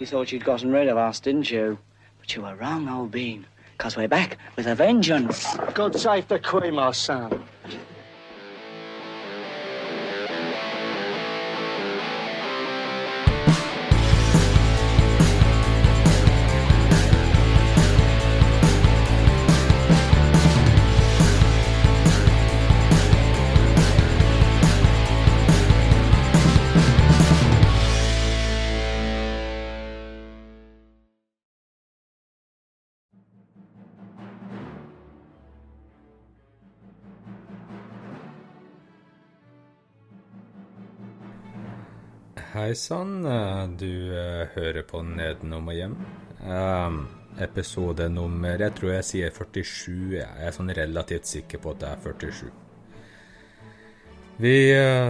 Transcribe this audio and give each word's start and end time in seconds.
You 0.00 0.06
thought 0.06 0.32
you'd 0.32 0.46
gotten 0.46 0.72
rid 0.72 0.88
of 0.88 0.96
us, 0.96 1.20
didn't 1.20 1.50
you? 1.50 1.78
But 2.20 2.34
you 2.34 2.40
were 2.40 2.54
wrong, 2.54 2.88
old 2.88 3.10
bean. 3.10 3.44
Because 3.76 3.98
we're 3.98 4.08
back 4.08 4.38
with 4.56 4.66
a 4.66 4.74
vengeance. 4.74 5.46
God 5.74 5.94
save 5.94 6.26
the 6.26 6.38
Queen, 6.38 6.76
my 6.76 6.92
son. 6.92 7.44
Hei 42.70 42.76
sann, 42.76 43.24
eh, 43.26 43.68
du 43.68 44.12
eh, 44.14 44.46
hører 44.54 44.84
på 44.86 45.00
Nedenom 45.02 45.72
og 45.72 45.74
hjem. 45.74 45.96
Um, 46.46 47.00
episode 47.42 48.06
nummer 48.08 48.62
Jeg 48.62 48.76
tror 48.78 48.92
jeg 48.92 49.06
sier 49.08 49.32
47. 49.34 50.20
Jeg 50.20 50.28
er 50.46 50.54
sånn 50.54 50.70
relativt 50.78 51.26
sikker 51.26 51.58
på 51.58 51.72
at 51.72 51.80
det 51.82 51.88
er 51.90 52.04
47. 52.04 52.52
Vi 54.46 54.54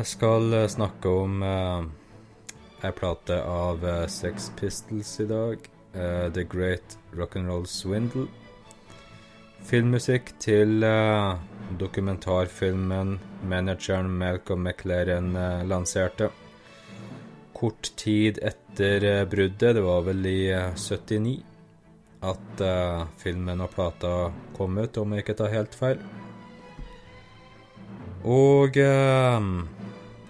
skal 0.09 0.56
snakke 0.73 1.12
om 1.27 1.45
uh, 1.45 1.84
ei 2.80 2.95
plate 2.96 3.42
av 3.45 3.84
uh, 3.84 4.08
Sex 4.08 4.48
Pistols 4.56 5.12
i 5.20 5.28
dag. 5.28 5.70
Uh, 5.92 6.33
The 6.33 6.48
Great 6.48 6.97
Rock'n'Roll 7.12 7.69
Swindle. 7.69 8.31
Filmmusikk 9.69 10.33
til 10.41 10.81
uh, 10.81 11.36
dokumentarfilmen 11.77 13.19
manageren 13.53 14.08
Malcolm 14.16 14.64
McLaren 14.64 15.34
lanserte 15.69 16.33
kort 17.61 17.92
tid 17.97 18.39
etter 18.42 19.05
eh, 19.05 19.25
bruddet, 19.28 19.75
det 19.77 19.83
var 19.84 20.05
vel 20.06 20.25
i 20.27 20.48
79, 20.77 21.33
eh, 21.34 21.47
at 22.20 22.61
uh, 22.61 23.06
filmen 23.20 23.61
og 23.64 23.70
plata 23.72 24.30
kom 24.56 24.77
ut, 24.77 24.97
om 25.00 25.12
jeg 25.12 25.25
ikke 25.25 25.36
tar 25.39 25.53
helt 25.55 25.77
feil. 25.77 26.00
Og 28.28 28.77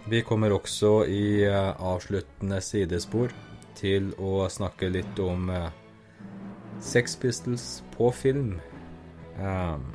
vi 0.07 0.21
kommer 0.23 0.55
også 0.55 0.93
i 1.11 1.43
avsluttende 1.51 2.61
sidespor 2.63 3.35
til 3.75 4.13
å 4.23 4.47
snakke 4.47 4.87
litt 4.95 5.19
om 5.19 5.51
Sex 6.79 7.19
Pistols 7.19 7.83
på 7.97 8.13
film. 8.15 8.61
Um, 9.43 9.91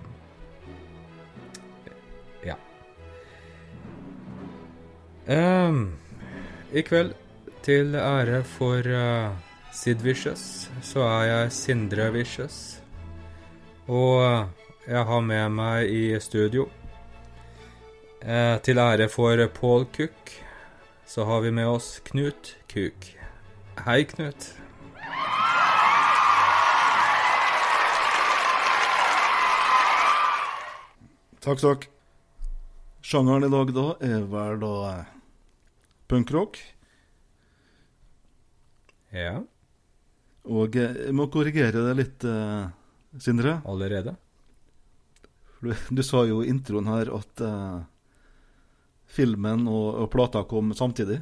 ja. 2.44 2.60
Um, 5.32 5.86
I 6.76 6.84
kveld 6.84 7.16
til 7.66 7.96
ære 7.98 8.44
for 8.46 8.86
uh, 8.86 9.34
Sid 9.74 10.04
Vicious, 10.06 10.70
så 10.86 11.02
er 11.02 11.24
jeg 11.26 11.52
Sindre 11.52 12.12
Vicious. 12.14 12.84
Og 13.88 14.22
uh, 14.22 14.46
jeg 14.86 15.02
har 15.10 15.24
med 15.26 15.50
meg 15.50 15.90
i 15.90 16.20
studio 16.22 16.68
eh, 18.22 18.58
Til 18.62 18.78
ære 18.78 19.08
for 19.10 19.42
Paul 19.54 19.88
Cook, 19.98 20.30
så 21.06 21.26
har 21.26 21.42
vi 21.42 21.50
med 21.52 21.66
oss 21.66 22.02
Knut 22.06 22.54
Kuk. 22.70 23.10
Hei, 23.86 24.04
Knut. 24.04 24.52
Takk, 31.42 31.60
takk. 31.66 31.90
Sjangeren 33.02 33.50
i 33.50 33.54
dag 33.54 33.74
da 33.74 33.90
er 34.06 34.30
vel 34.30 34.62
da 34.62 34.78
punkrock. 36.10 36.62
Ja. 39.16 39.40
Og 40.52 40.76
eh, 40.78 40.98
jeg 41.08 41.16
må 41.16 41.30
korrigere 41.34 41.84
det 41.88 41.96
litt, 41.98 42.26
uh, 42.28 42.68
Sindre. 43.22 43.60
Allerede? 43.70 44.16
Du, 45.62 45.72
du, 45.72 46.02
sa 46.04 46.26
jo 46.28 46.42
i 46.44 46.50
introen 46.52 46.90
her 46.92 47.10
at 47.16 47.42
uh, 47.42 47.80
filmen 49.08 49.66
og, 49.72 49.88
og, 50.04 50.10
plata 50.14 50.44
kom 50.50 50.74
samtidig. 50.76 51.22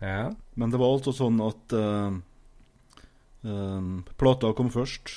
Ja. 0.00 0.28
Men 0.60 0.72
det 0.72 0.80
var 0.80 0.92
altså 0.92 1.14
sånn 1.16 1.40
at 1.44 1.74
uh, 1.76 2.12
um, 3.48 3.90
plata 4.20 4.52
kom 4.56 4.70
først. 4.72 5.10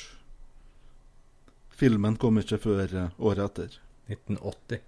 Filmen 1.73 2.15
kom 2.21 2.39
ikke 2.39 2.61
før 2.63 2.97
året 3.19 3.45
etter. 3.49 3.79
1980. 4.07 4.81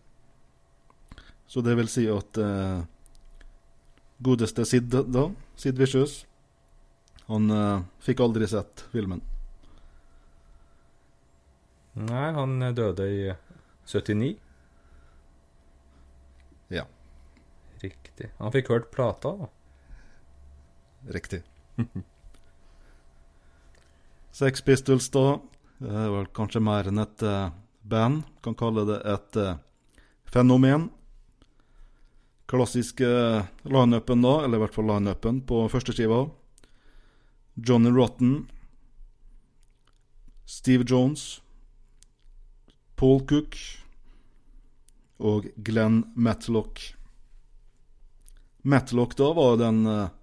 Så 1.51 1.61
det 1.63 1.75
vil 1.77 1.89
si 1.91 2.03
at 2.09 2.39
godeste 4.17 4.65
Sid, 4.65 4.89
da, 4.91 5.29
Sid 5.55 5.79
Vicious, 5.79 6.25
han 7.25 7.49
uh, 7.51 7.83
fikk 8.05 8.21
aldri 8.21 8.47
sett 8.47 8.85
filmen. 8.91 9.21
Nei, 11.95 12.27
han 12.35 12.59
døde 12.75 13.07
i 13.07 13.21
79. 13.87 14.35
Ja. 16.75 16.83
Riktig. 17.81 18.31
Han 18.37 18.51
fikk 18.51 18.71
hørt 18.73 18.91
plata, 18.91 19.31
da. 19.39 19.49
Riktig. 21.15 21.41
Sex 24.35 24.61
Pistols, 24.65 25.07
da, 25.13 25.37
det 25.79 26.07
vel 26.11 26.27
kanskje 26.35 26.63
mer 26.63 26.89
enn 26.91 26.99
et 26.99 27.23
uh, 27.23 27.53
band. 27.87 28.25
Kan 28.43 28.57
kalle 28.59 28.83
det 28.89 28.99
et 29.07 29.39
uh, 29.39 29.55
fenomen 30.27 30.89
klassiske 32.55 33.07
lineupen, 33.63 34.21
da, 34.23 34.43
eller 34.43 34.57
i 34.57 34.63
hvert 34.63 34.75
fall 34.75 34.87
lineupen 34.87 35.41
på 35.47 35.65
førsteskiva. 35.71 36.25
Johnny 37.55 37.91
Rotten, 37.91 38.45
Steve 40.45 40.85
Jones, 40.87 41.41
Paul 42.95 43.21
Cook 43.27 43.57
og 45.19 45.49
Glenn 45.55 46.03
Matlock. 46.15 46.81
Matlock 48.63 49.15
da 49.19 49.31
var 49.35 49.57
den 49.59 49.85
eh, 49.87 50.13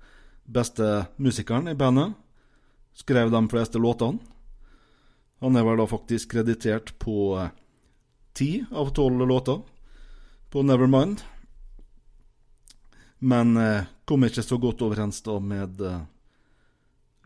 beste 0.44 1.06
musikeren 1.16 1.68
i 1.68 1.76
bandet. 1.78 2.14
Skrev 2.96 3.32
de 3.32 3.42
fleste 3.48 3.80
låtene. 3.80 4.20
Han 5.42 5.56
er 5.58 5.66
vel 5.66 5.80
da 5.80 5.88
faktisk 5.90 6.32
kreditert 6.32 6.94
på 7.02 7.34
eh, 7.40 7.52
ti 8.32 8.64
av 8.70 8.92
tolv 8.96 9.26
låter 9.28 9.60
på 10.52 10.64
Nevermind 10.64 11.22
men 13.22 13.56
eh, 13.56 13.84
kom 14.04 14.24
ikke 14.26 14.42
så 14.42 14.58
godt 14.58 14.82
overens 14.82 15.20
da 15.22 15.36
med 15.38 15.80
eh, 15.86 16.00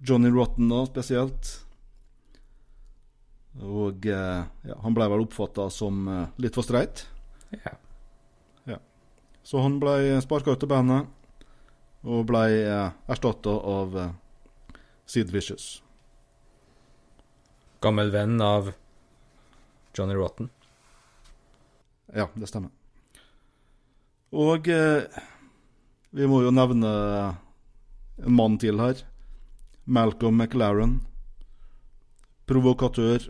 Johnny 0.04 0.28
Rotten 0.28 0.68
da, 0.68 0.82
spesielt. 0.84 1.52
Og 3.64 4.04
eh, 4.04 4.42
ja, 4.68 4.76
han 4.82 4.96
ble 4.96 5.06
vel 5.08 5.24
oppfatta 5.24 5.70
som 5.72 6.02
eh, 6.12 6.26
litt 6.44 6.56
for 6.58 6.66
streit. 6.66 7.06
Ja. 7.62 7.72
ja. 8.68 8.78
Så 9.40 9.62
han 9.64 9.78
ble 9.80 10.18
sparka 10.20 10.52
ut 10.52 10.66
av 10.66 10.72
bandet, 10.74 11.08
og 12.04 12.26
ble 12.28 12.44
eh, 12.58 12.90
erstatta 13.08 13.54
av 13.56 13.96
eh, 14.02 14.12
Sid 15.08 15.32
Vicious. 15.32 15.78
Gammel 17.80 18.12
venn 18.12 18.36
av 18.44 18.74
Johnny 19.96 20.18
Rotten? 20.18 20.50
Ja, 22.12 22.28
det 22.36 22.50
stemmer. 22.52 22.74
Og 24.36 24.68
eh, 24.68 25.08
vi 26.16 26.26
må 26.28 26.40
jo 26.40 26.52
nevne 26.54 26.90
en 28.24 28.32
mann 28.32 28.56
til 28.60 28.80
her. 28.80 29.02
Malcolm 29.84 30.40
McLaren. 30.40 31.00
Provokatør. 32.48 33.28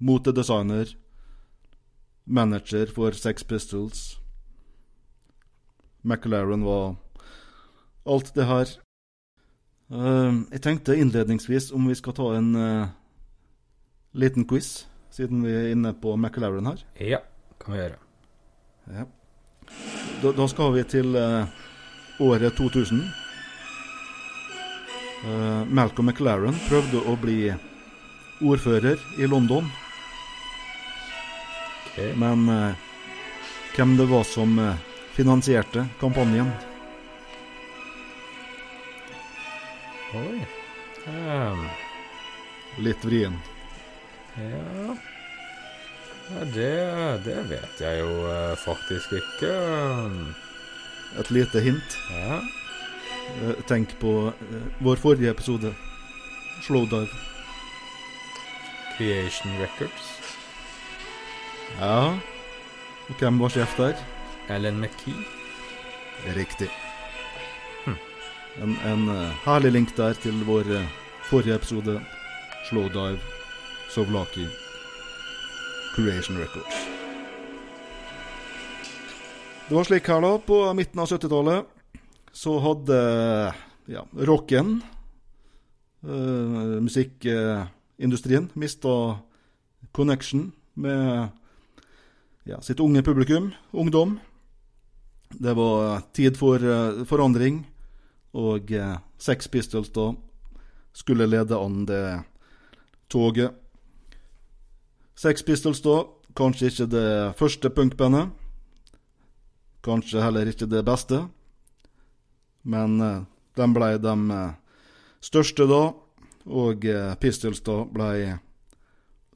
Motedesigner. 0.00 0.94
Manager 2.24 2.86
for 2.94 3.12
Sex 3.12 3.44
Pistols. 3.44 4.16
McLaren 6.02 6.64
var 6.64 6.96
alt 8.06 8.32
det 8.34 8.46
her. 8.46 8.72
Uh, 9.90 10.42
jeg 10.50 10.62
tenkte 10.64 10.96
innledningsvis 10.98 11.70
om 11.74 11.86
vi 11.86 11.94
skal 11.94 12.16
ta 12.16 12.32
en 12.34 12.48
uh, 12.58 12.88
liten 14.18 14.46
quiz, 14.48 14.88
siden 15.14 15.44
vi 15.46 15.52
er 15.54 15.70
inne 15.74 15.92
på 15.94 16.16
McLaren 16.16 16.66
her. 16.66 16.82
Ja, 16.98 17.20
kan 17.62 17.74
vi 17.74 17.84
gjøre. 17.84 18.00
Ja. 18.96 19.06
Da, 20.22 20.32
da 20.32 20.48
skal 20.50 20.74
vi 20.74 20.82
til 20.90 21.14
uh, 21.14 21.46
året 22.18 22.56
2000. 22.56 23.00
Uh, 25.24 25.30
eh, 25.30 25.64
Malcolm 25.68 26.10
McLaren 26.10 26.56
prøvde 26.68 27.02
å 27.04 27.16
bli 27.20 27.54
ordfører 28.40 29.00
i 29.18 29.26
London. 29.26 29.68
Okay. 31.90 32.12
Men 32.20 32.48
uh, 32.48 32.76
hvem 33.76 33.96
det 33.96 34.06
var 34.10 34.24
som 34.28 34.58
uh, 34.58 34.76
finansierte 35.16 35.86
kampanjen 36.00 36.50
Oi. 40.16 40.46
Um, 41.06 41.66
Litt 42.84 43.04
vrien. 43.04 43.36
ja 44.36 44.96
Ja, 46.26 46.44
det, 46.54 46.70
det 47.24 47.36
vet 47.50 47.80
jeg 47.80 48.00
jo 48.00 48.14
eh, 48.26 48.54
faktisk 48.58 49.12
ikke. 49.14 49.52
Et 51.18 51.30
lite 51.30 51.60
hint. 51.60 51.98
Ja. 52.10 52.40
Eh, 53.42 53.62
Tenk 53.68 53.94
på 54.00 54.32
eh, 54.32 54.66
vår 54.84 54.96
forrige 54.96 55.30
episode. 55.30 55.74
Slowdive. 56.62 57.08
Creation 58.96 59.52
Records. 59.60 60.10
Ja. 61.80 62.18
Og 63.08 63.14
hvem 63.20 63.40
var 63.40 63.52
sjef 63.54 63.76
der? 63.76 63.94
Ellen 64.50 64.80
McKee. 64.80 65.24
Riktig. 66.36 66.70
En, 68.62 68.72
en 68.88 69.08
eh, 69.12 69.32
herlig 69.44 69.72
link 69.72 69.96
der 69.96 70.12
til 70.22 70.44
vår 70.48 70.64
forrige 71.30 71.54
episode. 71.54 72.00
Slowdive, 72.70 73.18
Sovlaki, 73.94 74.46
Creation 75.94 76.38
Records. 76.40 77.05
Det 79.68 79.74
var 79.74 79.82
slik 79.84 80.06
her, 80.06 80.20
da. 80.22 80.36
På 80.38 80.56
midten 80.78 81.00
av 81.02 81.08
70-tallet 81.10 81.64
så 82.30 82.52
hadde 82.62 82.98
ja, 83.90 84.04
rocken, 84.28 84.76
uh, 86.06 86.76
musikkindustrien, 86.86 88.46
mista 88.54 88.92
connection 89.90 90.52
med 90.78 91.34
ja, 92.46 92.60
sitt 92.62 92.78
unge 92.78 93.02
publikum, 93.02 93.50
ungdom. 93.74 94.20
Det 95.34 95.56
var 95.58 96.06
tid 96.14 96.38
for 96.38 96.62
uh, 96.62 97.02
forandring, 97.02 97.64
og 98.38 98.70
uh, 98.70 99.02
Sex 99.18 99.50
Pistols 99.50 99.90
da 99.90 100.12
skulle 100.94 101.26
lede 101.26 101.58
an 101.58 101.82
det 101.90 102.04
toget. 103.10 103.50
Sex 105.18 105.42
Pistols 105.42 105.82
da, 105.82 106.04
kanskje 106.38 106.70
ikke 106.70 106.92
det 106.94 107.08
første 107.34 107.74
punkbandet. 107.74 108.45
Kanskje 109.86 110.18
heller 110.18 110.48
ikke 110.50 110.66
det 110.66 110.82
beste. 110.82 111.20
Men 112.66 113.00
eh, 113.00 113.22
de 113.54 113.66
ble 113.70 113.90
de 114.02 114.14
eh, 114.34 114.54
største 115.22 115.66
da, 115.70 115.82
og 116.46 116.86
eh, 116.90 117.12
Pistols 117.22 117.62
da 117.66 117.84
ble 117.86 118.38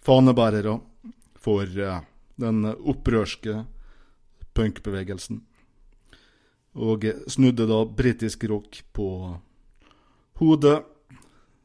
fanebærere 0.02 0.78
for 1.40 1.68
den 2.40 2.64
opprørske 2.64 3.62
punkbevegelsen. 4.56 5.40
Og 6.80 7.04
snudde 7.30 7.66
da 7.68 7.78
britisk 7.84 8.44
rock 8.50 8.80
på 8.96 9.06
hodet 10.40 10.76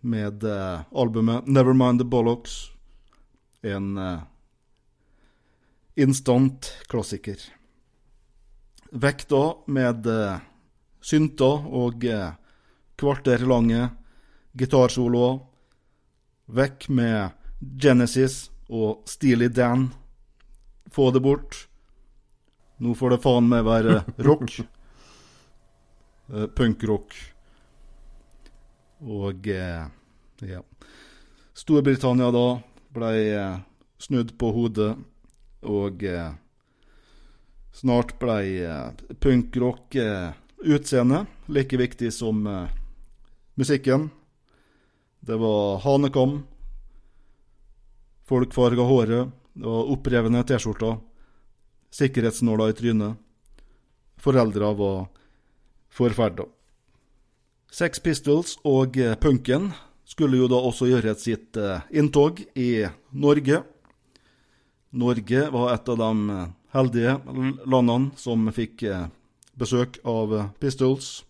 med 0.02 0.44
albumet 0.46 1.48
Nevermind 1.48 2.00
the 2.02 2.08
Bollocks. 2.08 2.72
En 3.64 4.00
instant 5.96 6.72
klassiker. 6.88 7.40
Vekk 8.92 9.28
da 9.32 9.44
med 9.68 10.06
eh, 10.08 10.42
synter 11.02 11.66
og 11.74 12.06
eh, 12.06 12.34
kvarterlange 13.00 13.90
gitarsoloer. 14.58 15.40
Vekk 16.46 16.90
med 16.94 17.34
Genesis 17.82 18.52
og 18.70 19.08
Steely 19.10 19.50
Dan. 19.50 19.90
Få 20.94 21.10
det 21.12 21.24
bort. 21.26 21.66
Nå 22.78 22.94
får 22.96 23.16
det 23.16 23.24
faen 23.24 23.50
meg 23.50 23.66
være 23.66 24.04
rock. 24.28 24.60
Eh, 26.30 26.48
Punkrock. 26.56 27.16
Og 29.06 29.48
eh, 29.52 29.86
ja. 30.46 30.62
Storbritannia 31.56 32.32
da 32.36 32.48
ble 32.96 33.12
eh, 33.34 33.60
snudd 34.02 34.34
på 34.40 34.50
hodet, 34.56 34.94
og 35.66 36.04
eh, 36.04 36.34
snart 37.76 38.16
ble 38.20 38.40
eh, 38.64 38.90
punkrock 39.20 39.96
eh, 39.96 40.32
utseende 40.64 41.26
like 41.52 41.78
viktig 41.78 42.14
som 42.14 42.48
eh, 42.48 42.70
musikken. 43.56 44.10
Det 45.20 45.36
var 45.42 45.80
hanekam, 45.84 46.44
folk 48.24 48.54
farga 48.54 48.86
håret, 48.86 49.32
det 49.54 49.66
var 49.66 49.92
opprevne 49.92 50.44
T-skjorter, 50.46 51.00
sikkerhetsnåler 51.92 52.72
i 52.72 52.78
trynet. 52.78 53.22
Foreldra 54.22 54.72
var 54.78 55.08
forferda. 55.90 56.46
Sex 57.72 58.00
Pistols 58.00 58.60
og 58.64 58.96
punken 59.20 59.72
skulle 60.08 60.38
jo 60.40 60.48
da 60.48 60.60
også 60.62 60.88
gjøre 60.88 61.16
sitt 61.20 61.58
inntog 61.92 62.40
i 62.56 62.86
Norge. 63.12 63.64
Norge 64.96 65.42
var 65.52 65.74
et 65.74 65.92
av 65.92 66.00
de 66.00 66.38
heldige 66.76 67.16
landene 67.66 68.12
som 68.20 68.48
fikk 68.54 68.84
eh, 68.84 69.08
besøk 69.56 70.00
av 70.08 70.34
eh, 70.36 70.50
Pistols. 70.60 71.24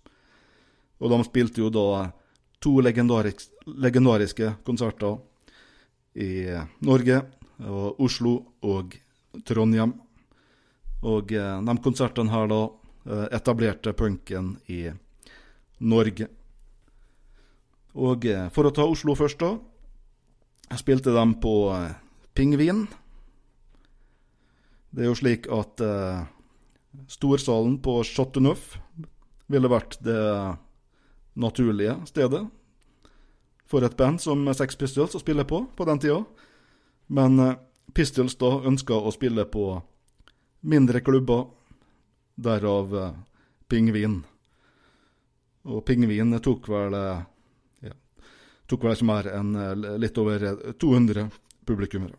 Og 1.00 1.12
de 1.12 1.20
spilte 1.28 1.62
jo 1.62 1.72
da 1.74 2.10
to 2.64 2.80
legendarisk, 2.82 3.52
legendariske 3.68 4.56
konserter 4.66 5.20
i 6.18 6.48
eh, 6.50 6.66
Norge, 6.88 7.22
og 7.66 8.02
Oslo 8.04 8.36
og 8.68 8.98
Trondheim. 9.48 9.94
Og 11.06 11.30
de 11.30 11.74
konsertene 11.86 12.34
her 12.34 12.50
da 12.50 12.58
etablerte 13.38 13.94
punken 13.96 14.56
i 14.74 14.90
Norge. 15.86 16.28
Og 17.96 18.26
for 18.56 18.68
å 18.68 18.74
ta 18.74 18.88
Oslo 18.90 19.14
først, 19.16 19.44
da. 19.44 19.54
Spilte 20.82 21.14
de 21.16 21.26
på 21.44 21.54
Pingvin. 22.36 22.88
Det 24.96 25.04
er 25.04 25.10
jo 25.10 25.18
slik 25.20 25.48
at 25.52 25.82
eh, 25.84 26.22
storsalen 27.12 27.82
på 27.84 27.98
Chateau 28.08 28.56
ville 29.52 29.68
vært 29.68 29.98
det 30.00 30.22
naturlige 31.36 31.98
stedet 32.08 32.46
for 33.68 33.84
et 33.84 33.98
band 34.00 34.22
som 34.24 34.46
Sex 34.56 34.78
Pistols 34.80 35.18
å 35.18 35.20
spille 35.20 35.44
på 35.44 35.66
på 35.76 35.88
den 35.90 36.00
tida. 36.00 36.22
Men 37.12 37.40
eh, 37.44 37.58
Pistols 37.92 38.38
da 38.40 38.54
ønska 38.64 38.96
å 38.96 39.12
spille 39.12 39.44
på 39.52 39.66
mindre 40.64 41.04
klubber, 41.04 41.50
derav 42.40 42.96
eh, 42.96 43.20
Pingvin. 43.68 44.22
Og 45.66 45.84
Pingvin 45.86 46.40
tok 46.40 46.72
vel 46.72 46.96
eh, 47.02 47.28
ja, 47.90 48.00
tok 48.64 48.88
vel 48.88 48.96
ikke 48.96 49.12
mer 49.12 49.30
enn 49.34 49.52
eh, 49.60 49.76
litt 50.00 50.24
over 50.24 50.48
eh, 50.54 50.72
200 50.80 51.28
publikummere. 51.68 52.16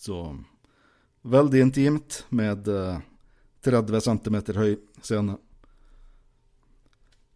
Så 0.00 0.24
veldig 1.24 1.62
intimt 1.64 2.20
med 2.30 2.68
eh, 2.68 3.00
30 3.64 4.00
cm 4.06 4.38
høy 4.58 4.76
scene. 5.00 5.38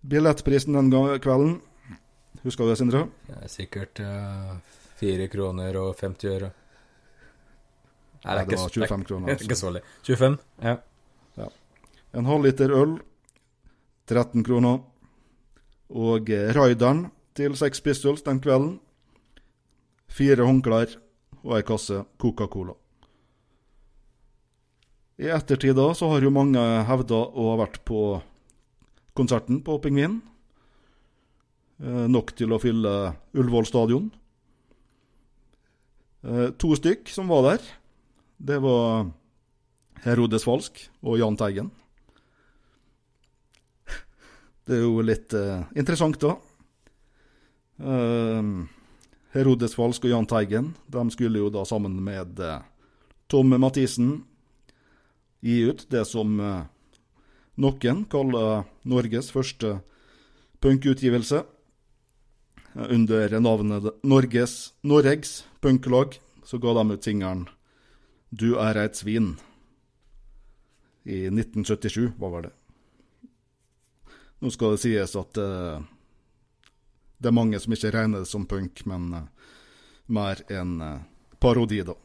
Billettprisen 0.09 0.77
den 0.77 1.21
kvelden, 1.25 1.59
husker 2.45 2.65
du 2.65 2.73
det, 2.73 2.79
Sindre? 2.81 3.07
Er 3.35 3.51
sikkert 3.51 3.99
fire 5.01 5.27
uh, 5.27 5.31
kroner 5.33 5.79
og 5.81 5.97
50 5.99 6.31
øre. 6.37 6.51
Nei, 8.25 8.37
Ja, 8.37 8.45
det 8.45 8.59
var 8.59 8.71
25 8.71 9.05
kroner, 9.09 9.29
er 9.29 9.37
altså. 9.37 9.49
ikke 9.49 9.59
så 9.59 9.73
lett. 9.75 9.91
25? 10.07 10.39
Ja. 10.63 10.77
En 12.17 12.27
halvliter 12.27 12.73
øl, 12.73 12.97
13 14.09 14.45
kroner. 14.45 14.81
Og 15.89 16.31
eh, 16.31 16.51
raideren 16.53 17.07
til 17.37 17.55
Sex 17.57 17.81
Pistols 17.85 18.25
den 18.27 18.41
kvelden, 18.45 18.79
fire 20.09 20.45
håndklær 20.45 20.97
og 21.45 21.55
ei 21.57 21.65
kasse 21.65 22.03
Coca-Cola. 22.21 22.75
I 25.19 25.31
ettertid 25.35 25.75
da 25.75 25.91
så 25.99 26.13
har 26.13 26.23
jo 26.23 26.31
mange 26.31 26.63
hevda 26.87 27.19
å 27.19 27.51
ha 27.51 27.55
vært 27.65 27.81
på 27.89 28.21
konserten 29.19 29.59
på 29.67 29.81
Pingvin. 29.83 30.21
Eh, 31.83 32.05
nok 32.11 32.31
til 32.39 32.55
å 32.55 32.61
fylle 32.63 32.93
Ullevål 33.35 33.67
stadion. 33.67 34.07
Eh, 36.23 36.55
to 36.55 36.71
stykk 36.79 37.11
som 37.11 37.31
var 37.31 37.49
der, 37.49 37.67
det 38.39 38.61
var 38.63 39.11
Herodes 40.07 40.47
Falsk 40.47 40.85
og 41.03 41.19
Jahn 41.19 41.39
Teigen. 41.39 41.73
Det 44.69 44.79
er 44.79 44.83
jo 44.85 45.03
litt 45.03 45.35
eh, 45.35 45.67
interessant, 45.75 46.19
da. 46.23 46.37
Herodes 49.35 49.75
Falsk 49.79 50.07
og 50.07 50.11
Jahn 50.11 50.27
Teigen 50.27 50.73
de 50.91 51.03
skulle 51.15 51.39
jo 51.39 51.51
da 51.55 51.63
sammen 51.67 51.95
med 52.03 52.41
Tom 53.31 53.55
Mathisen 53.55 54.17
gi 55.41 55.61
ut 55.71 55.87
det 55.91 56.05
som 56.09 56.41
eh, 56.41 56.65
noen 57.59 58.05
kaller 58.11 58.65
Norges 58.89 59.31
første 59.35 59.79
punkutgivelse. 60.63 61.45
Eh, 62.75 62.87
Under 62.95 63.41
navnet 63.41 63.93
Norges 64.03 64.73
Norregs 64.83 65.45
punklag 65.61 66.19
så 66.45 66.59
ga 66.59 66.75
de 66.75 66.91
ut 66.91 67.05
singelen 67.05 67.47
'Du 68.31 68.59
er 68.59 68.77
eit 68.77 68.97
svin' 68.97 69.39
i 71.05 71.31
1977, 71.31 72.13
var 72.19 72.31
vel 72.31 72.43
det. 72.43 72.53
Nå 74.41 74.51
skal 74.51 74.75
det 74.75 74.83
sies 74.83 75.17
at 75.17 75.37
eh, 75.39 75.81
Det 77.19 77.29
er 77.29 77.35
mange 77.35 77.59
som 77.59 77.73
ikke 77.73 77.91
regner 77.91 78.19
det 78.21 78.29
som 78.29 78.47
punk, 78.47 78.87
men 78.87 79.29
mer 80.07 80.39
en 80.49 81.03
parodi, 81.41 81.83
da. 81.83 81.97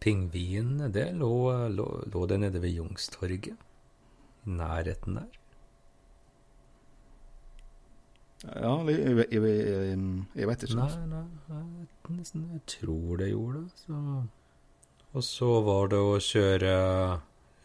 Pingvin, 0.00 0.76
det 0.94 1.10
lå, 1.18 1.32
lå, 1.74 1.88
lå 2.12 2.26
det 2.30 2.38
nede 2.44 2.62
ved 2.62 2.76
Jungstorget. 2.76 3.56
I 4.46 4.54
nærheten 4.58 5.18
der? 5.18 5.38
Ja, 8.46 8.76
jeg, 8.86 8.98
jeg, 9.02 9.26
jeg, 9.34 9.96
jeg, 10.38 10.48
vet 10.48 10.62
ikke. 10.62 10.76
Nei, 10.78 11.06
nei, 11.10 11.70
nesten, 12.14 12.44
jeg 12.54 12.62
tror 12.70 13.18
det 13.18 13.32
gjorde 13.32 13.64
det. 13.64 13.80
Så. 13.82 14.02
Og 15.18 15.24
så 15.26 15.48
var 15.66 15.90
det 15.90 15.98
å 15.98 16.20
kjøre 16.22 16.74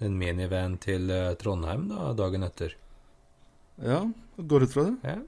en 0.03 0.17
minivan 0.17 0.79
til 0.81 1.11
eh, 1.13 1.35
Trondheim 1.39 1.85
da, 1.91 2.09
dagen 2.17 2.45
etter. 2.47 2.73
Ja, 3.83 4.01
går 4.37 4.65
ut 4.65 4.73
fra 4.73 4.87
det. 4.89 4.95
Ja, 5.05 5.19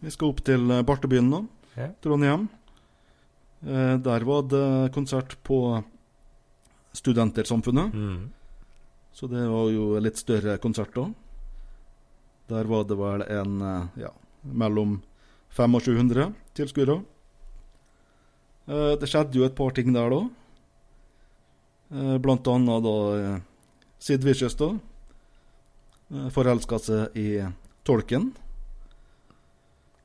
Vi 0.00 0.12
skal 0.12 0.32
opp 0.32 0.44
til 0.44 0.70
eh, 0.72 0.84
Bartebyen 0.86 1.32
nå, 1.32 1.44
ja. 1.78 1.90
Trondheim. 2.04 2.48
Eh, 3.66 3.96
der 4.00 4.24
var 4.24 4.42
det 4.48 4.92
konsert 4.94 5.36
på 5.44 5.82
Studentersamfunnet, 6.96 7.92
Mm. 7.94 8.30
så 9.12 9.28
det 9.28 9.44
var 9.48 9.68
jo 9.70 9.98
litt 10.00 10.16
større 10.16 10.58
konsert 10.58 10.94
da. 10.94 11.04
Der 12.48 12.64
var 12.64 12.84
det 12.84 12.96
vel 12.98 13.22
en 13.22 13.60
eh, 13.62 13.86
ja, 14.02 14.10
mellom 14.42 15.02
500 15.50 15.76
og 15.76 15.82
700 15.82 16.34
tilskuere. 16.54 17.04
Eh, 18.68 18.96
Det 18.96 19.08
skjedde 19.08 19.34
jo 19.38 19.44
et 19.44 19.54
par 19.54 19.70
ting 19.72 19.92
der 19.92 20.10
da. 20.10 20.20
Eh, 21.92 22.18
Blant 22.18 22.46
annet 22.48 22.82
da 22.82 22.96
eh, 23.18 23.40
Sid 23.98 24.24
Vicious 24.24 24.54
da. 24.56 24.72
Forelska 26.30 26.78
seg 26.82 27.14
i 27.16 27.38
tolken. 27.84 28.32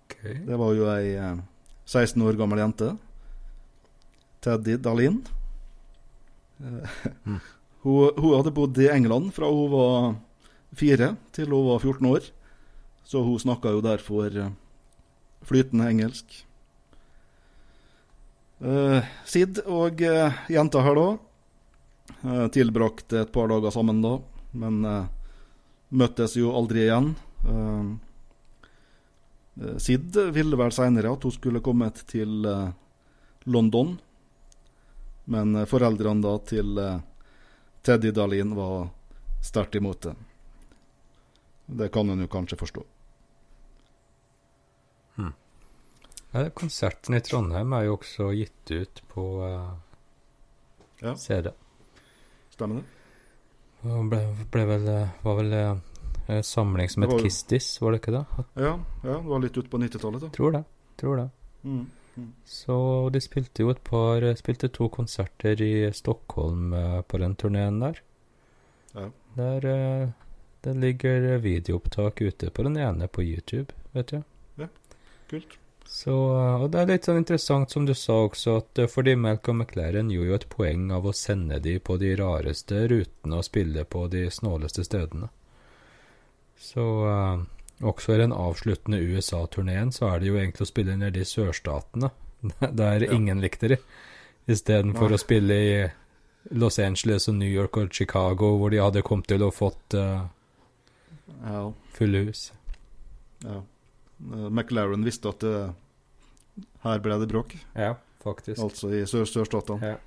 Okay. 0.06 0.36
Det 0.46 0.58
var 0.58 0.74
jo 0.78 0.86
ei 0.92 1.16
eh, 1.18 1.38
16 1.86 2.22
år 2.22 2.38
gammel 2.38 2.60
jente. 2.62 2.92
Teddy 4.46 4.78
Dahlin. 4.78 5.24
Eh, 5.26 5.34
Mm. 7.26 7.40
hun, 7.84 8.12
hun 8.18 8.36
hadde 8.38 8.54
bodd 8.56 8.78
i 8.80 8.88
England 8.88 9.34
fra 9.36 9.50
hun 9.52 9.72
var 9.74 10.16
fire 10.76 11.16
til 11.36 11.52
hun 11.52 11.68
var 11.68 11.82
14 11.84 12.08
år. 12.08 12.30
Så 13.06 13.22
hun 13.22 13.40
snakka 13.42 13.74
jo 13.76 13.84
derfor 13.86 14.32
eh, 14.32 14.54
flytende 15.46 15.90
engelsk. 15.92 16.42
Uh, 18.56 19.04
Sid 19.28 19.60
og 19.68 20.00
uh, 20.00 20.38
jenta 20.48 20.80
her 20.82 20.96
da 20.96 21.08
uh, 21.12 22.46
tilbrakte 22.56 23.26
et 23.26 23.34
par 23.36 23.50
dager 23.52 23.74
sammen 23.76 24.00
da, 24.02 24.14
men 24.56 24.80
møttes 25.92 26.38
jo 26.40 26.54
aldri 26.56 26.86
igjen. 26.86 27.10
Sid 29.84 30.16
ville 30.34 30.58
vel 30.58 30.72
seinere 30.74 31.12
at 31.12 31.28
hun 31.28 31.34
skulle 31.36 31.62
kommet 31.64 32.00
til 32.08 32.48
London, 33.52 33.98
men 35.26 35.56
eh, 35.56 35.68
foreldrene 35.70 36.24
da 36.24 36.36
til 36.46 36.78
eh, 36.82 37.00
Teddy 37.86 38.12
Dahlin 38.16 38.56
var 38.58 38.90
sterkt 39.46 39.76
imot 39.78 40.08
det. 40.08 40.16
Det 41.66 41.90
kan 41.94 42.10
en 42.10 42.22
jo 42.22 42.30
kanskje 42.30 42.60
forstå. 42.60 42.86
Ja, 46.36 46.50
konserten 46.50 47.16
i 47.16 47.22
Trondheim 47.24 47.74
er 47.78 47.86
jo 47.88 47.94
også 47.96 48.26
gitt 48.36 48.72
ut 48.72 49.00
på 49.08 49.24
uh, 49.40 49.70
Ja. 51.00 51.14
CD. 51.16 51.54
Stemmer 52.52 52.82
det? 52.82 52.84
Og 53.88 54.10
ble, 54.12 54.20
ble 54.52 54.66
vel, 54.68 54.90
var 55.24 55.38
vel 55.40 55.56
uh, 55.56 56.42
samling 56.44 56.92
som 56.92 57.06
Det 57.06 57.08
het 57.08 57.16
var 57.16 57.24
Kistis, 57.24 57.70
var 57.80 57.96
det 57.96 58.02
ikke 58.02 58.16
det? 58.18 58.26
Ja, 58.60 58.74
ja 59.06 59.16
det 59.16 59.30
var 59.30 59.46
litt 59.46 59.56
ut 59.56 59.70
på 59.72 59.80
90-tallet, 59.80 60.26
da. 60.26 60.32
Tror 60.36 60.58
det. 60.58 60.64
Tror 61.00 61.22
det. 61.22 61.30
Mm. 61.64 61.86
Så 62.48 62.76
de 63.12 63.22
spilte 63.24 63.66
jo 63.66 63.72
et 63.74 63.82
par 63.84 64.24
Spilte 64.40 64.70
to 64.72 64.88
konserter 64.90 65.62
i 65.62 65.90
Stockholm 65.94 66.74
eh, 66.74 67.02
på 67.02 67.20
den 67.20 67.36
turneen 67.36 67.82
der. 67.82 68.00
Ja. 68.94 69.10
Der 69.36 69.68
eh, 69.72 70.14
det 70.66 70.74
ligger 70.82 71.38
videoopptak 71.38 72.22
ute 72.22 72.50
på 72.50 72.64
den 72.64 72.78
ene 72.78 73.08
på 73.08 73.24
YouTube, 73.24 73.76
vet 73.92 74.16
du. 74.16 74.24
Kult. 75.30 75.58
Så, 75.86 76.12
eh, 76.12 76.62
og 76.64 76.72
det 76.74 76.82
er 76.82 76.90
litt 76.90 77.08
sånn 77.08 77.22
interessant 77.22 77.72
som 77.72 77.86
du 77.86 77.94
sa 77.98 78.18
også, 78.26 78.58
at 78.62 78.82
fordi 78.92 79.14
Malcolm 79.20 79.62
McLaren 79.62 80.10
gjorde 80.14 80.32
jo 80.32 80.38
et 80.40 80.48
poeng 80.50 80.88
av 80.96 81.06
å 81.06 81.14
sende 81.14 81.60
de 81.62 81.78
på 81.80 81.98
de 82.02 82.16
rareste 82.20 82.88
rutene 82.92 83.40
og 83.40 83.46
spille 83.46 83.86
på 83.86 84.08
de 84.12 84.26
snåleste 84.34 84.86
stedene. 84.88 85.30
Så 86.58 86.86
eh, 87.12 87.44
også 87.84 88.14
i 88.16 88.18
den 88.22 88.32
avsluttende 88.32 89.00
USA-turneen 89.04 89.92
så 89.92 90.08
er 90.14 90.20
det 90.20 90.28
jo 90.30 90.38
egentlig 90.40 90.62
å 90.64 90.70
spille 90.70 90.96
nede 90.98 91.20
i 91.20 91.28
sørstatene, 91.28 92.12
der 92.82 93.04
Ja. 93.04 93.12
ingen 93.14 93.42
likte 93.42 93.68
de, 93.68 93.78
istedenfor 94.48 95.10
Nei. 95.10 95.16
å 95.18 95.20
spille 95.20 95.54
i 95.54 95.90
Los 96.56 96.78
Angeles 96.80 97.28
og 97.28 97.36
New 97.36 97.50
York 97.50 97.78
og 97.78 97.92
Chicago, 97.94 98.58
hvor 98.58 98.70
de 98.72 98.78
hadde 98.78 99.02
kommet 99.02 99.28
til 99.28 99.42
å 99.44 99.52
fått 99.52 99.94
uh, 99.98 100.28
Ja. 101.44 101.72
fulle 101.94 102.26
hus. 102.28 102.52
ja. 103.44 103.62
Eh, 104.32 104.50
McLaren 104.50 105.04
visste 105.04 105.28
at 105.28 105.40
det, 105.44 105.74
her 106.86 107.00
ble 107.04 107.18
det 107.20 107.28
bråk, 107.28 107.56
Ja, 107.76 107.96
faktisk. 108.24 108.62
altså 108.62 108.94
i 108.94 109.02
sør 109.06 109.26
sørstatene. 109.28 109.82
Ja. 109.82 109.98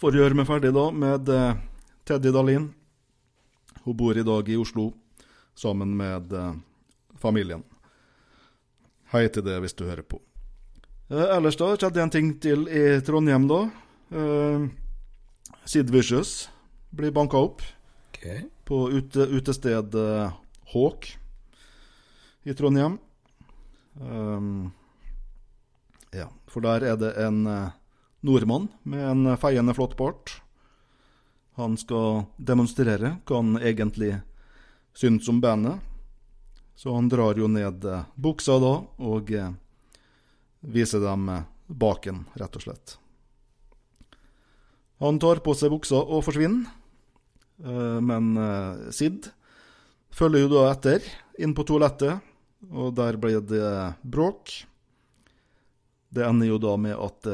For 0.00 0.14
å 0.14 0.22
gjøre 0.22 0.34
meg 0.38 0.46
ferdig 0.48 0.72
da 0.72 0.86
med 0.90 1.28
Teddy 2.08 2.30
Dahlin. 2.32 2.70
Hun 3.84 3.96
bor 3.96 4.16
i 4.16 4.22
dag 4.24 4.48
i 4.48 4.56
Oslo 4.56 4.92
sammen 5.60 5.96
med 5.96 6.32
eh, 6.32 6.54
familien. 7.18 7.62
Hei 9.12 9.26
til 9.28 9.44
det 9.44 9.58
hvis 9.60 9.76
du 9.76 9.84
hører 9.84 10.06
på. 10.06 10.20
Eh, 11.10 11.26
ellers 11.36 11.58
da 11.60 11.72
skjedde 11.74 12.04
en 12.04 12.12
ting 12.14 12.32
til 12.40 12.64
i 12.70 12.84
Trondheim 13.04 13.48
da. 13.50 13.60
Eh, 14.14 14.68
Sid 15.68 15.92
Vicious 15.92 16.48
blir 16.96 17.12
banka 17.14 17.38
opp 17.38 17.62
okay. 18.08 18.46
på 18.64 18.86
ute, 18.94 19.26
utested 19.28 19.94
eh, 19.98 20.32
Hawk 20.72 21.10
i 22.48 22.56
Trondheim. 22.56 22.96
Um, 24.00 24.70
ja, 26.14 26.30
for 26.48 26.64
der 26.64 26.86
er 26.88 26.96
det 26.96 27.10
en 27.20 27.42
nordmann 28.24 28.70
med 28.88 29.02
en 29.04 29.34
feiende 29.36 29.74
flott 29.76 29.96
bart. 29.98 30.38
Han 31.58 31.76
skal 31.76 32.24
demonstrere 32.38 33.18
hva 33.26 33.42
han 33.42 33.58
egentlig 33.58 34.14
syns 34.94 35.28
om 35.28 35.40
bandet. 35.40 35.80
Så 36.80 36.94
han 36.94 37.08
drar 37.08 37.36
jo 37.36 37.44
ned 37.44 37.84
eh, 37.84 38.04
buksa 38.16 38.54
da, 38.56 38.72
og 39.04 39.30
eh, 39.36 39.50
viser 40.60 41.02
dem 41.04 41.26
eh, 41.28 41.42
baken, 41.68 42.22
rett 42.40 42.54
og 42.56 42.64
slett. 42.64 42.94
Han 45.04 45.18
tar 45.20 45.42
på 45.44 45.52
seg 45.56 45.74
buksa 45.74 46.00
og 46.00 46.24
forsvinner. 46.24 46.76
Men 47.60 48.32
Sid 48.92 49.26
følger 50.16 50.46
jo 50.46 50.48
da 50.54 50.62
etter 50.70 51.04
inn 51.40 51.52
på 51.56 51.66
toalettet, 51.68 52.20
og 52.72 52.94
der 52.96 53.18
blir 53.20 53.42
det 53.44 53.68
bråk. 54.00 54.52
Det 56.08 56.24
ender 56.24 56.48
jo 56.48 56.58
da 56.60 56.74
med 56.80 56.96
at 56.96 57.28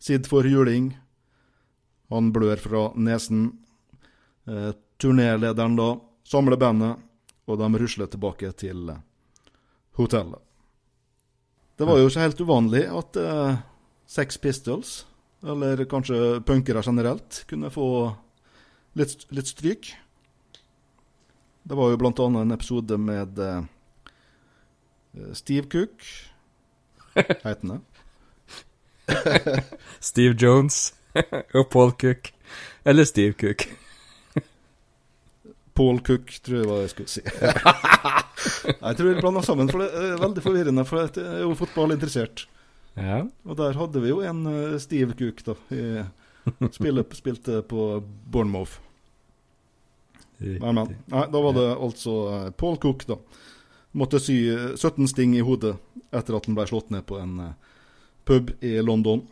Sid 0.00 0.28
får 0.28 0.48
juling. 0.48 0.90
Han 2.12 2.32
blør 2.32 2.60
fra 2.64 2.86
nesen. 2.96 3.46
Turnélederen 5.00 5.76
da 5.80 5.90
samler 6.24 6.58
bandet, 6.60 6.98
og 7.44 7.60
de 7.60 7.80
rusler 7.80 8.08
tilbake 8.10 8.50
til 8.58 8.88
eh, 8.90 9.02
hotellet. 9.98 10.40
Det 11.74 11.86
var 11.88 11.98
jo 11.98 12.08
ikke 12.08 12.22
helt 12.22 12.40
uvanlig 12.40 12.84
at 12.86 13.18
eh, 13.20 13.56
Sex 14.06 14.38
Pistols, 14.40 14.92
eller 15.44 15.84
kanskje 15.90 16.40
punkere 16.46 16.82
generelt, 16.86 17.42
kunne 17.50 17.72
få 17.72 17.88
litt, 18.96 19.26
litt 19.34 19.50
stryk. 19.50 19.90
Det 21.64 21.76
var 21.76 21.90
jo 21.92 22.00
blant 22.00 22.20
annet 22.20 22.46
en 22.46 22.56
episode 22.56 23.00
med 23.00 23.40
eh, 23.42 23.64
Steve 25.36 25.68
Cook, 25.70 26.06
heter 27.14 27.58
han 27.60 27.76
det? 27.76 27.82
Steve 30.00 30.32
Jones 30.40 30.94
og 31.54 31.68
Paul 31.70 31.92
Cook. 32.00 32.32
Eller 32.84 33.04
Steve 33.04 33.32
Cook. 33.32 33.68
Paul 35.74 35.98
Cook, 36.06 36.30
tror 36.44 36.60
jeg 36.60 36.68
hva 36.70 36.80
jeg 36.82 36.92
skulle 36.92 37.10
si. 37.10 37.22
jeg 38.70 38.98
tror 38.98 39.08
vi 39.08 39.14
blanda 39.20 39.42
sammen, 39.42 39.70
for 39.72 39.82
det 39.82 39.88
er 39.98 40.20
veldig 40.22 40.44
forvirrende, 40.44 40.84
for 40.86 41.02
jeg 41.02 41.24
er 41.24 41.42
jo 41.42 41.56
fotballinteressert. 41.58 42.44
Ja. 42.94 43.24
Og 43.42 43.58
der 43.58 43.74
hadde 43.78 44.02
vi 44.04 44.12
jo 44.12 44.20
en 44.22 44.44
eh, 44.50 44.76
Steve 44.82 45.16
Cook, 45.18 45.42
da. 45.46 45.56
I, 45.74 46.04
spille, 46.76 47.02
spilte 47.16 47.62
på 47.66 47.88
Bournemouth. 48.30 48.78
Men, 50.38 50.74
men. 50.76 50.94
Nei, 51.10 51.24
da 51.32 51.42
var 51.42 51.56
det 51.56 51.66
altså 51.72 52.14
eh, 52.30 52.48
Paul 52.58 52.78
Cook, 52.82 53.06
da. 53.10 53.18
Måtte 53.98 54.22
sy 54.22 54.36
eh, 54.52 54.72
17 54.78 55.10
sting 55.10 55.34
i 55.38 55.44
hodet 55.46 55.76
etter 56.14 56.38
at 56.38 56.46
han 56.48 56.56
ble 56.56 56.66
slått 56.70 56.90
ned 56.94 57.06
på 57.08 57.18
en 57.22 57.38
eh, 57.48 57.74
pub 58.28 58.54
i 58.64 58.76
London. 58.82 59.22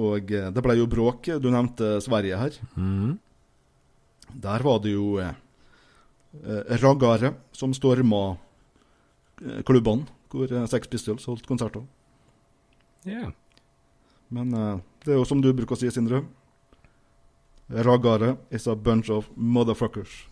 Og 0.00 0.30
eh, 0.32 0.48
det 0.52 0.64
ble 0.64 0.76
jo 0.78 0.88
bråk. 0.90 1.32
Du 1.40 1.50
nevnte 1.52 1.98
Sverige 2.04 2.40
her. 2.40 2.62
Mhm. 2.76 3.18
Der 4.34 4.62
var 4.62 4.80
det 4.84 4.92
jo 4.94 5.18
eh, 5.18 5.34
eh, 6.44 7.32
som 7.52 7.74
storma 7.74 8.36
eh, 9.42 9.62
klubbene 9.66 10.06
hvor 10.30 10.50
eh, 10.52 10.66
Sex 10.70 10.88
Pistols 10.88 11.26
holdt 11.26 11.46
konserter. 11.46 11.82
Ja. 13.04 13.32
Men 14.30 14.54
eh, 14.54 14.78
det 15.04 15.14
er 15.14 15.18
jo 15.18 15.26
som 15.28 15.42
du 15.42 15.52
bruker 15.52 15.76
å 15.76 15.80
si, 15.80 15.90
Sindre. 15.90 16.24
Ragare 17.70 18.36
is 18.50 18.66
a 18.66 18.74
bunch 18.74 19.10
of 19.10 19.30
motherfuckers. 19.36 20.26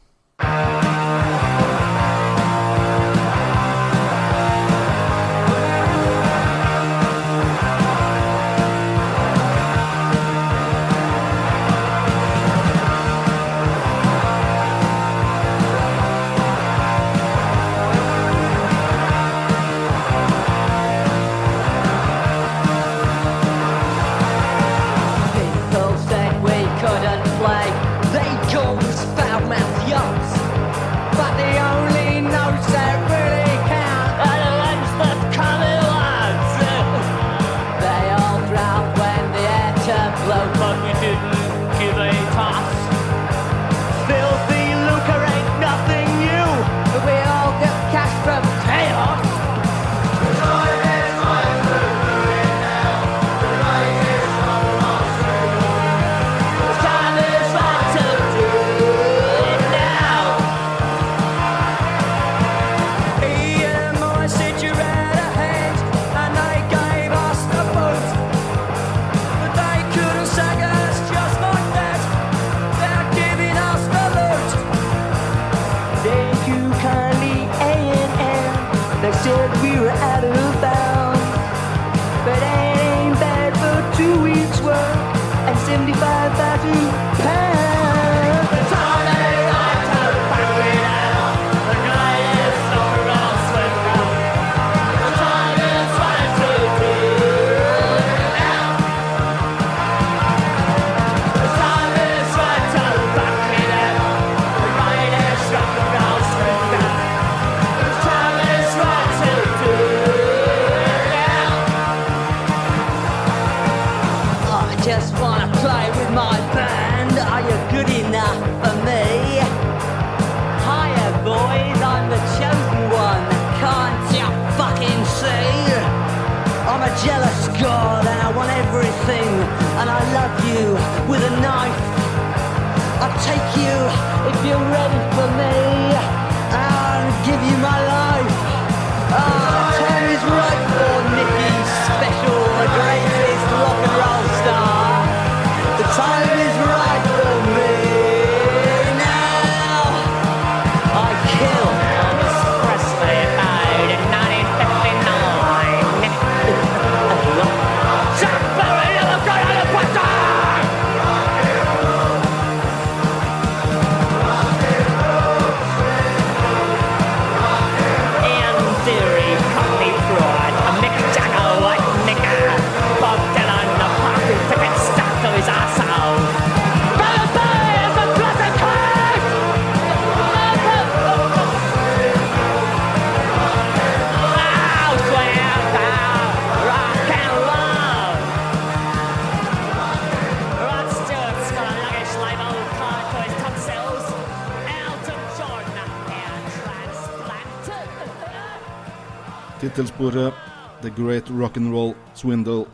Tittelsporet 199.78 200.34
The 200.82 200.90
Great 200.90 201.28
Rock'n'Roll 201.30 201.94
Swindle. 202.14 202.66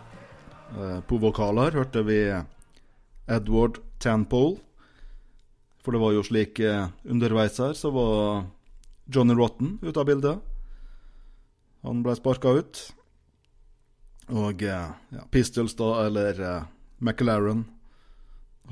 Eh, 0.81 1.01
På 1.01 1.19
vokaler 1.21 1.71
hørte 1.77 2.01
vi 2.03 2.17
Edward 3.29 3.77
Tanpole. 3.99 4.57
For 5.85 5.93
det 5.93 6.01
var 6.01 6.15
jo 6.17 6.23
slik 6.25 6.63
eh, 6.65 6.89
underveis 7.05 7.61
her, 7.61 7.77
så 7.77 7.93
var 7.93 8.47
Johnny 9.05 9.37
Rotten 9.37 9.77
ute 9.83 10.01
av 10.01 10.09
bildet. 10.09 10.41
Han 11.85 12.01
ble 12.01 12.17
sparka 12.17 12.57
ut. 12.57 12.81
Og 14.33 14.65
eh, 14.65 14.89
ja, 14.97 15.29
Pistols, 15.29 15.77
da, 15.77 16.07
eller 16.07 16.41
McLaren, 17.05 17.67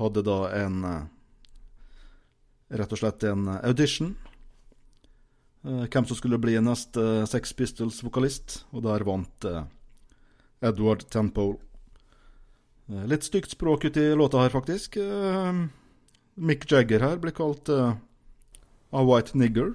hadde 0.01 0.25
da 0.25 0.39
en 0.57 0.81
Rett 2.73 2.97
og 2.97 2.97
slett 2.97 3.29
en 3.29 3.45
audition 3.59 4.15
hvem 5.63 6.05
som 6.05 6.17
skulle 6.17 6.39
bli 6.41 6.57
neste 6.59 7.03
eh, 7.21 7.27
Sex 7.29 7.53
Pistols-vokalist, 7.55 8.63
og 8.75 8.83
der 8.83 9.05
vant 9.07 9.47
eh, 9.47 9.63
Edward 10.63 11.05
Tempole. 11.11 11.59
Eh, 12.91 13.05
litt 13.07 13.23
stygt 13.23 13.55
språk 13.55 13.87
uti 13.87 14.09
låta 14.17 14.43
her, 14.43 14.51
faktisk. 14.51 14.97
Eh, 14.99 15.63
Mick 16.35 16.67
Jagger 16.71 17.05
her 17.05 17.21
blir 17.21 17.35
kalt 17.35 17.71
eh, 17.71 17.95
a 18.91 19.03
white 19.07 19.37
nigger. 19.39 19.73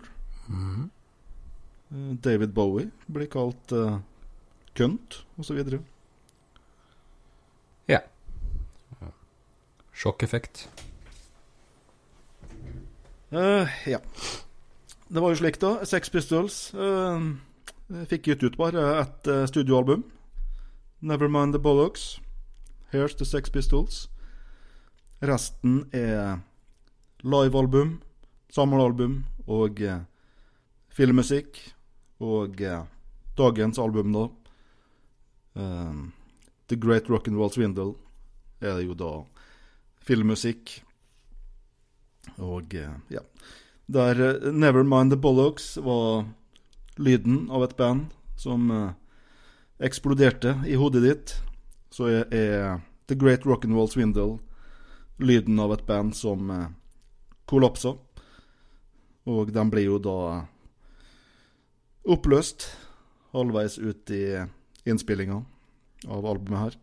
Mm. 0.48 0.88
David 2.20 2.52
Bowie 2.52 2.90
blir 3.08 3.30
kalt 3.32 3.72
uh, 3.72 4.00
kønt, 4.76 5.22
osv. 5.40 5.56
ja. 7.88 8.00
Sjokkeffekt. 9.96 10.68
Uh, 13.32 13.64
ja. 13.88 14.02
Det 15.08 15.20
var 15.20 15.32
jo 15.32 15.38
slik, 15.40 15.56
da. 15.60 15.84
Sex 15.88 16.10
Pistols 16.12 16.56
uh, 16.76 17.16
fikk 18.10 18.28
gitt 18.28 18.42
ut 18.44 18.58
bare 18.60 18.82
ett 19.00 19.28
uh, 19.28 19.46
studioalbum. 19.48 20.02
Nevermind 21.00 21.54
the 21.56 21.58
Bollocks. 21.58 22.18
Here's 22.92 23.16
the 23.16 23.24
Sex 23.24 23.48
Pistols. 23.50 24.08
Resten 25.24 25.86
er 25.96 26.42
livealbum, 27.24 28.02
samlealbum 28.52 29.22
og 29.46 29.80
uh, 29.80 30.02
filmmusikk. 30.92 31.56
Og 32.20 32.60
uh, 32.60 32.84
dagens 33.38 33.78
album, 33.78 34.12
da 34.12 34.26
uh, 35.62 36.04
The 36.68 36.76
Great 36.76 37.08
Rock'n'Roll 37.08 37.54
Swindle 37.54 37.94
er 38.60 38.76
det 38.76 38.90
jo 38.90 38.98
da 38.98 39.12
filmmusikk. 40.04 40.82
Og 42.44 42.74
eh, 42.76 42.92
ja. 43.08 43.22
Der 43.88 44.20
eh, 44.20 44.52
Nevermind 44.52 45.10
the 45.10 45.16
Bollocks 45.16 45.76
var 45.76 46.26
lyden 46.96 47.50
av 47.50 47.64
et 47.64 47.76
band 47.76 48.10
som 48.38 48.70
uh, 48.70 48.90
eksploderte 49.82 50.58
i 50.66 50.76
hodet 50.78 51.02
ditt, 51.02 51.32
så 51.90 52.08
er, 52.10 52.26
er 52.34 52.80
The 53.08 53.16
Great 53.18 53.46
Rock'n'Roll 53.46 53.90
Swindle 53.90 54.38
lyden 55.18 55.58
av 55.58 55.72
et 55.74 55.86
band 55.86 56.14
som 56.18 56.50
uh, 56.50 56.66
kollapsa. 57.48 57.94
Og 59.28 59.52
de 59.52 59.64
ble 59.72 59.84
jo 59.86 59.98
da 60.02 60.18
oppløst 62.08 62.68
halvveis 63.36 63.78
ut 63.78 64.12
i 64.14 64.22
innspillinga 64.88 65.42
av 66.08 66.28
albumet 66.28 66.60
her. 66.62 66.78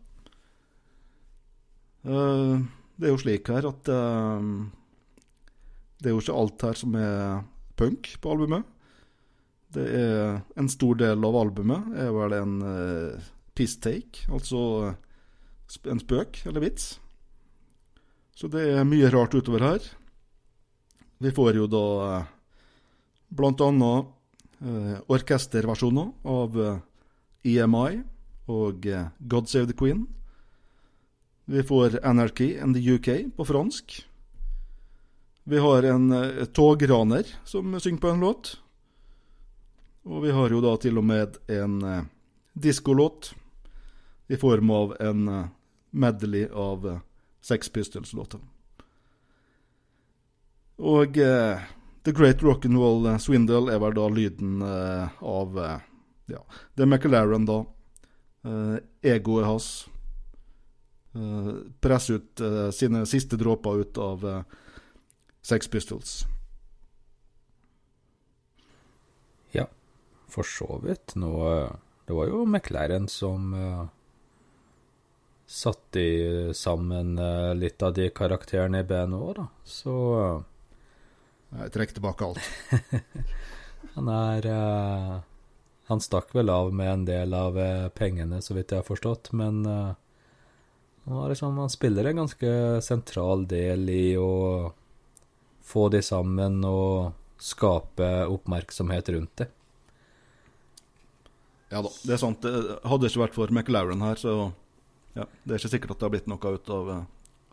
Uh, 2.06 2.66
det 2.96 3.08
er 3.08 3.14
jo 3.14 3.20
slik 3.20 3.48
her 3.52 3.66
at 3.68 3.88
eh, 3.92 4.44
det 6.00 6.10
er 6.10 6.14
jo 6.14 6.22
ikke 6.22 6.36
alt 6.36 6.64
her 6.66 6.78
som 6.78 6.96
er 7.00 7.44
punk 7.76 8.10
på 8.20 8.32
albumet. 8.34 8.66
Det 9.76 9.86
er 9.98 10.40
en 10.56 10.68
stor 10.70 10.96
del 11.00 11.24
av 11.26 11.36
albumet 11.40 11.96
er 11.98 12.12
vel 12.14 12.36
en 12.36 12.54
uh, 12.62 13.28
piss 13.56 13.76
take, 13.82 14.26
altså 14.32 14.94
sp- 15.68 15.90
en 15.92 16.00
spøk 16.00 16.42
eller 16.46 16.62
vits. 16.64 16.94
Så 18.36 18.48
det 18.52 18.66
er 18.76 18.84
mye 18.88 19.08
rart 19.12 19.34
utover 19.34 19.64
her. 19.64 19.86
Vi 21.24 21.32
får 21.32 21.56
jo 21.56 21.66
da 21.72 21.84
eh, 22.04 22.26
blant 23.32 23.62
annet 23.64 24.10
eh, 24.60 24.98
orkesterversjoner 25.08 26.10
av 26.28 26.58
uh, 26.60 26.74
EMI 27.48 28.02
og 28.52 28.84
uh, 28.84 29.06
God 29.24 29.48
Save 29.48 29.70
the 29.70 29.76
Queen. 29.78 30.04
Vi 31.48 31.64
får 31.64 31.96
Anarchy 32.04 32.50
in 32.60 32.76
the 32.76 32.84
UK 32.98 33.32
på 33.38 33.48
fransk. 33.48 34.02
Vi 35.48 35.58
har 35.58 35.82
en 35.82 36.12
eh, 36.12 36.44
tograner 36.44 37.26
som 37.44 37.80
synger 37.80 38.00
på 38.00 38.08
en 38.08 38.20
låt. 38.20 38.60
Og 40.02 40.24
vi 40.24 40.30
har 40.34 40.50
jo 40.50 40.58
da 40.58 40.72
til 40.82 40.98
og 40.98 41.06
med 41.06 41.38
en 41.46 41.76
eh, 41.86 42.08
diskolåt 42.58 43.30
i 44.26 44.38
form 44.42 44.72
av 44.74 44.96
en 44.98 45.28
eh, 45.28 45.44
medley 45.94 46.48
av 46.50 46.88
eh, 46.90 46.98
Sex 47.46 47.70
Pistols-låter. 47.70 48.42
Og 50.82 51.22
eh, 51.22 51.62
The 52.02 52.16
Great 52.18 52.42
Rock'n'Roll 52.42 53.06
eh, 53.12 53.22
Swindle 53.22 53.70
er 53.70 53.78
vel 53.86 53.94
da 53.94 54.10
lyden 54.10 54.58
eh, 54.66 55.22
av 55.22 55.62
Ja, 56.26 56.42
det 56.74 56.82
er 56.82 56.90
McLaren, 56.90 57.46
da. 57.46 57.62
Egoet 59.06 59.46
hans. 59.46 59.66
Presser 61.78 62.18
ut 62.18 62.42
sine 62.74 63.06
siste 63.06 63.38
dråper 63.38 63.84
ut 63.86 63.98
av 64.02 64.26
eh, 64.26 64.56
Sex 65.46 65.68
Pistols. 65.68 66.26
Ja, 69.50 69.68
for 70.28 70.42
så 70.42 70.80
vidt. 70.82 71.12
Nå, 71.14 71.52
eh, 71.52 71.70
det 72.06 72.12
var 72.12 72.26
jo 72.26 72.40
McLaren 72.46 73.04
som 73.08 73.52
uh, 73.54 73.84
satte 75.46 76.02
sammen 76.54 77.12
uh, 77.18 77.54
litt 77.54 77.82
av 77.82 77.92
de 77.94 78.08
karakterene 78.10 78.80
i 78.82 78.86
bandet 78.90 79.22
òg, 79.22 79.36
da. 79.38 79.44
Så 79.62 79.94
uh, 80.18 80.40
Jeg 81.60 81.74
trekker 81.76 81.98
tilbake 82.00 82.26
alt. 82.26 82.42
han 83.94 84.10
er 84.10 84.48
uh, 84.50 85.12
Han 85.92 86.02
stakk 86.02 86.34
vel 86.34 86.50
av 86.50 86.72
med 86.74 86.90
en 86.90 87.04
del 87.06 87.36
av 87.38 87.60
pengene, 87.94 88.42
så 88.42 88.56
vidt 88.58 88.74
jeg 88.74 88.82
har 88.82 88.88
forstått, 88.88 89.30
men 89.30 89.62
han, 89.62 91.22
liksom, 91.30 91.54
han 91.62 91.70
spiller 91.70 92.10
en 92.10 92.24
ganske 92.24 92.50
sentral 92.82 93.46
del 93.46 93.86
i 93.94 94.16
å 94.18 94.32
få 95.66 95.88
de 95.92 96.02
sammen 96.04 96.62
og 96.66 97.12
skape 97.42 98.06
oppmerksomhet 98.32 99.10
rundt 99.12 99.42
det. 99.42 99.50
Ja 101.72 101.82
da, 101.82 101.90
det 102.06 102.14
er 102.14 102.22
sant. 102.22 102.44
Det 102.44 102.78
hadde 102.86 103.10
ikke 103.10 103.24
vært 103.24 103.36
for 103.36 103.52
McLaren 103.52 104.04
her, 104.06 104.20
så 104.20 104.36
ja, 105.16 105.26
det 105.42 105.56
er 105.56 105.60
ikke 105.60 105.72
sikkert 105.72 105.96
at 105.96 106.00
det 106.00 106.06
har 106.06 106.14
blitt 106.14 106.30
noe 106.30 106.52
ut 106.54 106.70
av 106.70 106.90
uh, 106.92 107.02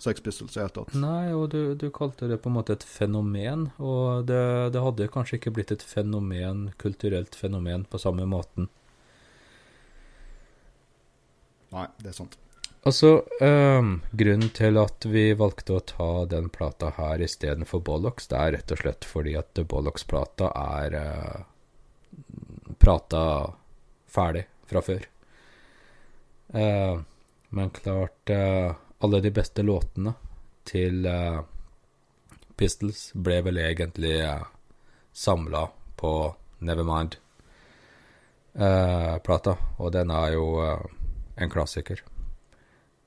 Sex 0.04 0.22
Pistols 0.22 0.54
i 0.54 0.60
det 0.60 0.66
hele 0.66 0.76
tatt. 0.76 0.94
Nei, 1.00 1.34
og 1.34 1.48
du, 1.54 1.74
du 1.80 1.88
kalte 1.96 2.30
det 2.30 2.38
på 2.44 2.52
en 2.52 2.58
måte 2.60 2.76
et 2.78 2.86
fenomen, 2.86 3.70
og 3.82 4.28
det, 4.30 4.44
det 4.76 4.84
hadde 4.84 5.10
kanskje 5.14 5.40
ikke 5.40 5.56
blitt 5.58 5.74
et 5.74 5.86
fenomen, 5.86 6.68
kulturelt 6.82 7.38
fenomen, 7.40 7.88
på 7.90 8.02
samme 8.02 8.28
måten. 8.30 8.70
Nei, 11.74 11.88
det 12.04 12.14
er 12.14 12.20
sant. 12.20 12.38
Altså, 12.84 13.24
um, 13.40 14.02
grunnen 14.12 14.50
til 14.52 14.76
at 14.82 15.06
vi 15.08 15.30
valgte 15.40 15.78
å 15.78 15.84
ta 15.88 16.26
den 16.28 16.50
plata 16.52 16.90
her 16.98 17.22
istedenfor 17.24 17.80
Bollocks, 17.80 18.28
det 18.28 18.36
er 18.36 18.52
rett 18.58 18.72
og 18.76 18.80
slett 18.82 19.06
fordi 19.08 19.40
at 19.40 19.56
Bollocks-plata 19.72 20.52
er 20.52 20.92
uh, 21.00 21.48
prata 22.84 23.56
ferdig 24.12 24.44
fra 24.68 24.84
før. 24.84 25.08
Uh, 26.52 27.00
men 27.56 27.72
klart, 27.80 28.20
uh, 28.28 28.76
alle 29.00 29.24
de 29.24 29.32
beste 29.32 29.64
låtene 29.64 30.12
til 30.68 31.08
uh, 31.08 31.40
Pistols 32.60 33.16
ble 33.16 33.40
vel 33.48 33.64
egentlig 33.64 34.20
uh, 34.28 34.44
samla 35.16 35.72
på 36.04 36.36
Nevermind-plata, 36.68 39.56
og 39.80 39.88
den 39.96 40.12
er 40.12 40.36
jo 40.36 40.60
en 40.64 41.52
klassiker. 41.52 42.04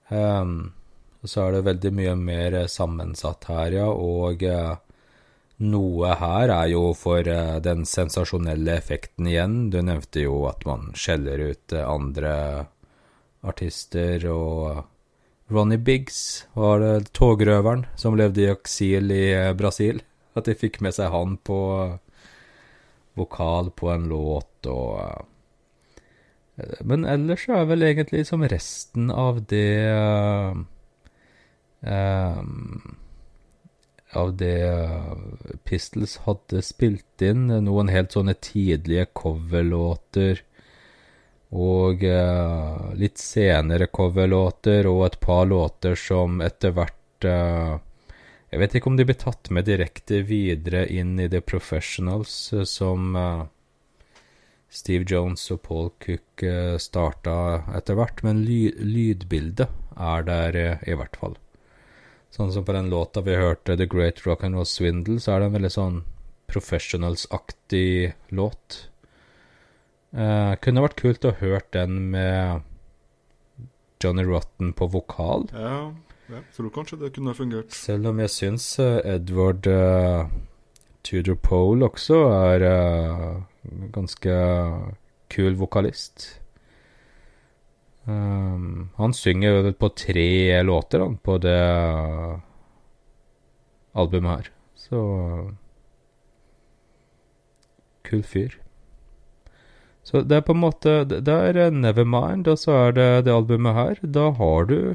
Um, 0.09 0.73
og 1.23 1.31
så 1.31 1.47
er 1.47 1.57
det 1.57 1.67
veldig 1.67 1.93
mye 1.99 2.17
mer 2.19 2.57
sammensatt 2.71 3.49
her, 3.51 3.75
ja, 3.75 3.87
og 3.91 4.45
uh, 4.47 4.77
noe 5.67 6.13
her 6.21 6.53
er 6.55 6.71
jo 6.71 6.93
for 6.95 7.27
uh, 7.27 7.57
den 7.65 7.87
sensasjonelle 7.89 8.77
effekten 8.79 9.27
igjen. 9.27 9.57
Du 9.73 9.81
nevnte 9.83 10.23
jo 10.23 10.45
at 10.51 10.63
man 10.69 10.93
skjeller 10.95 11.49
ut 11.51 11.75
uh, 11.75 11.83
andre 11.91 12.35
artister, 13.47 14.29
og 14.31 14.85
Ronny 15.51 15.79
Biggs 15.79 16.47
var 16.59 16.83
det 16.83 17.13
togrøveren 17.15 17.87
som 17.99 18.19
levde 18.19 18.45
i 18.45 18.51
eksil 18.51 19.11
i 19.15 19.27
Brasil. 19.59 20.03
At 20.37 20.47
de 20.47 20.55
fikk 20.59 20.81
med 20.85 20.95
seg 20.95 21.11
han 21.15 21.39
på 21.39 21.59
vokal 23.17 23.71
på 23.73 23.89
en 23.91 24.09
låt, 24.11 24.67
og 24.69 25.25
men 26.81 27.05
ellers 27.05 27.49
er 27.53 27.67
vel 27.69 27.85
egentlig 27.85 28.23
som 28.29 28.45
resten 28.49 29.11
av 29.13 29.43
det 29.51 29.93
ehm, 31.85 32.95
Av 34.17 34.31
det 34.41 34.55
eh, 34.65 35.11
Pistols 35.69 36.17
hadde 36.25 36.63
spilt 36.65 37.23
inn, 37.27 37.51
noen 37.67 37.91
helt 37.93 38.17
sånne 38.17 38.33
tidlige 38.41 39.11
coverlåter. 39.13 40.41
Og 41.57 42.03
uh, 42.03 42.93
litt 42.99 43.21
senere 43.23 43.87
coverlåter, 43.93 44.89
og 44.91 45.05
et 45.07 45.19
par 45.21 45.45
låter 45.47 45.95
som 45.99 46.41
etter 46.43 46.73
hvert 46.75 47.27
uh, 47.29 47.77
Jeg 48.51 48.63
vet 48.63 48.75
ikke 48.79 48.91
om 48.91 48.97
de 48.97 49.07
blir 49.07 49.19
tatt 49.21 49.51
med 49.55 49.69
direkte 49.69 50.23
videre 50.27 50.87
inn 50.89 51.19
i 51.21 51.29
The 51.29 51.43
Professionals, 51.45 52.55
som 52.65 53.17
eh, 53.19 53.45
Steve 54.77 55.07
Jones 55.09 55.47
og 55.55 55.63
Paul 55.65 55.91
Cook 56.05 56.45
eh, 56.45 56.77
starta 56.83 57.37
etter 57.77 57.97
hvert, 57.99 58.23
men 58.27 58.45
ly 58.45 58.75
lydbildet 58.77 59.73
er 59.97 60.27
der 60.29 60.61
eh, 60.61 60.85
i 60.85 60.97
hvert 60.99 61.17
fall. 61.17 61.37
Sånn 62.35 62.53
som 62.53 62.67
på 62.67 62.75
den 62.77 62.91
låta 62.93 63.23
vi 63.25 63.39
hørte, 63.39 63.79
The 63.81 63.89
Great 63.89 64.27
Rock 64.27 64.45
and 64.45 64.59
Roll 64.59 64.69
Swindle, 64.69 65.17
så 65.23 65.33
er 65.33 65.41
det 65.41 65.49
en 65.49 65.57
veldig 65.57 65.73
sånn 65.73 65.99
professionals-aktig 66.53 68.13
låt. 68.37 68.83
Eh, 70.13 70.53
kunne 70.61 70.85
vært 70.85 71.01
kult 71.01 71.25
å 71.25 71.37
hørt 71.41 71.71
den 71.77 72.11
med 72.13 72.67
Johnny 74.03 74.27
Rotten 74.29 74.75
på 74.77 74.89
vokal. 74.93 75.49
Ja, 75.57 75.95
jeg 76.29 76.45
tror 76.57 76.73
kanskje 76.75 77.01
det 77.01 77.15
kunne 77.17 77.35
fungert. 77.39 77.73
Selv 77.75 78.13
om 78.13 78.21
jeg 78.23 78.35
syns 78.35 78.69
eh, 78.83 79.01
Edward 79.17 79.69
eh, 79.71 80.29
Tudor 81.07 81.39
Pole 81.39 81.87
også 81.87 82.19
er 82.35 82.67
uh, 82.67 83.45
ganske 83.95 84.35
kul 85.31 85.55
vokalist. 85.59 86.27
Um, 88.07 88.91
han 88.99 89.15
synger 89.15 89.73
på 89.79 89.91
tre 89.99 90.63
låter 90.63 91.03
han, 91.03 91.17
på 91.19 91.39
det 91.43 91.61
albumet 93.95 94.31
her. 94.37 94.51
Så 94.75 95.01
Kul 98.07 98.23
fyr. 98.23 98.55
Så 100.07 100.23
det 100.23 100.37
er 100.37 100.45
på 100.47 100.55
en 100.55 100.63
måte 100.63 100.93
Det 101.09 101.27
er 101.27 101.57
eh, 101.59 101.73
Nevermind, 101.75 102.47
og 102.47 102.61
så 102.63 102.77
er 102.85 102.93
det 102.95 103.09
det 103.27 103.35
albumet 103.35 103.75
her. 103.75 104.01
Da 104.03 104.31
har 104.39 104.69
du 104.71 104.95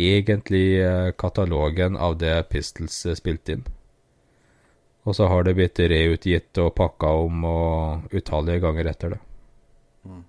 egentlig 0.00 0.80
eh, 0.80 1.12
katalogen 1.20 1.96
av 1.96 2.16
det 2.22 2.48
Pistols 2.48 3.04
eh, 3.04 3.18
spilte 3.18 3.58
inn. 3.58 3.66
Og 5.04 5.16
så 5.16 5.28
har 5.28 5.44
det 5.44 5.56
blitt 5.58 5.78
reutgitt 5.78 6.58
og 6.62 6.74
pakka 6.78 7.10
om 7.26 7.44
og 7.48 8.14
utallige 8.14 8.62
ganger 8.64 8.88
etter 8.88 9.14
det. 9.14 9.20
Mm. 10.04 10.22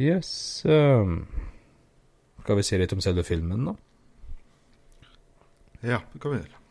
Yes 0.00 0.30
um, 0.68 1.22
Skal 2.42 2.58
vi 2.58 2.64
si 2.68 2.78
litt 2.80 2.92
om 2.92 3.02
selve 3.04 3.24
filmen, 3.24 3.68
da? 3.70 3.76
Ja, 5.86 6.00
det 6.12 6.20
kan 6.20 6.32
vi 6.32 6.40
gjøre. 6.40 6.62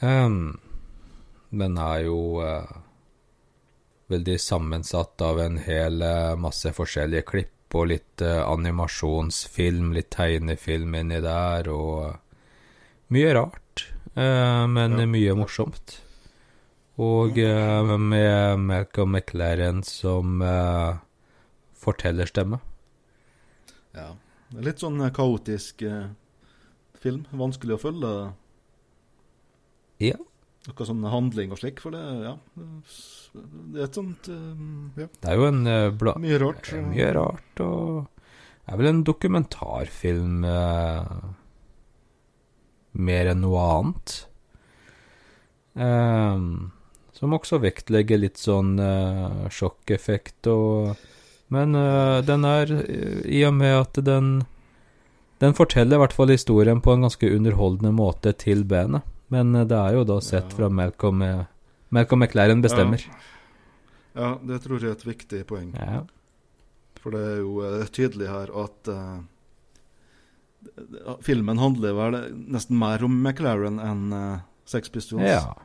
Um, 0.00 0.58
den 1.50 1.78
er 1.80 2.02
jo 2.04 2.18
uh, 2.44 2.68
veldig 4.12 4.36
sammensatt 4.40 5.22
av 5.24 5.40
en 5.40 5.56
hel 5.64 6.04
uh, 6.04 6.36
masse 6.38 6.70
forskjellige 6.76 7.24
klipp 7.30 7.76
og 7.76 7.88
litt 7.90 8.22
uh, 8.24 8.44
animasjonsfilm, 8.46 9.94
litt 9.96 10.12
tegnefilm 10.14 10.94
inni 11.00 11.22
der, 11.24 11.70
og 11.72 13.14
mye 13.14 13.32
rart, 13.34 13.62
men 14.16 14.96
Ja. 14.98 15.06
mye 15.06 15.34
morsomt. 15.36 15.98
Og 16.98 17.36
eh, 17.38 17.96
med 18.00 18.58
Malcolm 18.64 19.12
McLaren 19.12 19.82
som 19.84 20.40
eh, 20.40 20.96
fortellerstemme. 21.76 22.56
Ja. 23.96 24.14
Litt 24.56 24.80
sånn 24.80 25.00
eh, 25.04 25.12
kaotisk 25.12 25.82
eh, 25.84 26.06
film. 27.02 27.26
Vanskelig 27.36 27.76
å 27.76 27.82
følge 27.82 28.14
Ja. 30.00 30.16
noe 30.66 30.86
sånn 30.88 31.04
handling 31.12 31.52
og 31.52 31.60
slik, 31.60 31.78
for 31.84 31.92
det 31.94 32.00
ja, 32.24 32.32
det 32.56 33.80
er 33.80 33.84
et 33.86 33.94
sånt 33.96 34.28
eh, 34.32 35.00
ja, 35.04 35.06
Det 35.20 35.30
er 35.30 35.36
jo 35.36 35.46
en 35.52 35.66
eh, 35.70 35.90
bla... 35.92 36.16
mye 36.18 36.40
rart. 36.40 36.72
Mye 36.88 37.12
rart, 37.14 37.60
og 37.60 38.06
det 38.64 38.72
er 38.72 38.80
vel 38.80 38.88
en 38.90 39.04
dokumentarfilm 39.06 40.44
eh, 40.48 41.12
mer 42.96 43.30
enn 43.32 43.42
noe 43.44 43.62
annet. 43.62 44.14
Um, 45.76 46.72
som 47.16 47.34
også 47.36 47.58
vektlegger 47.60 48.20
litt 48.20 48.40
sånn 48.40 48.78
uh, 48.80 49.44
sjokkeffekt 49.52 50.48
og 50.48 50.96
Men 51.52 51.76
uh, 51.76 52.22
den 52.24 52.46
er, 52.48 52.72
i 53.28 53.42
og 53.44 53.52
med 53.58 53.74
at 53.82 54.00
den 54.04 54.30
Den 55.38 55.52
forteller 55.52 55.98
i 55.98 56.00
hvert 56.00 56.16
fall 56.16 56.32
historien 56.32 56.80
på 56.80 56.94
en 56.96 57.04
ganske 57.04 57.28
underholdende 57.28 57.92
måte 57.92 58.32
til 58.32 58.64
bandet. 58.64 59.04
Men 59.28 59.54
eh, 59.54 59.66
det 59.68 59.76
er 59.76 59.98
jo 59.98 60.04
da 60.08 60.16
sett 60.24 60.48
Ja. 60.48 60.56
fra 60.56 60.68
Malcolm, 60.72 61.20
Malcolm 61.92 62.22
McLaren 62.22 62.62
bestemmer. 62.64 63.04
Ja, 64.16 64.38
det 64.40 64.62
tror 64.64 64.80
jeg 64.80 64.94
er 64.94 64.96
et 64.96 65.04
viktig 65.04 65.42
poeng. 65.50 65.74
Ja. 65.76 66.06
For 67.02 67.12
det 67.12 67.20
er 67.20 67.36
jo 67.42 67.60
tydelig 67.92 68.30
her 68.32 68.48
at 68.64 68.88
eh, 68.88 69.18
filmen 71.24 71.58
handler 71.58 71.94
vel 71.96 72.16
nesten 72.34 72.78
mer 72.78 73.04
om 73.04 73.14
McLaren 73.22 73.80
enn 73.82 74.12
uh, 74.12 74.38
Sex 74.66 74.90
Pistols. 74.92 75.22
ja. 75.26 75.56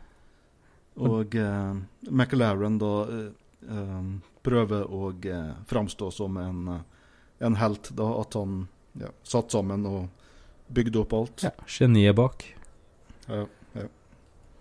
Og 1.02 1.36
uh, 1.40 1.78
McLaren 2.12 2.76
da 2.82 2.96
eh, 3.08 4.02
prøver 4.44 4.90
å 4.92 5.12
framstå 5.70 6.10
som 6.12 6.36
en, 6.38 6.66
en 7.40 7.56
helt, 7.56 7.90
da, 7.96 8.10
at 8.20 8.36
han 8.36 8.66
ja, 9.00 9.10
satt 9.24 9.56
sammen 9.56 9.86
og 9.88 10.10
bygde 10.68 11.00
opp 11.02 11.16
alt. 11.16 11.46
ja. 11.48 11.54
Geniet 11.66 12.18
bak. 12.20 12.44
Ja, 13.30 13.46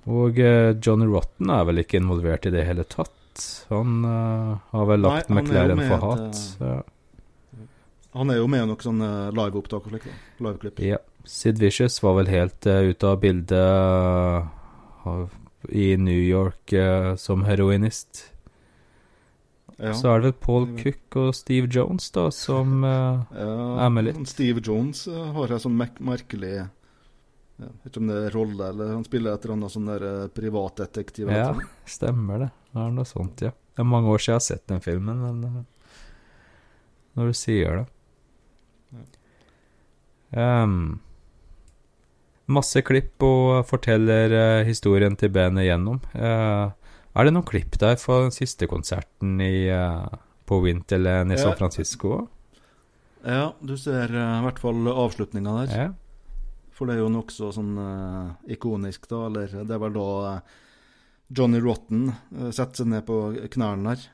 Og 0.07 0.39
eh, 0.39 0.71
Johnny 0.79 1.11
Rotten 1.11 1.51
er 1.51 1.67
vel 1.67 1.83
ikke 1.83 1.99
involvert 1.99 2.47
i 2.47 2.55
det 2.55 2.63
hele 2.69 2.87
tatt. 2.87 3.17
Han 3.73 4.05
har 4.07 4.87
vel 4.87 5.03
Nei, 5.03 5.11
lagt 5.11 5.29
jo 5.33 5.37
McLaren 5.41 5.83
for 5.83 5.97
et, 5.97 6.07
hat. 6.07 6.45
Ja. 6.63 6.79
Han 8.17 8.31
er 8.33 8.41
jo 8.41 8.49
med 8.51 8.65
i 8.65 8.67
noen 8.67 8.83
sånne 8.83 9.11
liveopptak 9.37 9.87
og 9.87 9.93
slikt. 9.95 10.11
Liveklipp. 10.43 10.83
ja. 10.83 10.99
Sid 11.29 11.61
Vicious 11.61 12.01
var 12.03 12.17
vel 12.17 12.31
helt 12.33 12.67
uh, 12.67 12.81
ute 12.91 13.07
av 13.07 13.21
bildet 13.21 13.53
uh, 15.05 15.27
i 15.69 15.93
New 16.01 16.19
York 16.19 16.73
uh, 16.73 17.15
som 17.21 17.45
heroinist. 17.47 18.25
Ja. 19.77 19.95
Så 19.97 20.11
er 20.11 20.21
det 20.21 20.31
vel 20.31 20.39
Paul 20.43 20.67
Cook 20.81 21.17
og 21.21 21.31
Steve 21.37 21.71
Jones 21.73 22.11
da 22.13 22.27
som 22.35 22.83
uh, 22.85 23.23
Ja, 23.37 23.55
er 23.87 23.95
med 23.95 24.09
litt. 24.09 24.21
Steve 24.29 24.65
Jones 24.65 25.07
har 25.09 25.55
en 25.55 25.63
sånn 25.63 25.79
merk 25.79 26.03
merkelig 26.05 26.51
ja, 26.59 26.67
Jeg 27.63 27.71
vet 27.71 27.93
ikke 27.93 28.03
om 28.03 28.11
det 28.11 28.19
er 28.27 28.37
rolle, 28.37 28.73
eller 28.75 28.93
han 28.97 29.07
spiller 29.07 29.37
et 29.37 29.47
eller 29.47 29.57
annet 29.59 29.77
sånn 29.77 29.89
der 29.93 30.09
privatdetektiv. 30.35 31.31
Ja, 31.37 31.55
stemmer 31.99 32.47
det. 32.47 32.51
Det 32.73 32.83
er 32.89 32.93
noe 32.97 33.09
sånt, 33.09 33.47
ja. 33.47 33.55
Det 33.55 33.85
er 33.85 33.89
mange 33.89 34.11
år 34.11 34.21
siden 34.21 34.35
jeg 34.35 34.41
har 34.41 34.49
sett 34.49 34.67
den 34.73 34.85
filmen, 34.85 35.23
men 35.23 35.65
når 37.19 37.31
du 37.31 37.37
sier 37.37 37.83
det 37.83 37.89
Ehm, 40.37 40.99
Masse 42.51 42.83
klipp 42.83 43.23
og 43.23 43.63
forteller 43.69 44.33
eh, 44.35 44.67
historien 44.67 45.15
til 45.19 45.31
bandet 45.35 45.69
gjennom. 45.69 46.01
Uh, 46.17 46.73
er 47.15 47.27
det 47.27 47.35
noen 47.35 47.47
klipp 47.47 47.79
der 47.79 47.95
fra 48.01 48.25
den 48.25 48.35
siste 48.35 48.67
konserten 48.71 49.39
i, 49.45 49.71
uh, 49.71 50.11
på 50.51 50.59
Winterland 50.65 51.35
i 51.35 51.39
San 51.39 51.55
Francisco? 51.59 52.25
Ja, 53.23 53.53
du 53.61 53.77
ser 53.79 54.11
i 54.11 54.27
hvert 54.47 54.59
fall 54.63 54.89
avslutninga 54.91 55.57
der. 55.61 55.75
Ja. 55.77 55.89
For 56.75 56.89
det 56.89 56.97
er 56.97 57.05
jo 57.05 57.13
nokså 57.13 57.51
sånn 57.53 57.75
ikonisk, 58.49 59.05
da. 59.11 59.27
Eller 59.29 59.53
det 59.69 59.75
er 59.77 59.83
vel 59.83 59.93
da 59.99 60.39
Johnny 61.29 61.61
Rotten 61.61 62.09
setter 62.49 62.81
seg 62.81 62.89
ned 62.89 63.05
på 63.07 63.19
knærne 63.53 63.93
der. 63.93 64.07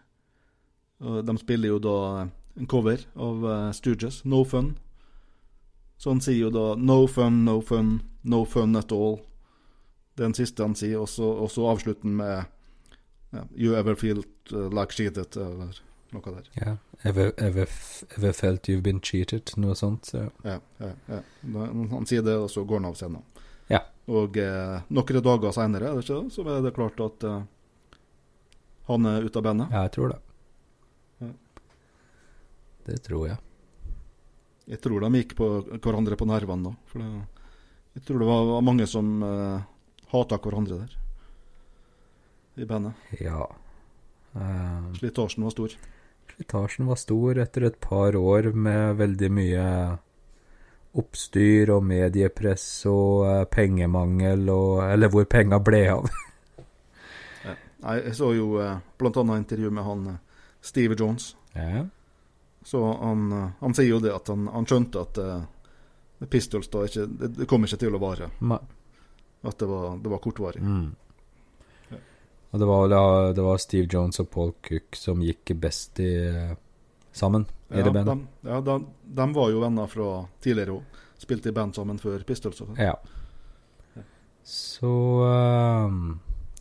Og 1.07 1.21
de 1.29 1.37
spiller 1.39 1.71
jo 1.71 1.79
da 1.85 1.99
en 2.27 2.67
cover 2.67 3.07
av 3.15 3.47
Stooges, 3.79 4.25
'No 4.27 4.43
Fun'. 4.43 4.75
Så 5.97 6.11
han 6.13 6.21
sier 6.21 6.47
jo 6.47 6.51
da 6.51 6.75
'No 6.77 7.07
fun, 7.09 7.45
no 7.45 7.61
fun, 7.61 8.03
no 8.23 8.45
fun 8.45 8.77
at 8.77 8.93
all'. 8.93 9.21
Den 10.17 10.35
siste 10.35 10.63
han 10.63 10.75
sier, 10.75 10.99
og 11.01 11.09
så, 11.09 11.25
og 11.25 11.51
så 11.51 11.67
avslutter 11.71 12.03
han 12.03 12.17
med 12.17 12.45
ja, 13.33 13.45
'You 13.55 13.75
ever 13.75 13.95
feel 13.95 14.25
uh, 14.53 14.69
like 14.71 14.93
cheated', 14.95 15.37
eller 15.37 15.81
noe 16.13 16.35
der. 16.35 16.51
ja. 16.67 16.77
Ever, 17.05 17.33
ever, 17.37 17.69
ever 18.17 18.33
felt 18.33 18.69
you've 18.69 18.83
been 18.83 19.01
cheated? 19.01 19.51
Noe 19.57 19.75
sånt. 19.75 20.11
Ja. 20.15 20.29
Ja, 20.45 20.61
ja, 20.79 20.93
ja. 21.09 21.21
Han 21.91 22.07
sier 22.07 22.23
det, 22.23 22.37
og 22.37 22.51
så 22.51 22.65
går 22.65 22.81
han 22.81 22.89
av 22.89 22.95
scenen. 22.97 23.23
Ja. 23.69 23.83
Og 24.09 24.37
eh, 24.41 24.81
noen 24.89 25.23
dager 25.23 25.53
seinere, 25.53 25.93
er 25.99 26.07
så 26.07 26.47
er 26.47 26.63
det 26.65 26.73
klart 26.75 27.01
at 27.05 27.25
eh, 27.27 27.43
han 28.87 29.07
er 29.07 29.27
ute 29.27 29.39
av 29.39 29.45
bandet. 29.45 29.73
ja, 29.75 29.83
jeg 29.83 29.93
tror 29.93 30.09
det. 30.15 30.19
Ja. 31.21 31.33
Det 32.87 33.03
tror 33.03 33.27
jeg. 33.29 33.37
Jeg 34.67 34.81
tror 34.83 35.05
de 35.05 35.21
gikk 35.21 35.37
på 35.39 35.49
hverandre 35.79 36.19
på 36.19 36.27
nervene 36.29 36.71
da. 36.71 36.75
For 36.91 37.03
det, 37.03 37.11
jeg 37.97 38.07
tror 38.07 38.23
det 38.23 38.29
var, 38.29 38.55
mange 38.67 38.87
som 38.91 39.13
uh, 39.23 39.61
hata 40.13 40.39
hverandre 40.43 40.81
der. 40.83 40.97
I 42.57 42.67
bandet. 42.67 42.97
Ja. 43.21 43.45
Ehm, 44.37 44.95
Slitasjen 44.97 45.45
var 45.45 45.53
stor. 45.53 45.77
Slitasjen 46.35 46.89
var 46.89 46.99
stor 47.01 47.39
etter 47.41 47.69
et 47.69 47.79
par 47.81 48.17
år 48.17 48.51
med 48.53 48.97
veldig 48.97 49.31
mye 49.33 49.65
oppstyr 50.97 51.71
og 51.75 51.85
mediepress 51.85 52.87
og 52.89 53.27
uh, 53.29 53.43
pengemangel 53.53 54.49
og 54.49 54.81
Eller 54.89 55.13
hvor 55.13 55.27
penga 55.29 55.61
ble 55.61 55.83
av. 55.93 56.09
Nei, 57.85 57.99
jeg 58.01 58.15
så 58.17 58.33
jo 58.35 58.57
uh, 58.57 58.79
annet 58.81 59.37
intervju 59.43 59.71
med 59.71 59.85
han 59.85 60.07
eh, 60.11 60.23
Steve 60.65 60.97
Jones. 60.99 61.37
Ja. 61.55 61.85
Så 62.67 62.81
han, 62.99 63.27
eh, 63.33 63.51
han 63.61 63.75
sier 63.79 63.93
jo 63.95 64.01
det 64.03 64.11
at 64.15 64.29
han, 64.33 64.49
han 64.51 64.67
skjønte 64.67 65.03
at 65.07 65.19
uh, 65.23 66.27
Pistols 66.33 66.67
da 66.73 66.83
ikke 66.89 67.05
det, 67.07 67.29
det 67.37 67.47
kom 67.47 67.63
ikke 67.67 67.79
til 67.79 67.95
å 67.95 68.01
vare. 68.03 68.27
Nei. 68.43 68.59
At 69.47 69.61
det 69.61 69.69
var, 69.71 69.99
det 70.03 70.11
var 70.11 70.23
kortvarig. 70.25 70.63
mm. 70.65 70.87
Og 72.55 72.61
det 72.63 72.67
var, 72.71 72.89
det 73.37 73.43
var 73.45 73.59
Steve 73.61 73.89
Jones 73.91 74.21
og 74.23 74.31
Paul 74.33 74.53
Cook 74.65 74.97
som 74.97 75.21
gikk 75.21 75.51
best 75.61 75.99
i, 76.01 76.09
sammen 77.13 77.43
i 77.69 77.81
Ja, 77.81 77.85
det 77.85 77.93
bandet. 77.93 78.23
de, 78.41 78.49
ja 78.49 78.61
de, 78.65 78.77
de 79.19 79.27
var 79.35 79.51
jo 79.53 79.61
venner 79.61 79.91
fra 79.93 80.07
tidligere 80.41 80.77
òg. 80.79 81.01
Spilte 81.21 81.51
i 81.51 81.57
band 81.57 81.75
sammen 81.77 81.99
før 82.01 82.23
Pistols. 82.25 82.63
og 82.63 82.71
sånn. 82.71 82.79
Ja. 82.81 82.95
Så 84.47 84.93
uh, 85.27 85.91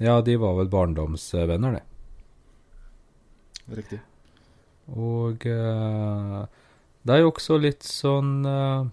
Ja, 0.04 0.18
de 0.26 0.36
var 0.42 0.58
vel 0.60 0.70
barndomsvenner, 0.74 1.78
det. 1.80 1.86
Riktig. 3.80 4.02
Og 4.94 5.46
eh, 5.50 6.42
det 7.06 7.14
er 7.14 7.24
jo 7.24 7.32
også 7.32 7.58
litt 7.62 7.86
sånn 7.86 8.46
eh, 8.46 8.86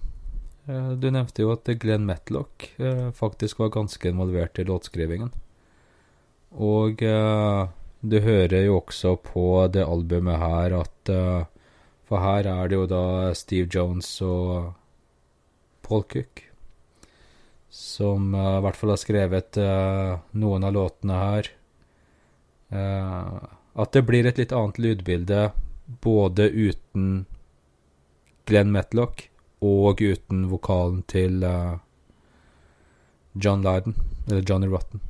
eh, 0.68 0.90
Du 0.96 1.08
nevnte 1.12 1.44
jo 1.44 1.52
at 1.52 1.68
Glenn 1.80 2.06
Metlock 2.08 2.70
faktisk 3.16 3.60
var 3.60 3.74
ganske 3.74 4.08
involvert 4.08 4.58
i 4.58 4.66
låtskrivingen. 4.68 5.32
Og 6.52 7.00
du 7.00 8.16
hører 8.20 8.66
jo 8.66 8.76
også 8.82 9.14
på 9.24 9.44
det 9.72 9.86
albumet 9.88 10.36
her 10.42 10.74
at 10.82 11.12
For 12.08 12.20
her 12.20 12.48
er 12.50 12.68
det 12.68 12.76
jo 12.76 12.88
da 12.90 13.04
Steve 13.32 13.70
Jones 13.72 14.08
og 14.20 14.74
Paul 15.86 16.04
Cook 16.12 16.42
som 17.72 18.34
i 18.36 18.60
hvert 18.66 18.76
fall 18.76 18.92
har 18.92 19.00
skrevet 19.00 19.56
noen 20.36 20.66
av 20.68 20.74
låtene 20.76 21.20
her. 21.22 21.48
At 22.68 23.96
det 23.96 24.04
blir 24.04 24.28
et 24.28 24.42
litt 24.42 24.52
annet 24.52 24.82
lydbilde 24.82 25.46
både 25.84 26.48
uten 26.48 27.24
Glenn 28.44 28.72
Metlock 28.72 29.28
og 29.62 30.02
uten 30.02 30.46
vokalen 30.50 31.02
til 31.10 31.44
uh, 31.46 31.78
John 33.32 33.62
Lydon, 33.62 33.94
eller 34.28 34.42
Johnny 34.48 34.66
Rotten. 34.66 35.00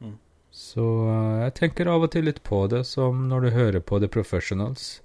Mm. 0.00 0.16
Så 0.50 0.86
uh, 1.06 1.44
jeg 1.44 1.54
tenker 1.60 1.90
av 1.90 2.06
og 2.06 2.12
til 2.14 2.26
litt 2.28 2.42
på 2.46 2.64
det 2.72 2.82
som 2.90 3.28
når 3.30 3.46
du 3.46 3.50
hører 3.54 3.80
på 3.80 4.00
The 4.02 4.10
Professionals. 4.10 4.98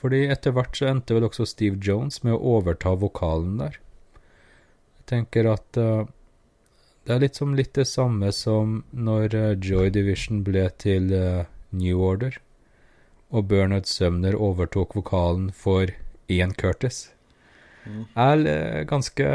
Fordi 0.00 0.22
etter 0.32 0.54
hvert 0.56 0.78
så 0.78 0.88
endte 0.88 1.16
vel 1.16 1.26
også 1.26 1.48
Steve 1.48 1.80
Jones 1.82 2.22
med 2.24 2.36
å 2.36 2.56
overta 2.56 2.94
vokalen 2.96 3.58
der. 3.60 3.80
Jeg 5.00 5.08
tenker 5.10 5.50
at 5.50 5.80
uh, 5.80 6.06
Det 7.04 7.16
er 7.16 7.24
litt 7.24 7.40
som 7.40 7.56
litt 7.58 7.74
det 7.74 7.88
samme 7.90 8.30
som 8.36 8.84
når 8.92 9.34
Joy 9.64 9.90
Division 9.90 10.44
ble 10.46 10.68
til 10.78 11.10
New 11.74 12.02
Order, 12.04 12.36
og 13.30 13.46
Bernard 13.50 13.86
Sumner 13.86 14.34
overtok 14.34 14.94
vokalen 14.98 15.50
for 15.54 15.90
Ian 16.30 16.54
Curtis. 16.54 17.10
Mm. 17.86 18.04
Er 18.14 18.46
eh, 18.46 18.82
ganske 18.84 19.26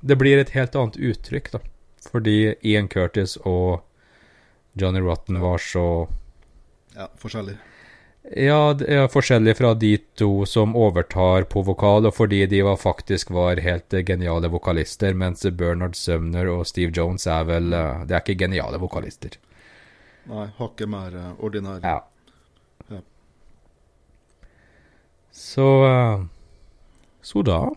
Det 0.00 0.16
blir 0.18 0.38
et 0.38 0.54
helt 0.54 0.76
annet 0.76 0.96
uttrykk, 0.96 1.50
da. 1.52 1.60
Fordi 2.08 2.54
Ian 2.62 2.88
Curtis 2.88 3.36
og 3.44 3.80
Johnny 4.78 5.00
Rotten 5.00 5.40
var 5.40 5.58
så 5.58 6.08
Ja, 6.94 7.08
forskjellig. 7.18 7.56
Ja, 8.36 8.74
det 8.76 8.88
er 8.92 9.08
forskjellig 9.08 9.54
fra 9.56 9.72
de 9.74 9.94
to 10.20 10.44
som 10.46 10.74
overtar 10.76 11.46
på 11.48 11.62
vokal, 11.64 12.06
og 12.06 12.14
fordi 12.14 12.42
de 12.46 12.60
var 12.62 12.76
faktisk 12.76 13.30
var 13.30 13.60
helt 13.64 13.94
eh, 13.94 14.04
geniale 14.04 14.50
vokalister, 14.52 15.14
mens 15.14 15.46
Bernard 15.56 15.96
Sumner 15.96 16.50
og 16.52 16.66
Steve 16.68 16.92
Jones 16.94 17.26
er 17.26 17.44
vel 17.48 17.72
eh, 17.72 18.04
Det 18.04 18.14
er 18.14 18.22
ikke 18.22 18.44
geniale 18.44 18.78
vokalister. 18.78 19.38
Nei, 20.28 20.46
hakket 20.58 20.88
mer 20.88 21.16
ordinære. 21.16 21.36
ordinær. 21.40 21.80
Ja. 21.82 21.96
Ja. 21.96 22.17
Så 25.38 25.86
eh, 25.86 26.24
Så 27.22 27.42
da 27.42 27.70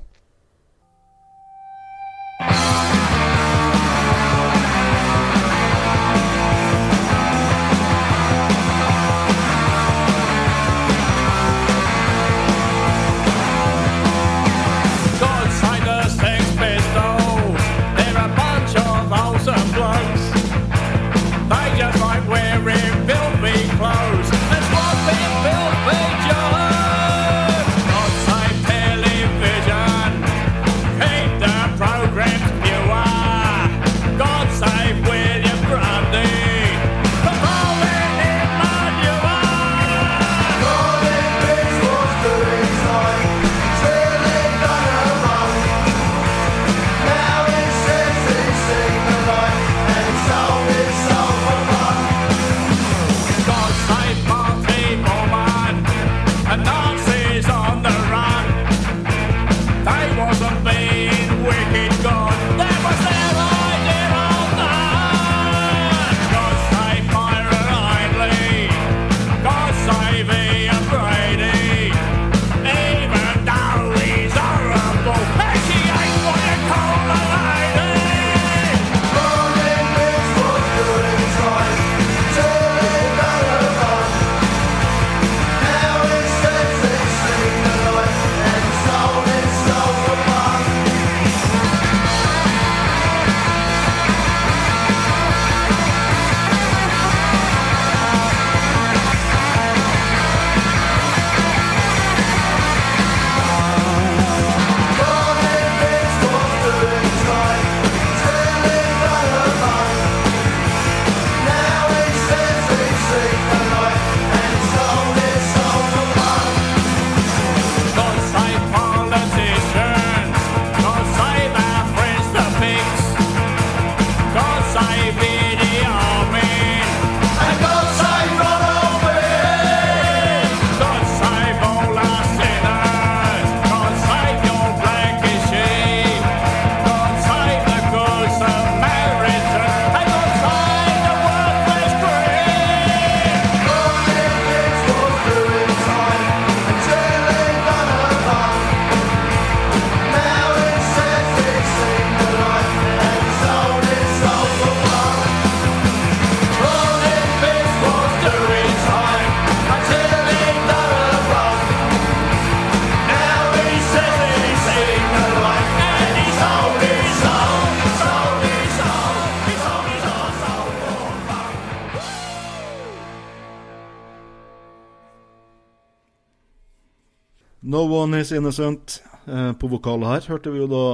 No 178.32 178.38
Innocent. 178.38 179.04
Eh, 179.28 179.54
på 179.54 179.68
vokal 179.68 180.04
her 180.08 180.24
hørte 180.32 180.52
vi 180.54 180.62
jo 180.62 180.68
da 180.72 180.86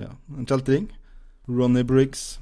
ja, 0.00 0.08
en 0.38 0.46
kjeltring. 0.48 0.88
Ronny 1.48 1.82
Briggs. 1.84 2.40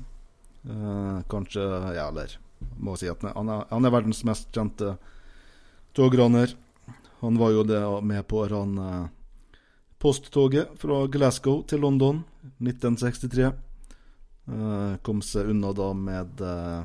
Eh, 0.64 1.22
kanskje 1.30 1.64
Ja, 1.96 2.08
eller 2.08 2.36
må 2.78 2.94
si 3.00 3.08
at 3.08 3.22
han 3.24 3.48
er, 3.48 3.64
han 3.70 3.84
er 3.84 3.92
verdens 3.92 4.22
mest 4.28 4.50
kjente 4.54 4.94
tograner. 5.96 6.54
Han 7.20 7.38
var 7.40 7.50
jo 7.56 7.64
det 7.66 7.80
med 8.06 8.22
på 8.28 8.44
ran 8.48 8.78
eh, 8.78 9.08
posttoget 9.98 10.76
fra 10.80 11.06
Glasgow 11.10 11.64
til 11.66 11.82
London 11.82 12.22
1963. 12.62 13.50
Eh, 13.50 14.94
kom 15.02 15.24
seg 15.26 15.50
unna 15.50 15.74
da 15.74 15.90
med 15.96 16.44
eh, 16.44 16.84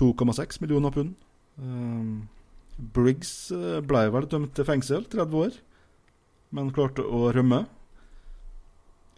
2,6 0.00 0.60
millioner 0.64 0.90
pund. 0.90 1.14
Eh, 1.62 2.82
Briggs 2.98 3.52
eh, 3.54 3.78
ble 3.86 4.08
vel 4.12 4.28
dømt 4.28 4.56
til 4.56 4.68
fengsel, 4.68 5.06
30 5.12 5.40
år, 5.46 5.62
men 6.54 6.72
klarte 6.74 7.04
å 7.04 7.30
rømme. 7.34 7.64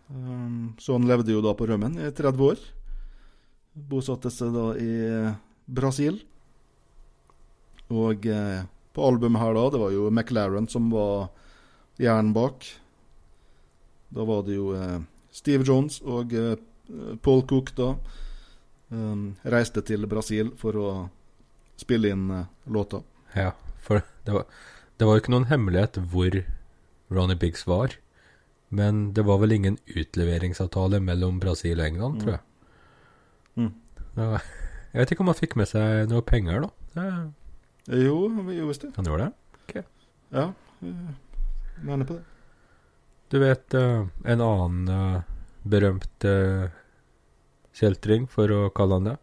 Um, 0.08 0.74
så 0.80 0.96
han 0.96 1.08
levde 1.08 1.34
jo 1.34 1.42
da 1.44 1.52
på 1.56 1.68
rømmen 1.68 1.98
i 2.00 2.10
30 2.16 2.44
år. 2.46 2.62
Bosatte 3.88 4.32
seg 4.32 4.54
da 4.56 4.70
i 4.80 4.92
Brasil. 5.68 6.22
Og 7.92 8.26
eh, 8.28 8.62
på 8.92 9.04
albumet 9.06 9.40
her 9.40 9.54
da, 9.56 9.66
det 9.72 9.80
var 9.80 9.92
jo 9.94 10.08
McLaren 10.10 10.68
som 10.68 10.88
var 10.92 11.28
hjernen 12.00 12.32
bak. 12.36 12.66
Da 14.08 14.24
var 14.28 14.42
det 14.46 14.56
jo 14.56 14.72
eh, 14.76 14.98
Steve 15.32 15.64
Jones 15.68 16.00
og 16.04 16.34
eh, 16.36 16.56
Paul 17.22 17.44
Cook 17.48 17.74
da 17.76 17.92
um, 18.88 19.34
reiste 19.44 19.82
til 19.84 20.06
Brasil 20.08 20.54
for 20.56 20.78
å 20.80 20.90
spille 21.78 22.12
inn 22.14 22.28
eh, 22.32 22.46
låta. 22.72 23.02
Ja, 23.36 23.52
for 23.84 24.02
det 24.24 24.36
var, 24.36 24.46
det 24.96 25.08
var 25.08 25.16
jo 25.16 25.24
ikke 25.24 25.34
noen 25.36 25.50
hemmelighet 25.50 26.00
hvor 26.12 26.40
Ronny 27.10 27.34
Biggs 27.40 27.66
var. 27.66 27.94
Men 28.68 29.12
det 29.16 29.24
var 29.24 29.38
vel 29.40 29.52
ingen 29.56 29.78
utleveringsavtale 29.88 31.00
mellom 31.00 31.38
Brasil 31.40 31.80
og 31.80 31.86
England, 31.86 32.20
tror 32.20 32.34
jeg. 32.36 32.44
Mm. 33.56 33.70
Jeg 34.18 35.00
vet 35.00 35.12
ikke 35.14 35.24
om 35.24 35.30
han 35.32 35.38
fikk 35.38 35.54
med 35.56 35.70
seg 35.70 36.10
noe 36.10 36.24
penger, 36.26 36.66
da. 36.66 36.70
Det, 37.88 38.02
Jo, 38.04 38.18
visst 38.68 38.84
det. 38.84 38.92
han 38.96 39.08
gjorde 39.08 39.30
det. 39.30 39.84
Ja, 40.28 40.50
jeg 40.84 41.86
mener 41.86 42.04
på 42.04 42.18
det. 42.18 42.24
Du 43.32 43.38
vet 43.40 43.74
eh, 43.76 44.04
en 44.28 44.40
annen 44.44 44.88
eh, 44.92 45.22
berømt 45.68 46.24
eh, 46.28 46.68
kjeltring, 47.76 48.26
for 48.28 48.52
å 48.52 48.68
kalle 48.74 48.98
han 49.00 49.08
det. 49.12 49.16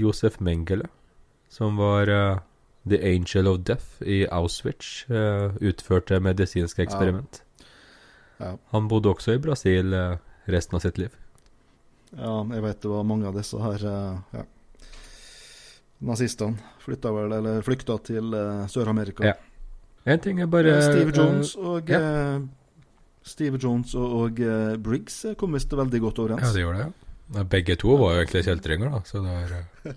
Josef 0.00 0.38
Mengele, 0.40 0.86
som 1.52 1.76
var 1.76 2.08
The 2.88 2.98
Angel 3.04 3.48
of 3.50 3.58
Death 3.68 4.02
i 4.02 4.22
Auschwitz, 4.32 5.04
eh, 5.10 5.56
utførte 5.60 6.20
medisinske 6.20 6.82
eksperiment. 6.86 7.42
Ja. 8.40 8.54
Han 8.72 8.88
bodde 8.88 9.12
også 9.12 9.34
i 9.36 9.42
Brasil 9.42 9.92
eh, 9.92 10.16
resten 10.48 10.78
av 10.78 10.84
sitt 10.86 10.98
liv. 10.98 11.12
Ja, 12.16 12.40
jeg 12.42 12.62
vet 12.64 12.80
det 12.82 12.90
var 12.90 13.04
mange 13.06 13.28
av 13.28 13.36
disse 13.36 13.60
her 13.60 13.84
eh, 13.86 14.38
ja. 14.38 14.46
Nazistene 16.00 16.56
flytta 16.80 17.12
vel, 17.12 17.34
eller 17.36 17.60
flykta 17.62 17.98
til 18.08 18.32
Sør-Amerika. 18.72 19.26
Ja. 19.28 19.36
En 20.08 20.22
ting 20.24 20.40
er 20.40 20.48
bare 20.48 20.78
Steve 20.80 21.12
Jones 21.12 21.52
og 21.60 21.92
ja. 21.92 22.40
Steve 23.20 23.60
Jones 23.60 23.92
og, 23.94 24.14
og 24.22 24.40
Briggs 24.80 25.18
kom 25.36 25.52
visst 25.58 25.76
veldig 25.76 26.00
godt 26.00 26.22
overens. 26.24 26.46
Ja, 26.48 26.54
det 26.56 26.64
gjorde 26.64 26.78
det. 26.78 26.88
ja. 26.88 27.10
Ja, 27.34 27.44
Begge 27.46 27.76
to 27.78 27.94
var 28.00 28.16
jo 28.16 28.24
egentlig 28.24 28.42
kjeltringer, 28.46 28.90
da. 28.90 29.02
Så 29.06 29.22
det 29.22 29.66
Eh, 29.84 29.92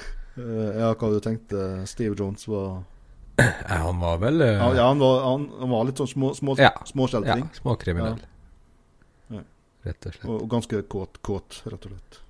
ja, 0.35 0.91
hva 0.93 1.07
hadde 1.07 1.19
du 1.19 1.25
tenkt? 1.25 1.53
Steve 1.91 2.15
Jones 2.15 2.47
var 2.47 2.83
ja, 3.41 3.77
Han 3.83 3.99
var 3.99 4.17
vel 4.21 4.41
eh, 4.41 4.53
Ja, 4.53 4.69
ja 4.75 4.87
han, 4.87 4.99
var, 4.99 5.23
han, 5.25 5.47
han 5.59 5.71
var 5.73 5.87
litt 5.87 5.99
sånn 6.01 6.11
små, 6.11 6.33
små, 6.37 6.55
Ja. 6.59 6.71
småskjeltring. 6.87 7.45
ja, 7.47 7.59
småkriminell. 7.59 8.19
Ja. 9.31 9.43
Rett 9.87 10.07
og 10.07 10.15
slett. 10.15 10.27
Og, 10.29 10.35
og 10.37 10.49
ganske 10.51 10.81
kåt, 10.91 11.21
kåt, 11.25 11.61
rett 11.65 11.87
og 11.87 11.95
slett. 11.95 12.21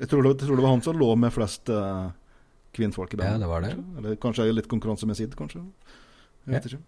Jeg 0.00 0.08
tror, 0.08 0.24
det, 0.24 0.30
jeg 0.40 0.46
tror 0.48 0.56
det 0.56 0.64
var 0.64 0.72
han 0.72 0.80
som 0.84 0.96
lå 0.96 1.10
med 1.20 1.32
flest 1.34 1.68
uh, 1.68 2.08
kvinnfolk 2.72 3.12
i 3.12 3.18
Ja, 3.20 3.34
det 3.36 3.50
var 3.50 3.60
det. 3.60 3.74
Eller 4.00 4.16
kanskje 4.16 4.46
litt 4.48 4.68
konkurranse 4.70 5.04
med 5.08 5.18
Sid, 5.18 5.34
kanskje. 5.36 5.60
Jeg 6.46 6.54
vet 6.56 6.70
ikke. 6.70 6.80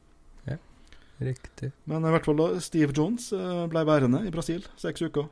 Riktig. 1.23 1.71
Men 1.85 2.03
i 2.07 2.11
hvert 2.11 2.27
fall 2.27 2.39
da, 2.39 2.49
Steve 2.65 2.95
Jones 2.97 3.29
eh, 3.37 3.65
ble 3.71 3.85
værende 3.87 4.25
i 4.27 4.33
Brasil 4.35 4.65
seks 4.81 5.05
uker. 5.05 5.29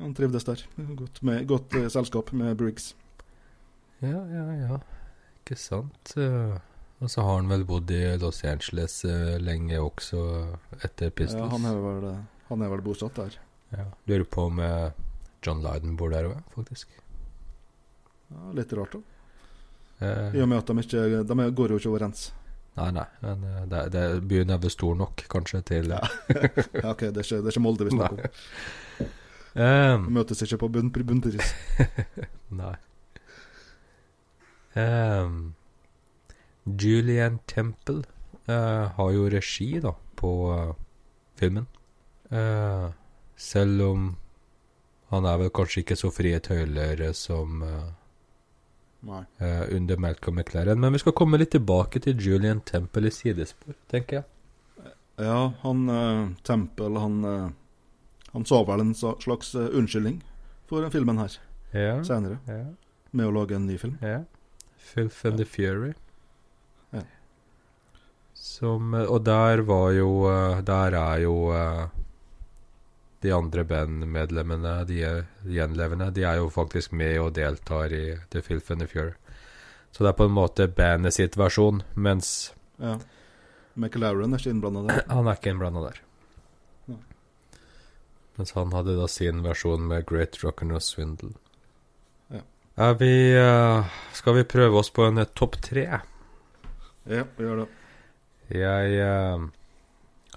Han 0.00 0.14
trivdes 0.16 0.46
der. 0.48 0.62
Godt, 0.96 1.22
med, 1.26 1.44
godt 1.48 1.76
eh, 1.76 1.88
selskap 1.92 2.32
med 2.36 2.56
Briggs. 2.60 2.94
Ja, 4.00 4.16
ja, 4.32 4.44
ja. 4.56 4.78
Ikke 5.42 5.58
sant. 5.60 6.14
Eh, 6.16 6.56
Og 7.00 7.08
så 7.10 7.22
har 7.24 7.38
han 7.38 7.48
vel 7.48 7.64
bodd 7.64 7.90
i 7.96 8.00
Los 8.20 8.42
Angeles 8.44 8.98
eh, 9.08 9.36
lenge 9.40 9.78
også, 9.80 10.22
etter 10.84 11.08
Pistols. 11.10 11.40
Ja, 11.40 11.48
han, 11.52 11.68
er 11.68 11.78
vel, 11.80 12.08
eh, 12.10 12.42
han 12.50 12.64
er 12.64 12.72
vel 12.74 12.82
bosatt 12.84 13.16
der. 13.16 13.38
Ja. 13.72 13.86
Lurer 14.10 14.26
på 14.28 14.48
om 14.50 14.58
John 15.44 15.62
Lydon 15.64 15.94
bor 15.96 16.12
der 16.12 16.28
òg, 16.28 16.42
faktisk. 16.56 16.90
Ja, 18.30 18.50
litt 18.56 18.72
rart, 18.76 18.98
da. 18.98 19.00
Eh, 20.00 20.36
I 20.36 20.42
og 20.44 20.50
med 20.50 20.60
at 20.60 20.68
de 20.70 20.80
ikke 20.80 21.24
De 21.28 21.46
går 21.56 21.74
jo 21.74 21.80
ikke 21.80 21.92
overens. 21.92 22.30
Nei, 22.78 22.90
nei. 22.96 23.06
Men 23.24 23.46
det, 23.68 23.80
det, 23.92 24.04
byen 24.30 24.52
er 24.54 24.60
vel 24.62 24.72
stor 24.72 24.94
nok, 24.96 25.24
kanskje, 25.32 25.62
til 25.72 25.90
Ja. 25.92 26.00
Ja, 26.82 26.92
ok, 26.92 27.08
Det 27.08 27.16
er 27.16 27.26
ikke, 27.26 27.40
det 27.40 27.48
er 27.48 27.54
ikke 27.54 27.64
Molde 27.64 27.88
vi 27.88 27.96
snakker 27.96 28.28
om. 28.28 29.08
Eh, 29.60 29.96
De 30.00 30.14
møtes 30.14 30.40
ikke 30.44 30.62
på 30.62 30.70
bunn, 30.72 30.92
bunnpris. 30.94 31.52
Nei. 32.60 32.76
Um, 34.78 35.54
Julian 36.64 37.40
Temple 37.50 38.04
uh, 38.48 38.86
har 38.96 39.10
jo 39.12 39.26
regi 39.32 39.80
da 39.82 39.92
på 40.16 40.30
uh, 40.54 40.72
filmen. 41.40 41.66
Uh, 42.30 42.92
selv 43.36 43.82
om 43.88 44.10
han 45.10 45.26
er 45.26 45.40
vel 45.40 45.50
kanskje 45.50 45.82
ikke 45.82 45.98
så 45.98 46.12
frie 46.14 46.38
tøyler 46.38 47.00
som 47.18 47.64
under 49.02 49.96
Malcolm 49.98 50.36
McLaren. 50.38 50.78
Men 50.78 50.92
vi 50.94 51.00
skal 51.02 51.16
komme 51.18 51.40
litt 51.40 51.50
tilbake 51.50 51.98
til 52.04 52.20
Julian 52.20 52.60
Temple 52.62 53.10
i 53.10 53.14
sidespor, 53.16 53.74
tenker 53.90 54.20
jeg. 54.20 54.92
Ja, 55.18 55.48
han 55.64 56.36
Temple, 56.46 57.00
han 57.02 57.56
Han 58.32 58.44
sa 58.46 58.62
vel 58.64 58.80
en 58.80 58.94
slags 58.94 59.54
eh, 59.54 59.68
unnskyldning 59.74 60.20
for 60.70 60.82
den 60.84 60.90
filmen 60.94 61.18
her 61.18 61.32
Ja, 61.74 61.96
senere, 62.04 62.38
ja, 62.46 62.64
med 63.12 63.26
å 63.26 63.32
lage 63.34 63.54
en 63.58 63.66
ny 63.66 63.78
film. 63.78 63.96
ja. 64.02 64.20
Filth 64.78 65.26
and 65.26 65.36
the 65.38 65.44
Fury. 65.44 65.92
Ja. 66.90 67.02
Som 68.34 68.94
eh, 68.94 69.04
Og 69.06 69.22
der 69.26 69.60
var 69.68 69.90
jo 69.94 70.08
eh, 70.30 70.60
Der 70.66 70.96
er 70.98 71.18
jo 71.26 71.34
de 73.20 73.32
andre 73.36 73.64
bandmedlemmene, 73.68 74.78
de 74.88 75.02
gjenlevende, 75.44 76.06
de 76.16 76.22
er 76.24 76.38
jo 76.40 76.46
faktisk 76.48 76.94
med 76.96 77.18
og 77.20 77.34
deltar 77.36 77.92
i 77.92 78.14
The 78.32 78.40
Filth 78.40 78.72
and 78.72 78.80
the 78.80 78.86
Fury. 78.88 79.12
Så 79.92 80.06
det 80.06 80.08
er 80.14 80.16
på 80.16 80.24
en 80.30 80.32
måte 80.32 80.64
bandet 80.72 81.12
sitt 81.18 81.36
versjon, 81.36 81.82
mens 81.94 82.54
Ja. 82.80 82.94
McLaren 83.76 84.32
er 84.32 84.40
ikke 84.40 84.54
innblanda 84.54 84.86
der. 84.88 85.02
han 85.18 85.28
er 85.28 85.36
ikke 85.36 85.52
innblanda 85.52 85.82
der. 85.90 86.00
Mens 88.40 88.54
han 88.56 88.70
hadde 88.72 88.94
da 88.96 89.04
sin 89.04 89.42
versjon 89.44 89.82
med 89.84 90.06
Great 90.08 90.38
Rock'n'Roll 90.40 90.80
Swindle. 90.80 91.34
Ja. 92.32 92.38
Er 92.80 92.94
vi 92.96 93.10
uh, 93.36 93.90
Skal 94.16 94.38
vi 94.38 94.44
prøve 94.48 94.80
oss 94.80 94.88
på 94.96 95.04
en 95.04 95.20
eh, 95.20 95.28
topp 95.36 95.58
tre? 95.60 95.82
Ja, 97.04 97.26
vi 97.36 97.44
gjør 97.44 97.60
det. 97.60 97.66
Jeg 98.56 98.94
uh, 99.04 99.44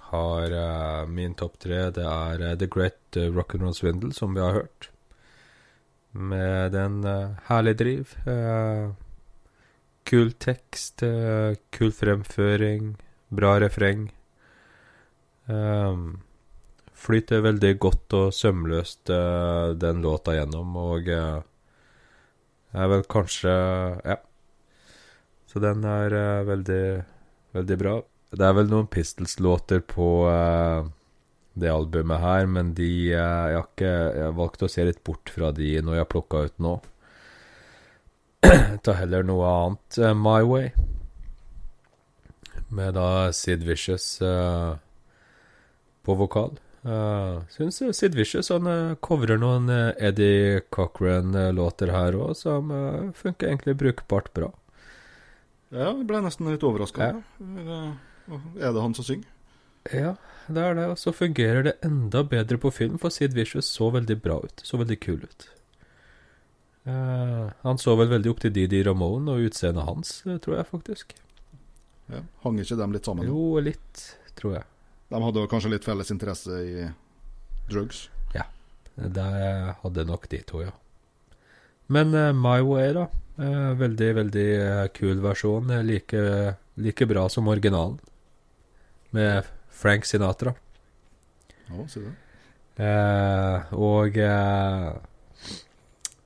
har 0.10 0.56
uh, 0.58 1.06
min 1.08 1.38
topp 1.40 1.56
tre. 1.64 1.78
Det 1.96 2.04
er 2.04 2.44
The 2.60 2.68
Great 2.76 3.22
Rock'n'Roll 3.38 3.78
Swindle, 3.78 4.12
som 4.12 4.36
vi 4.36 4.44
har 4.44 4.60
hørt. 4.60 4.90
Med 6.12 6.76
en 6.76 7.00
herlig 7.48 7.78
driv. 7.80 8.18
kul 10.04 10.36
tekst, 10.44 11.08
kul 11.72 11.96
fremføring, 11.96 12.98
bra 13.32 13.56
refreng. 13.64 14.10
Um, 15.48 16.20
flyter 17.04 17.44
veldig 17.44 17.74
godt 17.84 18.16
og 18.18 18.36
sømløst 18.36 19.12
uh, 19.12 19.74
den 19.80 20.04
låta 20.04 20.38
gjennom, 20.38 20.76
og 20.80 21.10
uh, 21.12 21.42
er 22.74 22.92
vel 22.92 23.04
kanskje 23.10 23.54
Ja. 24.06 24.20
Så 25.50 25.62
den 25.62 25.84
er 25.86 26.16
uh, 26.16 26.48
veldig, 26.48 26.86
veldig 27.54 27.78
bra. 27.78 28.00
Det 28.34 28.48
er 28.48 28.56
vel 28.58 28.72
noen 28.72 28.88
Pistols-låter 28.90 29.84
på 29.86 30.08
det 31.54 31.70
albumet 31.70 32.18
her, 32.18 32.48
men 32.50 32.72
de 32.74 32.88
Jeg 33.12 33.22
har 33.22 33.60
ikke 33.60 33.92
Jeg 33.92 34.24
har 34.26 34.34
valgt 34.34 34.66
å 34.66 34.70
se 34.74 34.88
litt 34.88 35.04
bort 35.06 35.30
fra 35.30 35.52
de 35.54 35.76
når 35.86 36.00
jeg 36.00 36.02
har 36.02 36.10
plukka 36.10 36.42
ut 36.48 36.58
nå. 36.66 36.72
Ta 38.88 38.98
heller 38.98 39.28
noe 39.28 39.52
annet. 39.52 40.02
My 40.18 40.42
Way. 40.42 40.74
Med 42.74 42.98
da 42.98 43.30
Sid 43.38 43.70
Vicious 43.70 44.16
på 44.18 46.18
vokal. 46.18 46.58
Uh, 46.84 47.40
Syns 47.48 47.80
Sid 47.96 48.16
Vicious 48.16 48.50
han 48.52 48.68
uh, 48.68 48.96
covrer 49.00 49.40
noen 49.40 49.70
eh, 49.72 49.94
Eddie 50.04 50.60
Cochran-låter 50.68 51.94
her 51.96 52.18
òg, 52.20 52.34
som 52.36 52.74
uh, 52.76 53.14
funker 53.16 53.48
egentlig 53.48 53.78
brukbart 53.80 54.28
bra. 54.36 54.50
Ja, 55.72 55.94
jeg 55.94 56.04
ble 56.10 56.20
nesten 56.26 56.52
litt 56.52 56.66
overraska. 56.68 57.14
Ja. 57.14 57.80
Er 58.60 58.76
det 58.76 58.84
han 58.84 58.96
som 58.98 59.08
synger? 59.08 59.30
Ja, 59.96 60.12
det 60.52 60.66
er 60.66 60.76
det. 60.78 60.90
Og 60.92 61.00
så 61.00 61.16
fungerer 61.16 61.64
det 61.70 61.78
enda 61.88 62.26
bedre 62.28 62.60
på 62.60 62.72
film, 62.76 63.00
for 63.00 63.16
Sid 63.16 63.34
Vicious 63.38 63.72
så 63.72 63.88
veldig 63.96 64.20
bra 64.24 64.42
ut. 64.44 64.64
Så 64.68 64.78
veldig 64.80 65.00
kul 65.04 65.24
ut. 65.24 65.48
Han 66.84 67.80
så 67.80 67.96
vel 67.96 68.12
veldig 68.12 68.32
opp 68.34 68.44
til 68.44 68.52
Didi 68.52 68.82
Ramone 68.84 69.32
og 69.34 69.48
utseendet 69.48 69.88
hans, 69.88 70.18
tror 70.44 70.60
jeg 70.60 70.68
faktisk. 70.68 71.16
Ja. 72.12 72.22
Hang 72.44 72.60
ikke 72.60 72.78
dem 72.80 72.96
litt 72.96 73.08
sammen? 73.08 73.28
Jo, 73.32 73.56
litt, 73.64 74.04
tror 74.38 74.60
jeg. 74.60 74.68
De 75.14 75.20
hadde 75.22 75.46
kanskje 75.46 75.70
litt 75.76 75.86
felles 75.86 76.10
interesse 76.10 76.60
i 76.66 76.88
drugs? 77.70 78.08
Ja, 78.34 78.48
Det 78.96 79.26
hadde 79.84 80.06
nok 80.10 80.26
de 80.32 80.40
to, 80.50 80.64
ja. 80.66 80.72
Men 81.94 82.16
uh, 82.18 82.32
My 82.34 82.64
Way, 82.66 82.96
da. 82.98 83.04
Uh, 83.38 83.74
veldig, 83.78 84.10
veldig 84.18 84.48
uh, 84.58 84.88
kul 84.96 85.22
versjon. 85.22 85.70
Like, 85.86 86.24
like 86.82 87.06
bra 87.06 87.28
som 87.30 87.48
originalen. 87.52 88.00
Med 89.14 89.46
Frank 89.70 90.10
Sinatra. 90.10 90.56
Ja, 91.70 91.86
si 91.88 92.02
det. 92.02 92.14
Og 93.78 94.16
eh, 94.18 94.88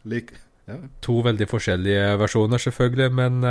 Lik 0.08 0.30
ja. 0.64 0.78
to 1.04 1.18
veldig 1.26 1.48
forskjellige 1.52 2.14
versjoner, 2.22 2.62
selvfølgelig, 2.64 3.10
men 3.20 3.44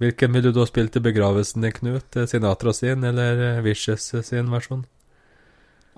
Hvilken 0.00 0.32
ville 0.32 0.48
du 0.48 0.56
da 0.56 0.64
spilt 0.68 0.96
i 0.96 1.02
begravelsen 1.04 1.64
din, 1.66 1.74
Knut? 1.76 2.16
Eh, 2.16 2.26
Sinatra 2.30 2.72
sin 2.76 3.04
eller 3.04 3.42
eh, 3.50 3.60
Vicious 3.64 4.08
sin 4.24 4.48
versjon? 4.52 4.86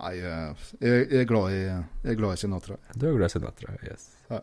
Nei, 0.01 0.17
eh, 0.19 0.67
jeg, 0.81 1.05
jeg, 1.07 1.21
er 1.23 1.29
glad 1.31 1.55
i, 1.55 1.61
jeg 1.69 2.15
er 2.15 2.19
glad 2.19 2.35
i 2.35 2.43
Sinatra. 2.43 2.79
Du 2.95 3.07
er 3.09 3.15
glad 3.21 3.31
i 3.31 3.37
Sinatra, 3.37 3.77
yes. 3.87 4.09
Ja. 4.33 4.41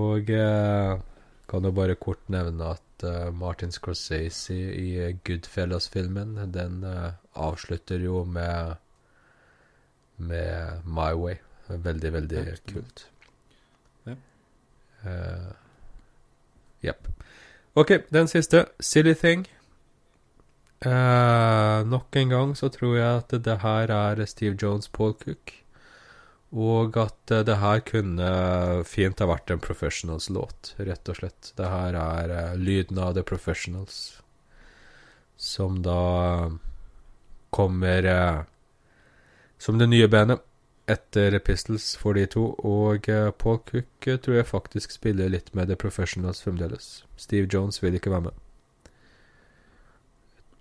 Og 0.00 0.30
eh, 0.34 0.92
kan 1.50 1.66
jo 1.66 1.72
bare 1.74 1.98
kort 1.98 2.26
nevne 2.30 2.72
at 2.74 3.06
eh, 3.06 3.30
Martin 3.34 3.70
Scorsese 3.74 4.54
i 4.58 4.88
eh, 4.98 5.14
Goodfellas-filmen, 5.26 6.36
den 6.54 6.82
eh, 6.86 7.12
avslutter 7.38 8.02
jo 8.02 8.24
med 8.26 8.76
med 10.20 10.82
My 10.84 11.12
Way. 11.16 11.38
Veldig, 11.70 12.12
veldig 12.12 12.36
Ja, 12.44 12.56
kult. 12.68 13.06
Ja. 14.04 14.16
Eh, 15.06 15.50
Jepp. 16.84 17.08
OK, 17.74 17.92
den 18.08 18.28
siste. 18.28 18.66
Silly 18.78 19.14
Thing. 19.14 19.46
Eh, 20.80 21.86
nok 21.86 22.16
en 22.16 22.28
gang 22.28 22.54
så 22.56 22.68
tror 22.72 22.96
jeg 22.96 23.18
at 23.20 23.34
det 23.44 23.58
her 23.62 23.92
er 23.94 24.26
Steve 24.26 24.56
Jones, 24.58 24.88
Paul 24.88 25.14
Cook. 25.14 25.52
Og 26.50 26.96
at 26.98 27.30
eh, 27.30 27.44
det 27.46 27.60
her 27.62 27.82
kunne 27.86 28.30
fint 28.88 29.22
ha 29.22 29.28
vært 29.30 29.52
en 29.54 29.62
Professionals-låt, 29.62 30.74
rett 30.82 31.12
og 31.12 31.20
slett. 31.20 31.52
Det 31.54 31.68
her 31.70 31.94
er 31.94 32.34
eh, 32.34 32.58
lyden 32.58 32.98
av 32.98 33.14
The 33.14 33.22
Professionals. 33.22 34.18
Som 35.38 35.78
da 35.86 36.00
eh, 36.34 36.58
kommer 37.54 38.06
som 39.58 39.78
det 39.78 39.88
nye 39.90 40.06
bandet 40.08 40.42
etter 40.90 41.38
Pistols 41.44 41.94
for 42.00 42.18
de 42.18 42.26
to. 42.30 42.50
Og 42.66 43.08
eh, 43.10 43.30
Paul 43.30 43.60
Cook 43.68 44.08
eh, 44.08 44.18
tror 44.18 44.40
jeg 44.40 44.50
faktisk 44.50 44.94
spiller 44.94 45.30
litt 45.32 45.52
med 45.56 45.70
The 45.70 45.78
Professionals 45.78 46.42
fremdeles. 46.44 47.04
Steve 47.20 47.48
Jones 47.50 47.80
vil 47.82 47.96
ikke 47.98 48.12
være 48.12 48.28
med. 48.28 48.38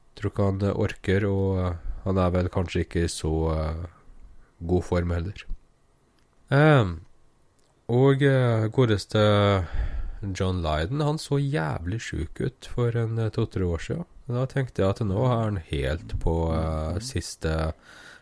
Jeg 0.09 0.21
Tror 0.21 0.33
ikke 0.33 0.49
han 0.49 0.65
eh, 0.67 0.81
orker, 0.85 1.27
og 1.29 2.03
han 2.05 2.21
er 2.21 2.33
vel 2.35 2.51
kanskje 2.53 2.85
ikke 2.85 3.05
i 3.05 3.11
så 3.11 3.33
god 4.59 4.83
form 4.83 5.11
heller. 5.15 5.45
Um, 6.49 6.95
og 7.91 8.23
godeste 8.73 9.21
John 10.23 10.63
Lydon, 10.63 11.03
han 11.05 11.19
så 11.21 11.37
jævlig 11.39 11.99
sjuk 12.03 12.41
ut 12.41 12.69
for 12.73 12.95
en 12.97 13.19
to-tre 13.35 13.67
år 13.67 13.83
siden. 13.85 14.07
Da 14.29 14.45
tenkte 14.49 14.83
jeg 14.83 14.93
at 14.93 15.03
nå 15.05 15.21
er 15.25 15.35
han 15.35 15.59
helt 15.69 16.15
på 16.21 16.33
uh, 16.51 16.99
siste 17.01 17.53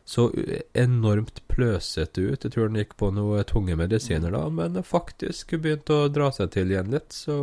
Så 0.07 0.29
enormt 0.73 1.41
pløsete 1.51 2.21
ut. 2.23 2.45
Jeg 2.45 2.53
tror 2.53 2.69
han 2.69 2.79
gikk 2.79 2.93
på 2.95 3.09
noen 3.11 3.43
tunge 3.47 3.75
medisiner 3.75 4.31
da, 4.31 4.45
men 4.47 4.79
faktisk 4.87 5.57
begynte 5.59 6.05
å 6.05 6.07
dra 6.07 6.29
seg 6.31 6.53
til 6.53 6.71
igjen 6.71 6.93
litt, 6.93 7.11
så 7.11 7.35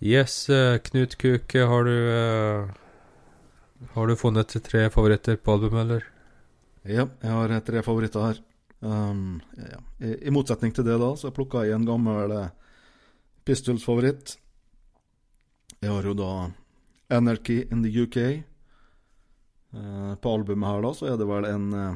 Yes, 0.00 0.48
eh, 0.48 0.78
Knut 0.78 1.14
Kuk, 1.20 1.54
har 1.54 1.84
du 1.84 1.96
eh, 2.10 2.68
Har 3.92 4.06
du 4.06 4.16
funnet 4.16 4.56
tre 4.64 4.86
favoritter 4.90 5.36
på 5.36 5.52
albumet, 5.52 5.80
eller? 5.84 6.06
Ja, 6.82 7.04
jeg 7.20 7.30
har 7.36 7.60
tre 7.60 7.82
favoritter 7.84 8.24
her. 8.24 8.40
Um, 8.80 9.42
ja. 9.56 9.78
I, 10.00 10.14
I 10.24 10.32
motsetning 10.32 10.72
til 10.72 10.86
det, 10.88 10.96
da, 10.98 11.10
så 11.20 11.30
plukka 11.36 11.66
jeg 11.68 11.76
en 11.76 11.84
gammel 11.84 12.32
eh, 12.32 12.48
Pistols-favoritt. 13.44 14.38
Jeg 15.80 15.92
har 15.92 16.08
jo 16.08 16.16
da 16.16 16.32
Anarchy 17.12 17.66
in 17.70 17.84
the 17.84 17.92
UK. 18.02 18.18
Eh, 19.72 20.14
på 20.14 20.34
albumet 20.34 20.68
her, 20.68 20.82
da, 20.82 20.94
så 20.94 21.06
er 21.06 21.18
det 21.18 21.26
vel 21.30 21.46
en, 21.46 21.66
eh, 21.72 21.94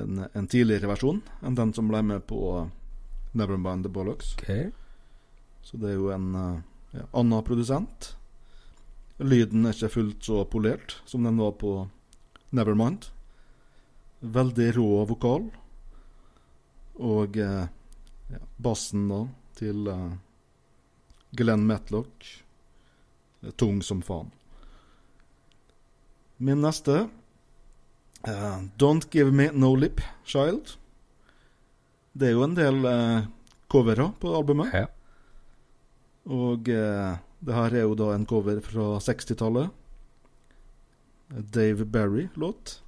en, 0.00 0.20
en 0.32 0.46
tidligere 0.48 0.88
versjon 0.88 1.20
enn 1.44 1.58
den 1.58 1.74
som 1.76 1.90
ble 1.90 2.00
med 2.00 2.24
på 2.30 2.40
eh, 2.56 2.70
Nevermind 3.36 3.84
the 3.84 3.92
Bollocks. 3.92 4.32
Okay. 4.38 4.70
Så 5.62 5.76
det 5.76 5.92
er 5.92 5.98
jo 5.98 6.08
en 6.14 6.30
ja, 6.94 7.04
annen 7.12 7.44
produsent. 7.44 8.14
Lyden 9.20 9.66
er 9.68 9.76
ikke 9.76 9.92
fullt 9.98 10.24
så 10.24 10.46
polert 10.48 10.96
som 11.04 11.26
den 11.26 11.36
var 11.36 11.52
på 11.60 11.72
Nevermind. 12.56 13.10
Veldig 14.24 14.70
rå 14.78 14.88
vokal. 15.10 15.50
Og 17.04 17.36
ja, 17.36 17.68
bassen 18.56 19.04
da 19.12 19.20
til 19.60 19.92
Glenn 21.36 21.68
Matlock 21.68 22.24
er 23.44 23.54
tung 23.60 23.82
som 23.84 24.00
faen. 24.02 24.32
Min 26.38 26.62
neste 26.62 27.08
uh, 28.26 28.58
Don't 28.78 29.08
Give 29.10 29.32
Me 29.34 29.50
No 29.52 29.74
Lip 29.74 30.00
Child. 30.24 30.76
Det 32.12 32.30
er 32.30 32.36
jo 32.36 32.44
en 32.46 32.54
del 32.58 32.84
uh, 32.86 33.26
covere 33.70 34.12
på 34.20 34.34
albumet. 34.38 34.74
Ja. 34.74 34.86
Og 36.28 36.70
uh, 36.70 37.18
det 37.38 37.54
her 37.54 37.74
er 37.74 37.86
jo 37.86 37.94
da 37.98 38.12
en 38.14 38.26
cover 38.26 38.60
fra 38.64 38.96
60-tallet. 39.02 39.70
Dave 41.28 41.84
Barry-låt. 41.84 42.82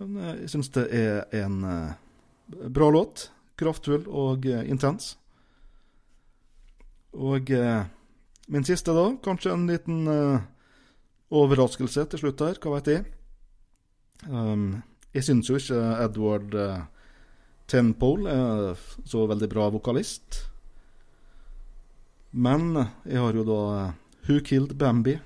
Men 0.00 0.16
eh, 0.16 0.36
jeg 0.42 0.52
syns 0.54 0.72
det 0.74 0.86
er 0.96 1.42
en 1.44 1.64
eh, 1.68 2.68
bra 2.72 2.90
låt. 2.90 3.28
Kraftfull 3.60 4.06
og 4.08 4.46
eh, 4.48 4.64
intens. 4.70 5.14
Og 7.12 7.50
eh, 7.52 7.84
min 8.48 8.66
siste, 8.66 8.94
da. 8.96 9.10
Kanskje 9.22 9.52
en 9.54 9.68
liten 9.70 10.08
eh, 10.08 10.48
overraskelse 11.30 12.06
til 12.10 12.22
slutt 12.22 12.42
her. 12.44 12.58
Hva 12.60 12.76
vet 12.78 12.90
jeg? 12.90 13.04
Um, 14.28 14.82
jeg 15.14 15.26
syns 15.26 15.50
jo 15.50 15.58
ikke 15.58 15.78
Edward 16.04 16.54
uh, 16.54 16.82
Tenpole 17.70 18.30
er 18.30 18.80
så 19.08 19.24
veldig 19.30 19.48
bra 19.50 19.68
vokalist. 19.72 20.44
Men 22.30 22.74
jeg 23.06 23.18
har 23.22 23.36
jo 23.38 23.46
da 23.46 23.60
uh, 23.90 23.92
Who 24.26 24.40
Killed 24.46 24.76
Bambi. 24.78 25.16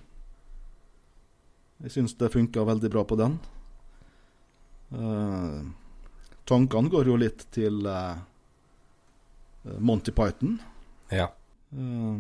Jeg 1.85 1.93
syns 1.93 2.15
det 2.21 2.33
funka 2.33 2.65
veldig 2.65 2.91
bra 2.93 3.05
på 3.05 3.19
den. 3.21 3.39
Uh, 4.95 5.65
tankene 6.49 6.93
går 6.93 7.11
jo 7.11 7.17
litt 7.21 7.49
til 7.53 7.81
Monty 9.65 10.13
Python. 10.13 10.61
ja. 11.11 11.33
Eh, 11.75 12.19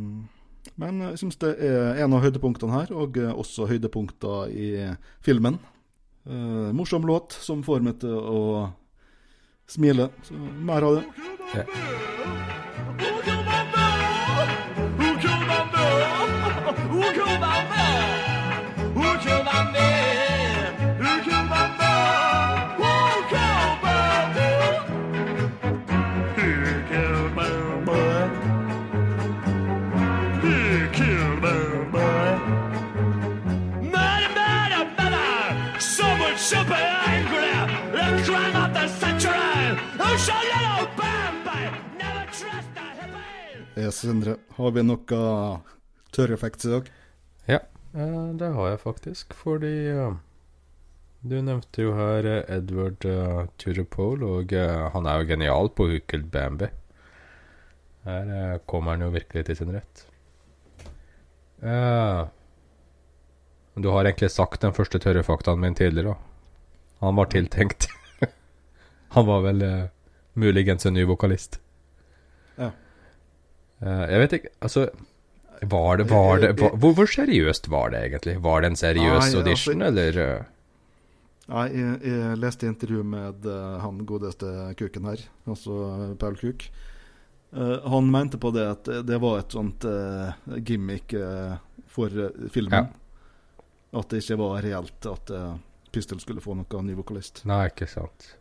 men 0.80 1.02
jeg 1.04 1.20
syns 1.20 1.38
det 1.42 1.52
er 1.62 2.00
en 2.04 2.16
av 2.16 2.24
høydepunktene 2.24 2.74
her, 2.74 2.94
og 2.96 3.18
også 3.34 3.68
høydepunkter 3.70 4.50
i 4.50 4.70
filmen. 5.24 5.60
Eh, 6.24 6.72
morsom 6.72 7.04
låt 7.06 7.36
som 7.36 7.62
får 7.66 7.84
meg 7.84 8.00
til 8.00 8.16
å 8.16 8.40
smile. 9.68 10.08
Så 10.24 10.34
mer 10.38 10.88
av 10.88 11.00
det. 11.00 11.04
Ja. 11.54 13.33
Hippie? 43.74 43.84
Eh, 43.84 43.90
Sindre, 43.90 44.36
har 44.56 44.70
vi 44.70 44.82
noe 44.82 45.60
tørreffekt 46.12 46.64
i 46.64 46.70
dag? 46.70 46.90
Ja, 47.46 47.60
eh, 47.94 48.34
det 48.34 48.52
har 48.54 48.68
jeg 48.70 48.80
faktisk, 48.80 49.34
fordi 49.34 49.88
eh, 49.90 50.14
du 51.22 51.42
nevnte 51.42 51.82
jo 51.82 51.94
her 51.94 52.44
Edward 52.48 53.00
Turipole, 53.58 54.24
og 54.24 54.52
han 54.52 55.06
er 55.06 55.20
jo 55.20 55.28
genial 55.28 55.70
på 55.70 55.88
Hukeld 55.88 56.30
Bambi. 56.30 56.68
Her 58.04 58.58
kommer 58.66 58.92
han 58.92 59.00
jo 59.06 59.14
virkelig 59.14 59.46
til 59.46 59.56
sin 59.56 59.72
rett. 59.72 60.04
Du 63.74 63.88
har 63.88 64.04
egentlig 64.04 64.30
sagt 64.30 64.60
den 64.60 64.76
første 64.76 65.00
tørrefaktaen 65.00 65.60
min 65.60 65.74
tidligere. 65.74 66.18
Han 67.00 67.16
var 67.16 67.32
tiltenkt. 67.32 67.88
han 69.16 69.26
var 69.26 69.40
vel 69.48 69.64
muligens 70.36 70.84
en 70.84 70.92
ny 70.92 71.08
vokalist. 71.08 71.63
Ja. 73.84 73.90
Eh, 73.90 74.06
jeg 74.14 74.22
vet 74.24 74.32
ikke, 74.38 74.52
altså 74.64 74.86
Var 75.64 75.96
det, 76.00 76.06
var 76.10 76.40
det 76.40 76.50
var, 76.60 76.74
hvor, 76.80 76.94
hvor 76.98 77.06
seriøst 77.08 77.68
var 77.72 77.92
det 77.94 78.00
egentlig? 78.08 78.34
Var 78.42 78.60
det 78.64 78.70
en 78.72 78.76
seriøs 78.80 79.04
Nei, 79.06 79.20
altså- 79.20 79.38
audition, 79.42 79.82
eller? 79.82 80.18
eh? 80.24 80.50
Nei, 81.48 81.64
jeg, 81.76 82.00
jeg 82.08 82.38
leste 82.40 82.66
intervju 82.66 83.02
med 83.04 83.46
eh, 83.46 83.78
han 83.84 83.98
godeste 84.08 84.50
kuken 84.80 85.04
her, 85.10 85.20
altså 85.46 86.16
Paul 86.18 86.36
Kuk. 86.40 86.64
Eh, 87.52 87.88
han 87.92 88.08
mente 88.10 88.40
på 88.40 88.50
det 88.56 88.64
at 88.66 88.88
det 89.06 89.20
var 89.20 89.42
et 89.42 89.52
sånt 89.52 89.84
eh, 89.84 90.32
gimmick 90.64 91.12
eh, 91.12 91.56
for 91.86 92.08
filmen. 92.08 92.48
filmen. 92.50 92.88
At 93.94 94.08
det 94.10 94.24
ikke 94.24 94.40
var 94.40 94.62
reelt 94.64 95.06
at 95.06 95.30
Pistol 95.94 96.18
skulle 96.18 96.42
få 96.42 96.56
noen 96.58 96.88
ny 96.88 96.96
vokalist. 96.98 97.44
Nei, 97.46 97.68
ikke 97.70 97.86
sant. 97.86 98.32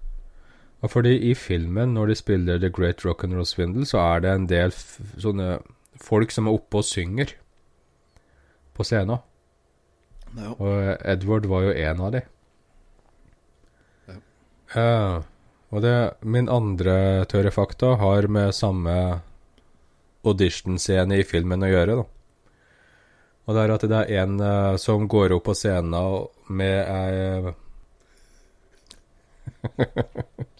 Og 0.84 0.91
fordi 0.91 1.13
i 1.29 1.34
filmen, 1.34 1.93
når 1.95 2.11
de 2.11 2.15
spiller 2.19 2.59
The 2.59 2.69
Great 2.69 3.05
Rock'n'Roll 3.07 3.47
Swindle, 3.47 3.86
så 3.88 4.01
er 4.03 4.23
det 4.23 4.31
en 4.34 4.47
del 4.51 4.73
sånne 4.75 5.57
folk 6.03 6.34
som 6.36 6.49
er 6.49 6.57
oppe 6.57 6.81
og 6.81 6.88
synger 6.88 7.31
på 8.75 8.84
scenen. 8.84 9.21
Ja. 10.36 10.51
Og 10.57 10.97
Edward 11.13 11.47
var 11.47 11.67
jo 11.67 11.75
en 11.77 12.01
av 12.03 12.11
de. 12.15 12.21
Ja. 14.09 14.17
Uh, 14.75 15.15
og 15.73 15.86
det, 15.86 15.95
min 16.21 16.49
andre 16.51 17.25
tørre 17.31 17.53
fakta 17.53 17.95
har 18.01 18.27
med 18.27 18.51
samme 18.53 18.95
audition-scene 20.27 21.21
i 21.21 21.27
filmen 21.27 21.63
å 21.63 21.71
gjøre, 21.71 21.95
da. 22.01 22.05
Og 23.43 23.55
det 23.55 23.63
er 23.63 23.73
at 23.73 23.86
det 23.91 24.01
er 24.03 24.23
en 24.23 24.36
uh, 24.39 24.75
som 24.79 25.07
går 25.07 25.36
opp 25.36 25.47
på 25.47 25.55
scenen 25.57 26.27
med 26.51 26.77
ei 26.91 27.53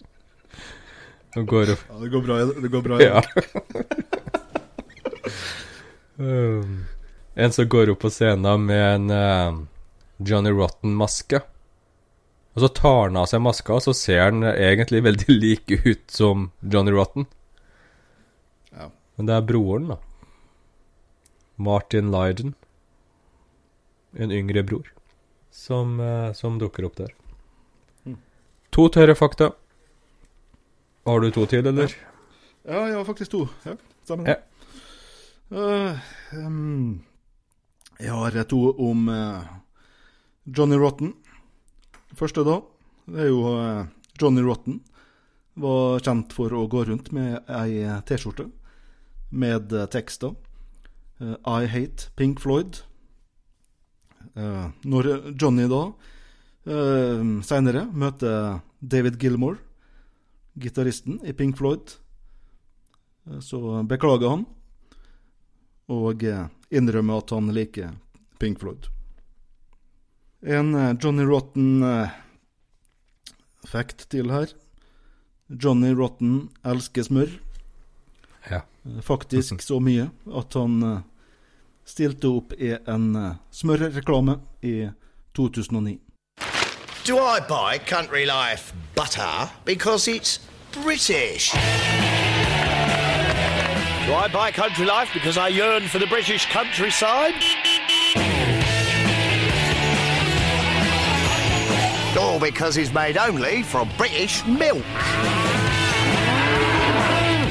Som 1.34 1.46
går 1.46 1.68
Ja, 1.68 1.76
det 2.00 2.08
går 2.08 2.22
bra. 2.22 2.44
Det 2.44 2.68
går 2.68 2.82
bra 2.82 3.02
Ja. 3.02 3.22
um, 6.16 6.84
En 7.34 7.52
som 7.52 7.68
går 7.68 7.90
opp 7.90 8.00
på 8.04 8.10
scenen 8.10 8.66
med 8.66 8.94
en 8.94 9.10
eh, 9.10 9.56
Johnny 10.22 10.50
Rotten-maske. 10.54 11.40
Og 12.54 12.60
så 12.62 12.68
tar 12.70 13.08
han 13.08 13.18
av 13.18 13.26
seg 13.26 13.42
maska, 13.42 13.74
og 13.74 13.82
så 13.82 13.90
ser 13.98 14.20
han 14.28 14.46
egentlig 14.46 15.02
veldig 15.02 15.34
lik 15.42 15.74
ut 15.74 16.06
som 16.06 16.52
Johnny 16.62 16.94
Rotten. 16.94 17.26
Ja. 18.70 18.92
Men 19.18 19.26
det 19.26 19.34
er 19.34 19.48
broren, 19.50 19.90
da. 19.90 19.98
Martin 21.56 22.14
Lyden. 22.14 22.54
En 24.14 24.30
yngre 24.30 24.62
bror. 24.62 24.86
Som, 25.50 25.98
eh, 25.98 26.30
som 26.38 26.62
dukker 26.62 26.86
opp 26.86 27.02
der. 27.02 27.10
To 28.74 28.88
tørre 28.90 29.14
fakta. 29.18 29.52
Har 31.04 31.20
du 31.20 31.30
to 31.30 31.44
til, 31.44 31.66
eller? 31.68 31.92
Ja, 32.64 32.86
jeg 32.88 32.96
har 32.96 33.04
faktisk 33.04 33.34
to. 33.34 33.42
Ja, 33.66 33.76
stemmer 34.06 34.30
Ja. 34.30 34.36
Uh, 35.52 35.98
ehm, 36.32 37.02
jeg 38.00 38.10
har 38.10 38.44
to 38.48 38.60
om 38.80 39.08
uh, 39.12 39.44
Johnny 40.48 40.78
Rotten. 40.80 41.12
Første 42.16 42.44
da, 42.46 42.56
det 43.04 43.26
er 43.26 43.28
jo 43.28 43.42
uh, 43.52 43.84
Johnny 44.20 44.40
Rotten. 44.46 44.80
Var 45.60 46.00
kjent 46.00 46.32
for 46.32 46.56
å 46.56 46.64
gå 46.72 46.86
rundt 46.88 47.12
med 47.12 47.44
ei 47.52 47.84
T-skjorte 48.08 48.48
med 49.30 49.70
tekst, 49.92 50.24
da. 50.24 50.32
I 51.46 51.68
hate 51.70 52.08
Pink 52.16 52.40
Floyd. 52.42 52.80
Når 54.34 55.06
Johnny 55.38 55.68
da 55.70 55.84
uh, 55.92 57.22
seinere 57.46 57.84
møter 57.92 58.58
David 58.80 59.20
Gilmore, 59.22 59.60
gitaristen 60.54 61.20
i 61.24 61.32
Pink 61.32 61.58
Floyd, 61.58 61.80
eh, 63.26 63.40
så 63.40 63.82
beklager 63.82 64.28
han 64.28 64.44
og 65.92 66.24
eh, 66.24 66.46
innrømmer 66.70 67.18
at 67.20 67.30
han 67.34 67.54
liker 67.54 67.90
Pink 68.38 68.60
Floyd. 68.60 68.86
En 70.40 70.74
eh, 70.74 70.96
Johnny 71.00 71.24
Rotten-fact 71.28 74.10
til 74.12 74.30
her. 74.32 74.46
Johnny 75.48 75.94
Rotten 75.94 76.48
elsker 76.64 77.02
smør. 77.04 77.28
Ja. 78.48 78.60
Faktisk 79.04 79.62
så 79.64 79.80
mye 79.80 80.10
at 80.36 80.54
han 80.56 81.02
stilte 81.88 82.28
opp 82.28 82.52
i 82.60 82.76
en 82.76 83.36
smørreklame 83.52 84.38
i 84.60 84.88
2009. 85.36 86.03
Do 87.04 87.18
I 87.18 87.38
buy 87.38 87.76
Country 87.76 88.24
Life 88.24 88.72
butter 88.94 89.50
because 89.66 90.08
it's 90.08 90.38
British? 90.72 91.52
Do 91.52 91.58
I 94.14 94.30
buy 94.32 94.50
Country 94.50 94.86
Life 94.86 95.10
because 95.12 95.36
I 95.36 95.48
yearn 95.48 95.82
for 95.82 95.98
the 95.98 96.06
British 96.06 96.46
countryside? 96.46 97.34
Or 102.18 102.40
because 102.40 102.78
it's 102.78 102.94
made 102.94 103.18
only 103.18 103.62
from 103.62 103.90
British 103.98 104.42
milk? 104.46 104.82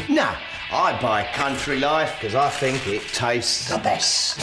Nah, 0.09 0.35
I 0.71 0.97
buy 0.99 1.29
Country 1.31 1.77
Life 1.79 2.15
because 2.19 2.33
I 2.33 2.49
think 2.49 2.87
it 2.87 3.03
tastes 3.09 3.69
the 3.69 3.77
best. 3.77 4.39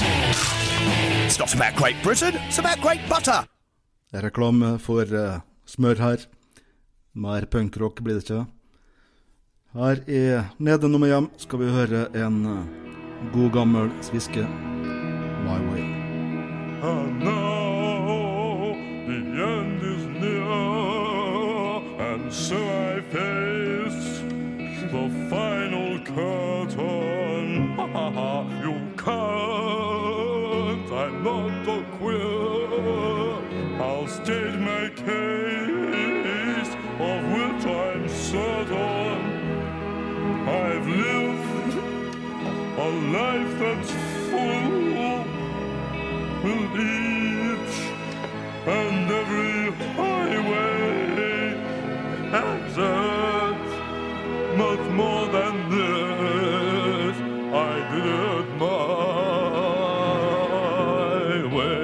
It's 1.27 1.41
not 1.41 1.53
about 1.53 1.75
Great 1.75 2.01
Britain, 2.01 2.37
it's 2.47 2.59
about 2.59 2.81
Great 2.81 3.01
Butter. 3.09 3.45
Reklame 4.13 4.79
for 4.83 5.07
uh, 5.15 5.41
smør 5.67 6.01
her. 6.03 6.25
Mer 7.15 7.47
punkrock 7.47 8.01
blir 8.03 8.19
det 8.19 8.25
ikke. 8.25 8.47
Her 9.75 10.03
i 10.11 10.23
Nede 10.59 10.89
nummer 10.91 11.07
hjem 11.07 11.29
skal 11.39 11.59
vi 11.63 11.71
høre 11.71 12.09
en 12.19 12.41
uh, 12.47 12.67
god 13.33 13.53
gammel 13.55 13.93
sviske. 14.03 14.43
My 15.47 15.61
Way. 15.71 15.87
And 16.83 17.21
now 17.21 18.75
the 19.07 19.19
end 19.47 19.83
is 19.83 20.05
near, 20.19 21.83
and 22.01 22.33
so 22.33 22.57
I 22.57 23.01
face 23.13 23.50
life 43.13 43.59
that's 43.59 43.91
full 44.31 44.71
will 46.45 46.67
each 46.81 47.77
and 48.67 49.11
every 49.11 49.73
highway 49.97 51.11
exit 52.33 53.61
much 54.57 54.85
more 55.01 55.27
than 55.37 55.55
this. 55.71 57.17
I 57.53 57.75
did 57.91 58.07
it 58.07 58.49
my 58.63 58.75
way. 61.57 61.81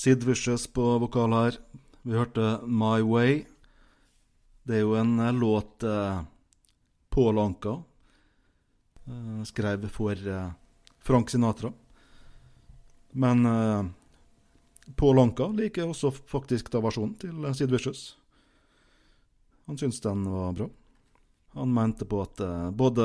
Sid 0.00 0.24
Vicious 0.24 0.66
på 0.66 0.80
vokal 0.98 1.32
her. 1.36 1.56
Vi 2.02 2.14
hørte 2.16 2.60
My 2.64 3.02
Way. 3.04 3.42
Det 4.64 4.78
er 4.78 4.86
jo 4.86 4.94
en 4.96 5.18
eh, 5.20 5.34
låt 5.36 5.84
eh, 5.84 6.22
Pål 7.12 7.40
Anka 7.42 7.74
eh, 9.04 9.42
skrev 9.44 9.84
for 9.92 10.16
eh, 10.16 10.54
Frank 11.04 11.28
Sinatra. 11.28 11.72
Men 13.12 13.44
eh, 13.44 13.84
Pål 14.96 15.20
Anka 15.26 15.50
liker 15.60 15.92
også 15.92 16.14
faktisk 16.16 16.72
da 16.72 16.80
versjonen 16.80 17.18
til 17.20 17.44
eh, 17.44 17.52
Sid 17.60 17.68
Vicious. 17.68 18.06
Han 19.68 19.76
syntes 19.76 20.00
den 20.00 20.24
var 20.32 20.56
bra. 20.56 20.72
Han 21.60 21.76
mente 21.76 22.08
på 22.08 22.24
at 22.24 22.40
eh, 22.40 22.68
både 22.72 23.04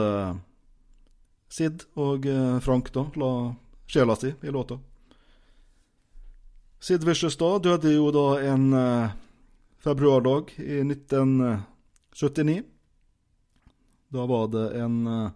Sid 1.51 1.89
og 1.99 2.31
Frank 2.63 2.95
da 2.95 3.09
la 3.19 3.33
sjela 3.83 4.15
si 4.15 4.31
i 4.31 4.59
låta. 4.61 4.79
Sid 6.79 7.03
Vicious 7.07 7.37
da 7.39 7.57
døde 7.59 7.93
jo 7.93 8.11
da 8.13 8.25
en 8.45 8.73
eh, 8.73 9.15
februardag 9.81 10.53
i 10.59 10.81
1979. 10.83 12.63
Da 14.13 14.25
var 14.29 14.47
det 14.53 14.65
en 14.79 15.07
eh, 15.07 15.29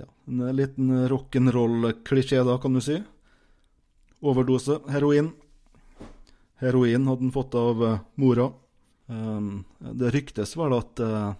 ja, 0.00 0.08
en 0.26 0.56
liten 0.56 1.08
rock'n'roll-klisjé, 1.08 2.42
da, 2.44 2.58
kan 2.58 2.74
du 2.74 2.80
si. 2.82 2.98
Overdose 4.24 4.80
heroin. 4.90 5.30
Heroin 6.58 7.06
hadde 7.06 7.26
han 7.28 7.34
fått 7.34 7.54
av 7.54 7.84
eh, 7.84 7.98
mora. 8.14 8.50
Um, 9.06 9.64
det 9.78 10.14
ryktes 10.14 10.54
vel 10.56 10.72
at, 10.72 11.00
uh, 11.04 11.34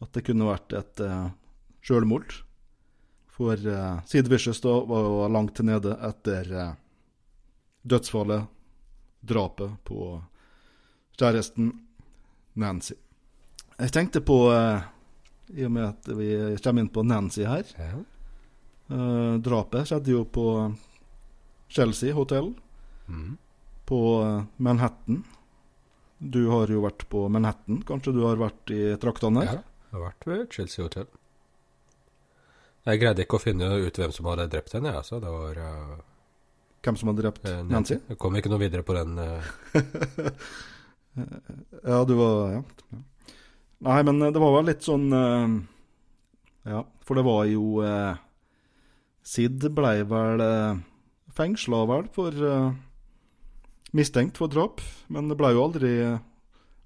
at 0.00 0.14
det 0.16 0.22
kunne 0.24 0.46
vært 0.48 0.72
et 0.78 1.02
uh, 1.04 1.28
sjølmord. 1.84 2.38
For 3.36 3.60
uh, 3.68 4.00
Sid 4.08 4.30
Vicious 4.32 4.62
da 4.64 4.78
var 4.88 5.28
langt 5.28 5.60
nede 5.60 5.92
etter 6.08 6.48
eh, 6.48 6.70
dødsfallet, 7.86 8.46
drapet 9.26 9.76
på 9.86 10.08
kjæresten 11.18 11.70
Nancy. 12.60 12.94
Jeg 13.78 13.92
tenkte 13.92 14.22
på, 14.24 14.36
eh, 14.52 14.84
i 15.60 15.64
og 15.66 15.72
med 15.76 15.84
at 15.90 16.10
vi 16.16 16.30
kommer 16.64 16.82
inn 16.84 16.88
på 16.92 17.04
Nancy 17.06 17.44
her 17.46 17.64
Ja. 17.78 17.98
eh, 18.90 19.34
Drapet 19.44 19.86
skjedde 19.90 20.10
jo 20.14 20.24
på 20.24 20.46
Chelsea 21.68 22.14
hotell 22.14 22.54
mm. 23.08 23.36
på 23.86 24.00
eh, 24.24 24.44
Manhattan. 24.56 25.24
Du 26.18 26.46
har 26.48 26.70
jo 26.72 26.80
vært 26.86 27.04
på 27.12 27.26
Manhattan, 27.28 27.82
kanskje 27.84 28.14
du 28.16 28.22
har 28.24 28.36
vært 28.40 28.70
i 28.72 28.96
traktene 29.02 29.44
Ja, 29.44 29.58
jeg 29.60 29.92
har 29.98 30.04
vært 30.08 30.26
ved 30.26 30.46
Chelsea 30.54 30.84
Hotel. 30.86 31.06
Jeg 32.86 33.00
greide 33.02 33.24
ikke 33.26 33.36
å 33.36 33.42
finne 33.42 33.66
ut 33.82 33.98
hvem 33.98 34.12
som 34.14 34.28
hadde 34.30 34.46
drept 34.52 34.72
henne, 34.76 34.92
jeg, 34.92 35.02
altså. 35.02 35.18
Det 35.20 35.30
var 35.34 35.58
eh, 35.60 35.96
Hvem 36.86 36.94
som 37.00 37.08
har 37.10 37.16
drept 37.18 37.42
eh, 37.50 37.64
Nancy? 37.66 37.96
Jeg 38.06 38.18
kom 38.22 38.36
ikke 38.38 38.50
noe 38.52 38.60
videre 38.62 38.84
på 38.86 38.94
den. 38.94 39.16
eh, 39.18 39.74
Ja, 41.86 42.02
du 42.06 42.14
var 42.18 42.52
ja. 42.52 42.60
Nei, 43.86 44.00
men 44.06 44.20
eh, 44.22 44.30
det 44.34 44.42
var 44.42 44.54
vel 44.58 44.68
litt 44.70 44.84
sånn 44.86 45.06
eh, 45.16 45.46
Ja, 46.70 46.82
for 47.06 47.18
det 47.18 47.24
var 47.26 47.44
jo 47.50 47.80
eh, 47.84 48.14
Sid 49.26 49.64
blei 49.74 50.04
vel 50.06 50.38
uh, 50.38 50.76
fengsla, 51.34 51.80
vel, 51.90 52.04
for 52.14 52.30
eh, 52.30 52.68
Mistenkt 53.96 54.38
for 54.38 54.46
drap, 54.52 54.78
men 55.10 55.26
det 55.30 55.34
blei 55.40 55.50
jo 55.56 55.64
aldri 55.64 55.90
eh, 56.04 56.20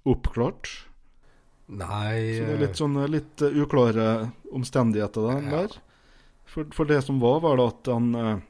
oppklart. 0.09 0.71
Nei 1.69 2.39
Så 2.39 2.47
det 2.47 2.55
er 2.55 2.63
litt 2.63 2.73
eh, 2.73 2.79
sånn 2.81 2.97
eh, 3.03 3.11
litt 3.13 3.43
eh, 3.45 3.59
uklare 3.61 4.07
omstendigheter 4.57 5.27
der. 5.29 5.43
Ja. 5.51 5.61
For, 6.51 6.65
for 6.75 6.85
det 6.89 7.03
som 7.07 7.21
var, 7.23 7.43
var 7.45 7.61
at 7.67 7.91
han 7.93 8.09
eh, 8.17 8.41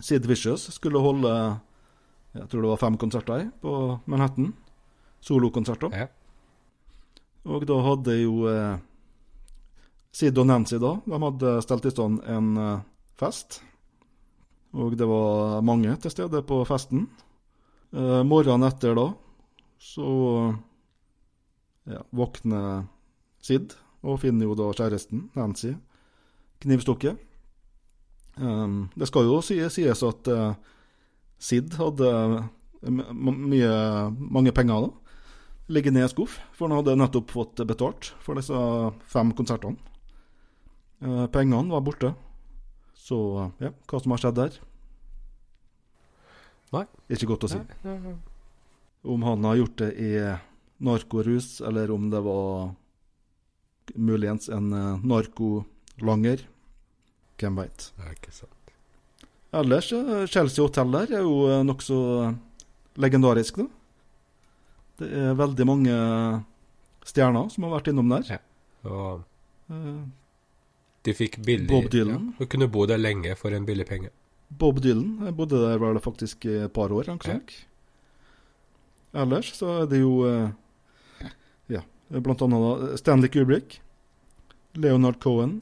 Sid 0.00 0.26
Vicious 0.30 0.68
skulle 0.74 1.00
holde 1.02 1.30
Jeg 2.36 2.48
tror 2.50 2.62
det 2.62 2.70
var 2.70 2.80
fem 2.80 2.96
konserter 3.00 3.48
på 3.62 3.72
Manhattan. 4.06 4.52
Solokonserter. 5.20 5.90
Ja. 5.96 6.06
Og 7.48 7.64
da 7.66 7.78
hadde 7.82 8.14
jo 8.20 8.44
eh, 8.50 8.76
Sid 10.14 10.38
og 10.38 10.46
Nancy 10.46 10.78
da, 10.78 10.92
de 11.02 11.18
hadde 11.24 11.54
stelt 11.64 11.88
i 11.88 11.92
stand 11.94 12.20
en 12.28 12.52
eh, 12.62 12.84
fest. 13.18 13.60
Og 14.76 14.94
det 15.00 15.08
var 15.08 15.64
mange 15.66 15.96
til 16.02 16.12
stede 16.12 16.44
på 16.46 16.60
festen. 16.68 17.08
Eh, 17.90 18.22
morgenen 18.28 18.68
etter 18.68 18.94
da, 18.98 19.08
så 19.80 20.08
ja, 21.88 22.04
våkner 22.12 22.84
Sid 23.42 23.74
og 24.04 24.20
finner 24.22 24.46
jo 24.46 24.54
da 24.58 24.68
kjæresten, 24.76 25.28
Nancy, 25.34 25.72
knivstukket. 26.62 27.18
Um, 28.38 28.88
det 28.94 29.08
skal 29.10 29.26
jo 29.26 29.40
sies, 29.42 30.02
at 30.06 30.28
eh, 30.30 30.54
Sid 31.42 31.74
hadde 31.78 32.08
m- 32.86 33.42
mye, 33.50 33.70
mange 34.18 34.52
penger 34.54 34.86
da, 34.86 34.90
liggende 35.74 36.04
i 36.04 36.08
skuff, 36.10 36.38
for 36.54 36.68
han 36.70 36.78
hadde 36.78 36.94
nettopp 37.00 37.30
fått 37.34 37.62
betalt 37.66 38.12
for 38.22 38.38
disse 38.38 38.54
fem 39.10 39.32
konsertene. 39.36 39.76
Eh, 41.02 41.26
pengene 41.34 41.70
var 41.74 41.82
borte. 41.86 42.12
Så 42.98 43.18
ja, 43.62 43.70
hva 43.90 44.00
som 44.02 44.14
har 44.14 44.22
skjedd 44.22 44.38
der? 44.38 44.56
Nei. 46.74 46.84
Ikke 47.08 47.28
godt 47.30 47.46
å 47.46 47.50
si. 47.52 47.58
nei, 47.84 47.94
nei, 48.04 48.14
Om 49.08 49.22
han 49.24 49.46
har 49.48 49.56
gjort 49.60 49.76
det 49.80 49.90
i 50.04 50.10
narkorus, 50.84 51.60
eller 51.64 51.90
om 51.94 52.10
det 52.12 52.20
var 52.26 52.74
muligens 53.96 54.50
en 54.52 54.72
eh, 54.76 54.98
narkolanger. 55.06 56.42
Hvem 57.38 57.56
veit. 57.60 57.90
er. 58.02 58.44
Ellers, 59.58 59.88
Chelsea 60.28 60.64
Hotel 60.64 60.90
der 60.92 61.14
er 61.20 61.24
jo 61.24 61.48
eh, 61.48 61.62
nokså 61.64 61.98
legendarisk, 63.00 63.62
da. 63.62 63.68
Det 64.98 65.08
er 65.14 65.34
veldig 65.38 65.66
mange 65.68 65.96
stjerner 67.06 67.48
som 67.54 67.64
har 67.64 67.76
vært 67.78 67.92
innom 67.92 68.10
der. 68.10 68.34
Ja. 68.36 68.40
Og 68.88 69.22
Eh, 69.68 70.04
de 71.04 71.14
fikk 71.14 71.38
billig 71.44 71.68
Bob 71.68 71.90
Dylan. 71.92 72.30
Ja, 72.32 72.36
du 72.40 72.50
kunne 72.50 72.68
bo 72.72 72.86
der 72.88 73.00
lenge 73.00 73.34
for 73.36 73.54
en 73.54 73.66
billig 73.68 73.86
penge. 73.88 74.10
Bob 74.48 74.80
Dylan 74.80 75.26
jeg 75.26 75.36
bodde 75.36 75.60
der 75.60 75.80
vel 75.80 76.00
faktisk 76.00 76.46
et 76.48 76.72
par 76.72 76.92
år. 76.92 77.04
sant? 77.04 77.52
Ellers 79.12 79.52
så 79.56 79.82
er 79.82 79.86
det 79.88 80.00
jo 80.00 80.24
eh, 80.28 80.50
ja, 81.68 81.82
blant 82.08 82.42
annet 82.42 82.98
Stanley 83.00 83.28
Kubrick, 83.28 83.80
Leonard 84.74 85.20
Cohen, 85.20 85.60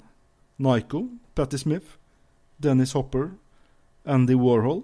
Nyko, 0.59 1.09
Patti 1.37 1.59
Smith, 1.59 1.87
Dennis 2.57 2.93
Hopper, 2.93 3.31
Andy 4.05 4.35
Warhol. 4.35 4.83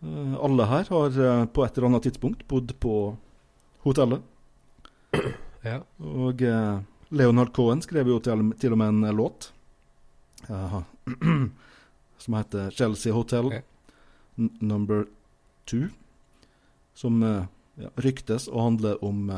Eh, 0.00 0.34
alle 0.44 0.64
her 0.64 0.86
har 0.88 1.20
eh, 1.20 1.46
på 1.46 1.64
et 1.64 1.76
eller 1.76 1.86
annet 1.90 2.06
tidspunkt 2.08 2.46
bodd 2.48 2.72
på 2.80 3.16
hotellet. 3.86 4.22
Ja. 5.60 5.82
Og 6.00 6.40
eh, 6.40 6.78
Leonard 7.12 7.50
Cohen 7.52 7.82
skrev 7.84 8.08
jo 8.08 8.14
til, 8.24 8.46
til 8.56 8.72
og 8.72 8.78
med 8.80 8.94
en 8.94 9.10
låt 9.12 9.50
som 12.24 12.36
heter 12.38 12.70
Chelsea 12.72 13.12
Hotel. 13.12 13.50
N 14.40 14.48
Number 14.64 15.04
Two. 15.68 15.90
Som 16.96 17.20
ja, 17.20 17.90
ryktes 18.00 18.48
å 18.48 18.64
handle 18.70 18.94
om 19.04 19.28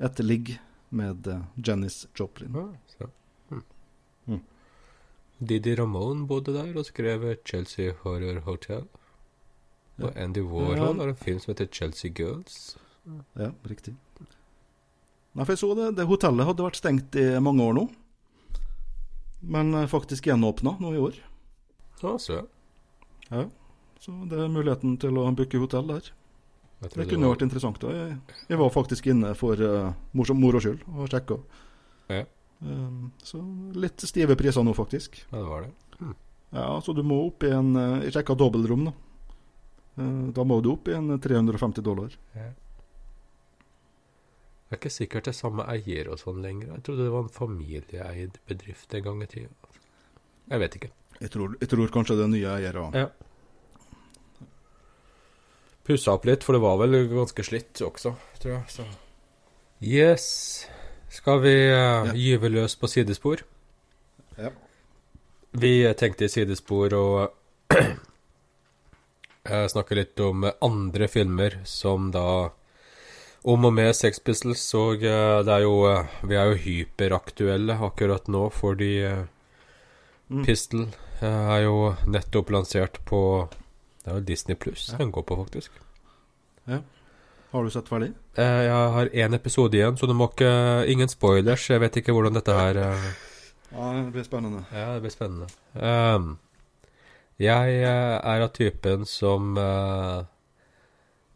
et 0.00 0.24
ligg 0.24 0.54
med 0.88 1.28
Janis 1.60 2.06
Joplin. 2.16 2.56
Didi 5.40 5.74
Ramone 5.78 6.26
bodde 6.26 6.52
der 6.56 6.72
og 6.78 6.86
skrev 6.88 7.36
Chelsea 7.46 7.92
Horror 8.02 8.40
Hotel. 8.44 8.86
Og 10.02 10.12
Andy 10.16 10.42
Warhol 10.42 10.76
Ja. 10.76 10.92
har 10.92 11.08
en 11.08 11.16
film 11.16 11.38
som 11.40 11.52
heter 11.54 11.66
Chelsea 11.72 12.10
Girls. 12.10 12.76
Ja, 13.36 13.50
riktig. 13.66 13.94
Nei, 15.34 15.44
for 15.44 15.52
jeg 15.52 15.58
så 15.58 15.74
det, 15.76 15.96
det 15.96 16.06
hotellet 16.06 16.46
hadde 16.46 16.64
vært 16.64 16.76
stengt 16.80 17.14
i 17.16 17.38
mange 17.40 17.62
år 17.62 17.74
nå. 17.74 17.88
Men 19.42 19.72
eh, 19.74 19.86
faktisk 19.90 20.26
gjenåpna 20.26 20.76
nå 20.82 20.92
i 20.94 20.98
år. 21.02 21.18
Ja, 22.02 22.16
så. 22.18 22.40
Ja, 23.30 23.44
så 24.02 24.14
det 24.30 24.38
er 24.38 24.48
muligheten 24.50 24.96
til 24.98 25.18
å 25.18 25.28
booke 25.36 25.58
hotell 25.62 25.86
der. 25.86 26.08
Det 26.80 26.92
kunne 26.94 27.06
Det 27.08 27.18
var- 27.18 27.34
vært 27.36 27.42
interessant. 27.42 27.78
da. 27.80 27.88
Jeg, 27.90 28.18
jeg 28.48 28.58
var 28.58 28.70
faktisk 28.70 29.06
inne 29.10 29.34
for 29.34 29.54
uh, 29.58 29.92
mor, 30.14 30.26
moro 30.34 30.60
skyld 30.60 30.82
og 30.94 31.08
sjekka. 31.10 31.38
Ja. 32.08 32.24
Um, 32.58 33.12
så 33.22 33.38
litt 33.78 34.02
stive 34.02 34.34
priser 34.38 34.64
nå, 34.66 34.74
faktisk. 34.74 35.20
Ja, 35.30 35.36
det 35.38 35.48
var 35.48 35.66
det. 35.66 36.14
Ja, 36.54 36.70
så 36.80 36.94
du 36.96 37.04
må 37.04 37.20
opp 37.26 37.44
i 37.44 37.50
en 37.52 37.74
uh, 37.76 38.00
Jeg 38.06 38.14
sjekka 38.16 38.34
dobbeltrom, 38.38 38.88
da. 38.88 38.94
Eh, 39.98 40.30
da 40.34 40.44
må 40.46 40.60
du 40.62 40.72
opp 40.72 40.88
i 40.88 40.94
en 40.96 41.10
350 41.20 41.82
dollar. 41.84 42.14
Det 44.68 44.76
er 44.76 44.78
ikke 44.78 44.92
sikkert 44.92 45.26
det 45.26 45.32
er 45.32 45.38
samme 45.38 45.64
eier 45.72 46.10
og 46.12 46.20
sånn 46.20 46.42
lenger. 46.44 46.74
Jeg 46.76 46.84
trodde 46.86 47.06
det 47.06 47.14
var 47.14 47.24
en 47.24 47.32
familieeid 47.32 48.38
bedrift 48.48 48.94
en 48.94 49.06
gang 49.06 49.22
i 49.24 49.30
tida. 49.32 49.72
Jeg 50.48 50.62
vet 50.62 50.76
ikke. 50.78 50.90
Jeg 51.18 51.32
tror, 51.34 51.56
jeg 51.58 51.70
tror 51.72 51.94
kanskje 51.94 52.18
det 52.18 52.26
er 52.26 52.32
nye 52.34 52.52
eiere. 52.52 52.84
Ja. 52.94 53.08
Pussa 55.88 56.14
opp 56.14 56.28
litt, 56.28 56.44
for 56.44 56.54
det 56.54 56.62
var 56.62 56.76
vel 56.82 56.98
ganske 57.10 57.46
slitt 57.48 57.80
også, 57.82 58.12
tror 58.42 58.54
jeg. 58.54 58.64
Så. 58.76 58.84
Yes. 59.80 60.26
Skal 61.08 61.40
vi 61.40 61.54
uh, 61.72 62.08
Ja. 62.08 62.12
gyve 62.14 62.48
løs 62.52 62.76
på 62.76 62.86
sidespor? 62.88 63.42
Ja. 64.36 64.50
Vi 65.50 65.94
tenkte 65.94 66.24
i 66.24 66.28
sidespor 66.28 66.92
å 66.94 67.28
snakke 69.72 69.94
litt 69.96 70.20
om 70.20 70.44
andre 70.60 71.08
filmer 71.08 71.60
som 71.64 72.10
da 72.12 72.50
Om 73.48 73.64
og 73.64 73.72
med 73.72 73.94
Sex 73.96 74.18
Pistols, 74.20 74.64
og 74.74 75.02
eh, 75.06 75.38
det 75.46 75.52
er 75.54 75.62
jo 75.62 75.76
eh, 75.88 76.08
Vi 76.26 76.34
er 76.36 76.50
jo 76.50 76.56
hyperaktuelle 76.58 77.76
akkurat 77.86 78.26
nå, 78.28 78.48
fordi 78.50 78.98
mm. 79.06 80.42
Pistol 80.44 80.88
eh, 81.22 81.44
er 81.54 81.62
jo 81.64 81.94
nettopp 82.10 82.50
lansert 82.50 82.98
på 83.08 83.20
Det 84.02 84.10
er 84.10 84.18
jo 84.18 84.24
Disney 84.26 84.56
Pluss 84.58 84.90
den 84.98 85.12
går 85.14 85.22
på, 85.22 85.38
faktisk. 85.44 85.70
Har 87.50 87.64
du 87.64 87.70
sett 87.72 87.88
ferdig? 87.88 88.10
Eh, 88.36 88.62
Jeg 88.66 88.90
har 88.94 89.08
én 89.08 89.34
episode 89.34 89.76
igjen, 89.76 89.96
så 89.96 90.06
du 90.06 90.12
må 90.16 90.28
ikke 90.28 90.84
Ingen 90.92 91.08
spoilers. 91.08 91.68
Jeg 91.70 91.80
vet 91.80 91.96
ikke 91.96 92.12
hvordan 92.12 92.36
dette 92.36 92.52
her 92.52 92.80
eh, 92.82 93.06
Ja, 93.72 93.92
det 93.96 94.12
blir 94.12 94.26
spennende. 94.26 94.64
Ja, 94.72 94.94
det 94.94 95.04
blir 95.04 95.14
spennende. 95.14 95.48
Um, 95.72 96.36
jeg 97.40 97.78
eh, 97.86 98.16
er 98.18 98.44
av 98.44 98.50
typen 98.52 99.06
som 99.08 99.56
uh, 99.56 100.26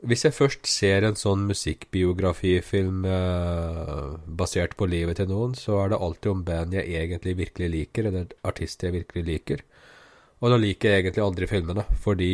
Hvis 0.02 0.24
jeg 0.26 0.36
først 0.36 0.68
ser 0.68 1.06
en 1.06 1.16
sånn 1.16 1.46
musikkbiografifilm 1.48 3.06
uh, 3.06 4.18
basert 4.26 4.76
på 4.76 4.88
livet 4.90 5.20
til 5.20 5.30
noen, 5.30 5.54
så 5.56 5.78
er 5.84 5.92
det 5.92 6.02
alltid 6.02 6.32
om 6.32 6.44
band 6.44 6.74
jeg 6.76 6.92
egentlig 6.92 7.38
virkelig 7.38 7.70
liker, 7.76 8.10
eller 8.10 8.34
artister 8.44 8.90
jeg 8.90 8.98
virkelig 9.00 9.24
liker. 9.28 9.64
Og 10.42 10.50
da 10.50 10.58
liker 10.58 10.90
jeg 10.90 11.04
egentlig 11.04 11.22
aldri 11.22 11.48
filmene, 11.48 11.86
fordi 12.02 12.32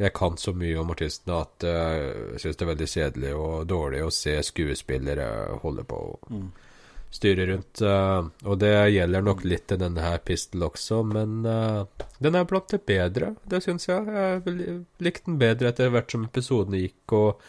jeg 0.00 0.12
kan 0.16 0.36
så 0.40 0.54
mye 0.56 0.78
om 0.80 0.90
artistene 0.94 1.42
at 1.44 1.66
eh, 1.68 1.94
jeg 2.34 2.42
syns 2.42 2.58
det 2.58 2.64
er 2.64 2.72
veldig 2.72 2.90
kjedelig 2.94 3.36
og 3.36 3.54
dårlig 3.68 4.02
å 4.06 4.12
se 4.14 4.34
skuespillere 4.46 5.28
holde 5.62 5.84
på 5.88 6.00
og 6.00 6.50
styre 7.10 7.46
rundt. 7.50 7.80
eh, 7.82 8.28
og 8.46 8.60
det 8.62 8.74
gjelder 8.94 9.26
nok 9.26 9.44
litt 9.44 9.66
til 9.70 9.80
denne 9.82 10.04
her 10.04 10.20
Pistol 10.24 10.68
også, 10.70 11.02
men 11.06 11.40
eh, 11.46 12.06
den 12.22 12.38
er 12.38 12.46
blant 12.48 12.70
det 12.72 12.84
bedre, 12.88 13.34
det 13.50 13.62
syns 13.64 13.88
jeg. 13.90 14.06
Jeg 14.06 14.78
likte 15.02 15.28
den 15.28 15.40
bedre 15.42 15.72
etter 15.72 15.92
hvert 15.92 16.12
som 16.12 16.24
episodene 16.28 16.84
gikk, 16.84 17.16
og 17.18 17.42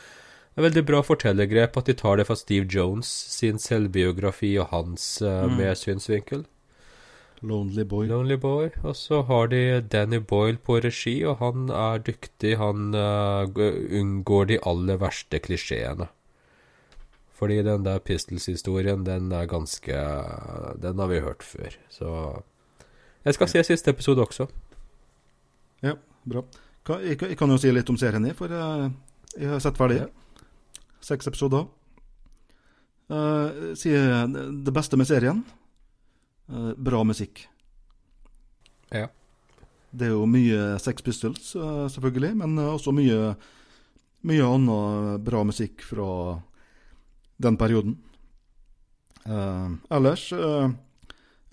det 0.51 0.59
er 0.59 0.67
veldig 0.67 0.87
bra 0.89 1.03
fortellergrep 1.05 1.77
at 1.79 1.87
de 1.87 1.95
tar 1.95 2.19
det 2.19 2.27
fra 2.27 2.35
Steve 2.35 2.67
Jones 2.67 3.07
sin 3.31 3.61
selvbiografi 3.61 4.57
og 4.59 4.73
hans 4.73 5.05
uh, 5.23 5.45
med 5.47 5.77
synsvinkel. 5.79 6.43
Lonely 7.41 7.83
Boy. 7.83 8.07
Lonely 8.07 8.37
Boy. 8.37 8.69
Og 8.83 8.95
så 8.95 9.21
har 9.25 9.47
de 9.49 9.81
Danny 9.81 10.19
Boyle 10.21 10.57
på 10.61 10.77
regi, 10.83 11.23
og 11.25 11.39
han 11.41 11.69
er 11.73 12.01
dyktig. 12.05 12.55
Han 12.61 12.93
uh, 12.93 13.49
unngår 14.01 14.45
de 14.51 14.59
aller 14.65 14.99
verste 15.01 15.39
klisjeene. 15.41 16.07
Fordi 17.41 17.57
den 17.65 17.85
der 17.85 17.97
Pistols-historien, 18.05 19.03
den 19.05 19.31
er 19.33 19.47
ganske 19.49 19.97
Den 20.81 20.99
har 20.99 21.07
vi 21.09 21.19
hørt 21.19 21.41
før. 21.43 21.73
Så 21.89 22.41
Jeg 23.25 23.33
skal 23.33 23.47
se 23.49 23.63
siste 23.63 23.89
episode 23.89 24.21
også. 24.21 24.47
Ja, 25.81 25.95
bra. 26.25 26.43
Kan, 26.85 27.01
jeg, 27.01 27.37
kan- 27.37 27.49
jo 27.49 27.57
si 27.57 27.71
litt 27.71 27.89
om 27.89 27.97
serien, 27.97 28.25
jeg, 28.25 28.35
for 28.35 28.47
jeg, 28.47 28.91
jeg 29.39 29.49
har 29.49 29.59
sett 29.59 29.77
ferdig. 29.77 30.05
Seks 31.01 31.27
episoder. 31.27 31.65
Uh, 33.09 33.73
sier 33.75 34.27
det 34.29 34.73
beste 34.73 34.97
med 34.97 35.05
serien 35.09 35.41
eh, 35.43 35.60
bra 36.77 37.03
musikk. 37.07 37.45
Ja. 38.91 39.07
Det 39.91 40.07
er 40.07 40.13
jo 40.13 40.27
mye 40.29 40.77
Sex 40.79 41.03
Pistols, 41.03 41.55
eh, 41.55 41.87
selvfølgelig, 41.91 42.35
men 42.39 42.55
eh, 42.59 42.69
også 42.75 42.93
mye, 42.95 43.33
mye 44.27 44.45
annen 44.47 45.19
bra 45.25 45.43
musikk 45.47 45.83
fra 45.83 46.07
den 47.41 47.57
perioden. 47.59 47.97
Uh, 49.21 49.77
ellers 49.93 50.31
eh, 50.33 50.71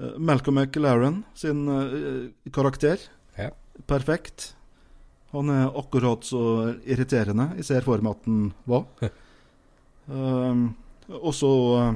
eh, 0.00 0.14
Malcolm 0.16 0.56
McLaren 0.56 1.18
sin 1.36 1.66
uh, 1.68 2.30
karakter. 2.52 3.02
Ja. 3.36 3.50
Perfekt. 3.84 4.54
Han 5.34 5.52
er 5.52 5.76
akkurat 5.76 6.24
så 6.24 6.40
irriterende 6.88 7.50
jeg 7.58 7.66
ser 7.68 7.84
for 7.84 8.00
meg 8.00 8.16
at 8.16 8.28
han 8.30 8.46
var. 8.64 8.86
uh, 10.08 10.68
også 11.28 11.50
eh, 11.78 11.94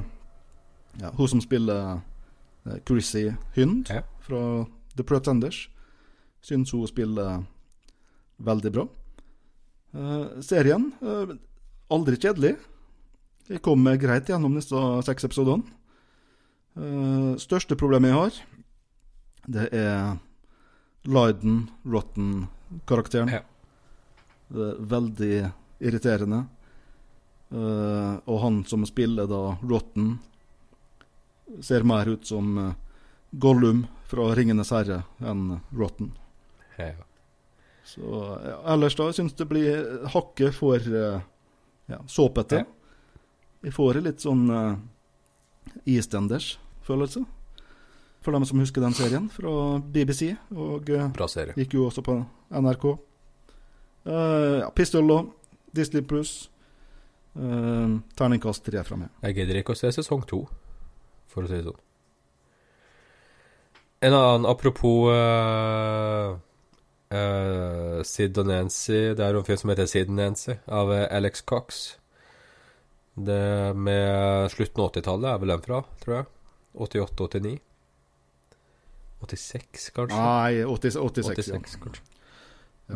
ja, 1.01 1.11
hun 1.17 1.29
som 1.29 1.41
spiller 1.41 1.95
eh, 1.95 2.01
Chrissy 2.87 3.33
Hynd 3.57 3.89
Ja. 3.91 4.03
fra 4.23 4.65
The 4.95 5.03
Pretenders, 5.03 5.69
syns 6.41 6.71
hun 6.71 6.87
spiller 6.87 7.45
veldig 8.43 8.71
bra. 8.71 8.87
Eh, 9.93 10.41
serien 10.41 10.91
eh, 11.01 11.35
aldri 11.93 12.17
kjedelig. 12.17 12.55
Jeg 13.51 13.61
kom 13.61 13.81
meg 13.83 14.01
greit 14.01 14.29
gjennom 14.31 14.55
disse 14.55 14.79
seks 15.05 15.27
episodene. 15.27 15.63
Eh, 16.77 17.33
største 17.41 17.77
problemet 17.77 18.09
jeg 18.09 18.19
har, 18.19 18.39
det 19.53 19.67
er 19.75 20.17
Lyden 21.03 21.67
Rotten-karakteren. 21.83 23.33
Ja. 23.33 23.43
Veldig 24.53 25.51
irriterende. 25.83 26.45
Uh, 27.53 28.17
og 28.25 28.39
han 28.41 28.55
som 28.65 28.81
spiller 28.87 29.27
da 29.29 29.57
Rotten, 29.61 30.15
ser 31.61 31.83
mer 31.83 32.09
ut 32.09 32.25
som 32.27 32.57
eh, 32.57 32.73
Gollum 33.31 33.85
fra 34.09 34.29
'Ringenes 34.35 34.71
herre' 34.71 35.03
enn 35.19 35.59
Rotten. 35.73 36.11
Ja. 36.77 36.93
Så 37.83 38.39
ja, 38.45 38.57
ellers 38.73 38.95
da, 38.95 39.09
syns 39.13 39.33
det 39.33 39.45
blir 39.49 40.07
hakket 40.13 40.55
for 40.55 40.77
eh, 40.79 41.21
ja, 41.85 41.99
såpete. 42.07 42.65
Ja. 43.61 43.71
Får 43.71 43.97
en 43.97 44.07
litt 44.07 44.23
sånn 44.23 44.43
uh, 44.51 44.75
EastEnders-følelse. 45.87 47.23
For 48.23 48.35
dem 48.35 48.45
som 48.47 48.59
husker 48.59 48.83
den 48.83 48.95
serien 48.95 49.27
fra 49.31 49.79
BBC, 49.79 50.33
og 50.55 50.89
eh, 50.91 51.09
Bra 51.15 51.27
serie. 51.31 51.55
gikk 51.59 51.75
jo 51.75 51.87
også 51.89 52.03
på 52.03 52.17
NRK. 52.51 52.85
Uh, 54.07 54.63
ja, 54.63 54.69
Pistol 54.75 55.11
og 55.11 55.31
Disney 55.75 56.03
Pluss. 56.07 56.49
Uh, 57.35 57.99
terningkast 58.19 58.63
tre 58.67 58.83
fra 58.87 58.99
meg. 58.99 59.11
Jeg 59.25 59.39
gidder 59.41 59.59
ikke 59.59 59.75
å 59.75 59.79
se 59.79 59.91
sesong 59.95 60.23
to, 60.29 60.43
for 61.33 61.45
å 61.45 61.49
si 61.49 61.59
det 61.59 61.65
sånn. 61.67 61.81
En 64.03 64.15
annen 64.17 64.45
apropos 64.49 65.07
uh, 65.15 66.35
uh, 67.13 67.99
Sid 68.03 68.39
og 68.41 68.49
Nancy 68.49 69.13
Det 69.15 69.23
er 69.23 69.37
en 69.37 69.45
film 69.47 69.61
som 69.61 69.71
heter 69.71 69.87
Sid 69.87 70.11
og 70.11 70.17
Nancy, 70.17 70.57
av 70.67 70.91
eh, 70.91 71.05
Alex 71.07 71.45
Cox. 71.47 71.83
Det 73.13 73.73
med 73.77 74.51
slutten 74.51 74.83
av 74.83 74.89
80-tallet 74.89 75.29
er 75.29 75.39
vel 75.43 75.53
den 75.53 75.63
fra, 75.63 75.83
tror 76.03 76.15
jeg. 76.17 76.27
88-89. 76.87 77.53
86, 79.23 79.89
kanskje? 79.95 80.19
Nei, 80.19 80.65
80, 80.65 80.97
86, 80.99 81.29
86, 81.29 81.77
ja. 81.77 81.83
kanskje. 81.85 82.05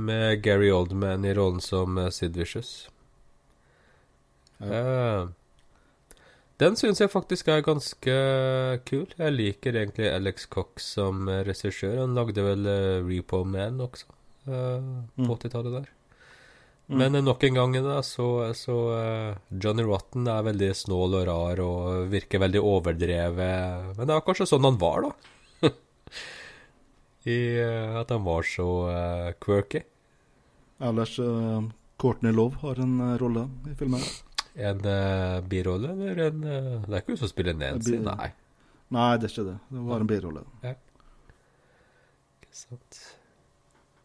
Med 0.09 0.41
Gary 0.43 0.73
Oldman 0.73 1.23
i 1.25 1.31
rollen 1.37 1.63
som 1.63 1.95
Sid 2.11 2.35
Vicious. 2.35 2.73
Eh, 4.59 5.29
den 6.57 6.73
syns 6.79 6.97
jeg 7.03 7.11
faktisk 7.13 7.49
er 7.53 7.61
ganske 7.65 8.13
kul. 8.89 9.05
Jeg 9.19 9.33
liker 9.35 9.75
egentlig 9.77 10.07
Alex 10.09 10.47
Cox 10.49 10.87
som 10.95 11.27
regissør. 11.29 11.99
Han 12.01 12.15
lagde 12.17 12.41
vel 12.45 12.65
eh, 12.71 13.03
Repo 13.05 13.43
Man 13.45 13.77
også, 13.85 14.09
eh, 14.47 14.87
på 15.13 15.27
Mm. 15.27 15.29
80-tallet 15.35 15.75
der. 15.75 15.87
Men 16.87 17.15
eh, 17.19 17.21
nok 17.21 17.43
en 17.43 17.59
gang 17.59 17.77
da, 17.85 17.99
så, 18.01 18.53
så 18.57 18.77
Johnny 19.51 19.85
Rotten 19.85 20.25
er 20.31 20.45
veldig 20.49 20.71
snål 20.81 21.19
og 21.21 21.27
rar 21.29 21.61
og 21.61 22.09
virker 22.09 22.41
veldig 22.41 22.61
overdrevet. 22.63 23.93
Men 23.97 24.07
det 24.09 24.15
er 24.15 24.25
kanskje 24.25 24.49
sånn 24.49 24.65
han 24.65 24.79
var, 24.81 25.05
da. 25.05 25.69
I 27.27 27.37
at 28.01 28.09
han 28.15 28.23
var 28.25 28.47
så 28.47 28.69
quirky. 29.43 29.83
Ellers 30.79 31.17
uh, 31.19 31.61
Courtney 31.99 32.31
Love 32.31 32.61
har 32.61 32.79
en 32.79 32.97
rolle 33.19 33.47
i 33.67 33.73
filmen. 33.77 34.01
En 34.57 34.79
uh, 34.85 35.41
birolle, 35.45 35.91
eller 35.93 36.19
en 36.31 36.43
uh, 36.43 36.81
Det 36.87 36.93
er 36.95 37.01
ikke 37.03 37.13
hun 37.13 37.19
som 37.21 37.29
spiller 37.29 37.53
Nancy, 37.53 37.97
nei. 38.01 38.31
Nei, 38.95 39.09
det 39.21 39.27
er 39.27 39.33
ikke 39.35 39.43
det. 39.51 39.57
Det 39.69 39.83
var 39.85 40.01
en 40.01 40.09
birolle. 40.09 40.41
Ikke 42.41 42.57
sant. 42.57 42.99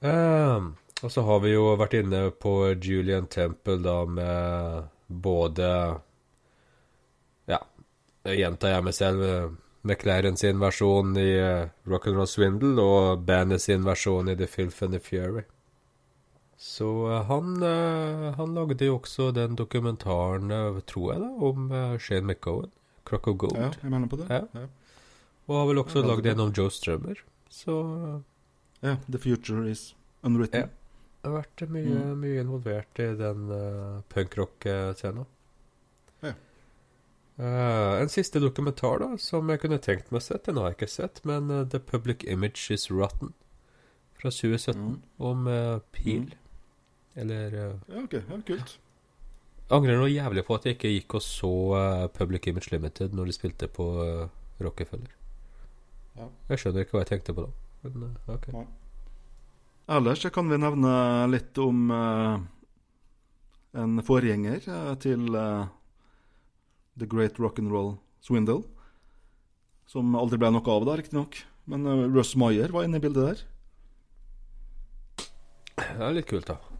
Um, 0.02 0.72
og 1.02 1.10
så 1.14 1.22
har 1.26 1.40
vi 1.44 1.52
jo 1.54 1.68
vært 1.78 1.94
inne 2.00 2.24
på 2.42 2.52
Julian 2.82 3.28
Temple 3.30 3.78
da 3.84 4.00
med 4.04 4.88
både 5.08 5.68
Ja, 7.48 7.58
gjentar 8.26 8.74
jeg 8.74 8.84
meg 8.86 8.94
selv. 8.98 9.22
eh, 9.22 9.50
McLaren 9.82 10.36
sin 10.38 10.60
versjon 10.62 11.16
i 11.18 11.30
uh, 11.42 11.68
Rock'n'Roll 11.90 12.28
Swindle 12.30 12.82
og 12.82 13.24
bandet 13.26 13.62
sin 13.64 13.82
versjon 13.86 14.28
i 14.30 14.36
The 14.38 14.46
Filth 14.46 14.82
and 14.84 14.92
the 14.94 15.00
Fury. 15.02 15.42
Så 16.62 16.86
eh, 17.10 17.24
han, 17.26 17.56
eh, 17.66 18.28
han 18.38 18.52
lagde 18.54 18.86
jo 18.86 18.98
også 19.00 19.32
den 19.34 19.56
dokumentaren, 19.58 20.50
eh, 20.54 20.76
tror 20.86 21.08
jeg, 21.12 21.22
da, 21.24 21.30
om 21.48 21.72
Shane 21.98 22.26
McGowan. 22.28 22.70
Crock 23.08 23.26
of 23.32 23.36
Gold. 23.42 23.56
Ja, 23.58 23.72
jeg 23.82 23.90
mener 23.90 24.06
på 24.12 24.20
det. 24.20 24.28
Ja. 24.30 24.44
Ja. 24.54 24.68
Og 25.50 25.56
har 25.58 25.66
vel 25.72 25.80
også 25.82 26.04
lagd 26.06 26.26
en 26.30 26.40
om 26.44 26.52
Joe 26.54 26.70
Strummer. 26.70 27.18
Så 27.50 27.74
Ja, 28.82 28.96
The 29.10 29.18
Future 29.18 29.64
Is 29.70 29.88
Unwritten. 30.22 30.60
Ja. 30.60 30.68
jeg 31.24 31.30
har 31.32 31.40
vært 31.42 31.64
mye, 31.70 31.98
Mm. 31.98 32.20
mye 32.22 32.40
involvert 32.44 32.98
i 33.02 33.08
den 33.18 33.50
uh, 33.50 34.00
punkrock-scenen. 34.10 35.26
Ja. 36.22 36.32
Uh, 37.38 38.00
en 38.02 38.08
siste 38.10 38.40
dokumentar 38.42 38.98
da, 39.02 39.16
som 39.18 39.48
jeg 39.50 39.60
kunne 39.62 39.78
tenkt 39.82 40.10
meg 40.12 40.20
å 40.20 40.24
sett. 40.24 40.44
Den 40.46 40.56
har 40.62 40.70
jeg 40.70 40.76
ikke 40.78 40.90
sett, 40.94 41.20
men 41.24 41.50
uh, 41.50 41.64
The 41.64 41.78
Public 41.80 42.22
Image 42.24 42.70
Is 42.70 42.88
Rotten 42.90 43.34
fra 44.18 44.30
2017, 44.30 44.78
Mm. 44.82 45.02
om 45.18 45.46
uh, 45.50 45.78
Peel. 45.92 46.34
Eller 47.14 47.52
eh, 47.52 47.74
Ja, 47.88 48.02
ok. 48.04 48.14
Ja, 48.14 48.40
kult. 48.46 48.76
Angrer 49.72 49.96
noe 49.96 50.10
jævlig 50.10 50.44
på 50.44 50.56
at 50.56 50.66
jeg 50.68 50.76
ikke 50.76 50.92
gikk 50.92 51.16
og 51.16 51.24
så 51.24 51.52
eh, 51.78 52.06
Public 52.12 52.48
Image 52.50 52.72
Limited 52.72 53.16
når 53.16 53.30
de 53.30 53.36
spilte 53.36 53.68
på 53.72 53.88
eh, 54.04 54.30
Rockefeller. 54.62 55.12
Ja. 56.18 56.28
Jeg 56.50 56.60
skjønner 56.60 56.84
ikke 56.84 56.98
hva 56.98 57.04
jeg 57.04 57.12
tenkte 57.14 57.36
på 57.36 57.46
da. 57.46 57.52
Men 57.82 58.16
ok. 58.30 58.48
Nei. 58.54 58.66
Ellers 59.92 60.22
så 60.22 60.30
kan 60.30 60.48
vi 60.48 60.60
nevne 60.60 60.92
litt 61.32 61.58
om 61.58 61.88
uh, 61.90 62.36
en 63.74 64.02
forgjenger 64.06 64.62
uh, 64.70 64.92
til 65.02 65.34
uh, 65.34 65.66
The 67.00 67.08
Great 67.10 67.40
Rock'n'Roll 67.42 67.96
Swindle. 68.22 68.62
Som 69.90 70.14
aldri 70.16 70.38
ble 70.40 70.52
noe 70.54 70.62
av, 70.62 70.86
da, 70.86 70.94
riktignok. 71.00 71.40
Men 71.68 71.88
Russ 72.14 72.36
Meyer 72.38 72.72
var 72.72 72.86
inne 72.86 73.00
i 73.00 73.02
bildet 73.02 73.26
der. 73.26 73.42
Det 75.82 76.06
er 76.06 76.14
litt 76.14 76.30
kult, 76.30 76.46
da. 76.48 76.71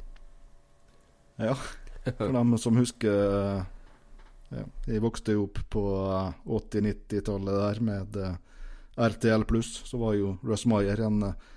Ja, 1.43 1.57
for 2.17 2.35
dem 2.35 2.57
som 2.59 2.79
husker 2.81 3.37
eh, 3.39 3.63
ja, 4.53 4.65
Jeg 4.91 5.03
vokste 5.05 5.37
jo 5.37 5.47
opp 5.49 5.61
på 5.73 5.85
eh, 6.03 6.39
80-90-tallet 6.59 7.59
der 7.63 7.83
med 7.85 8.21
eh, 8.21 8.37
RTL 8.97 9.47
pluss. 9.49 9.75
Så 9.89 10.01
var 10.03 10.15
jo 10.19 10.37
Russ 10.45 10.67
Meyer 10.69 11.01
en 11.07 11.23
eh, 11.31 11.51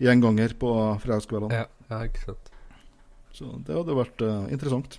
gjenganger 0.00 0.56
på 0.60 0.72
fredagskveldene. 1.02 1.62
Ja, 1.62 1.68
ja, 1.90 2.02
ikke 2.06 2.30
sant. 2.30 2.50
Så 3.36 3.52
det 3.66 3.76
hadde 3.76 3.98
vært 3.98 4.24
eh, 4.24 4.48
interessant. 4.54 4.98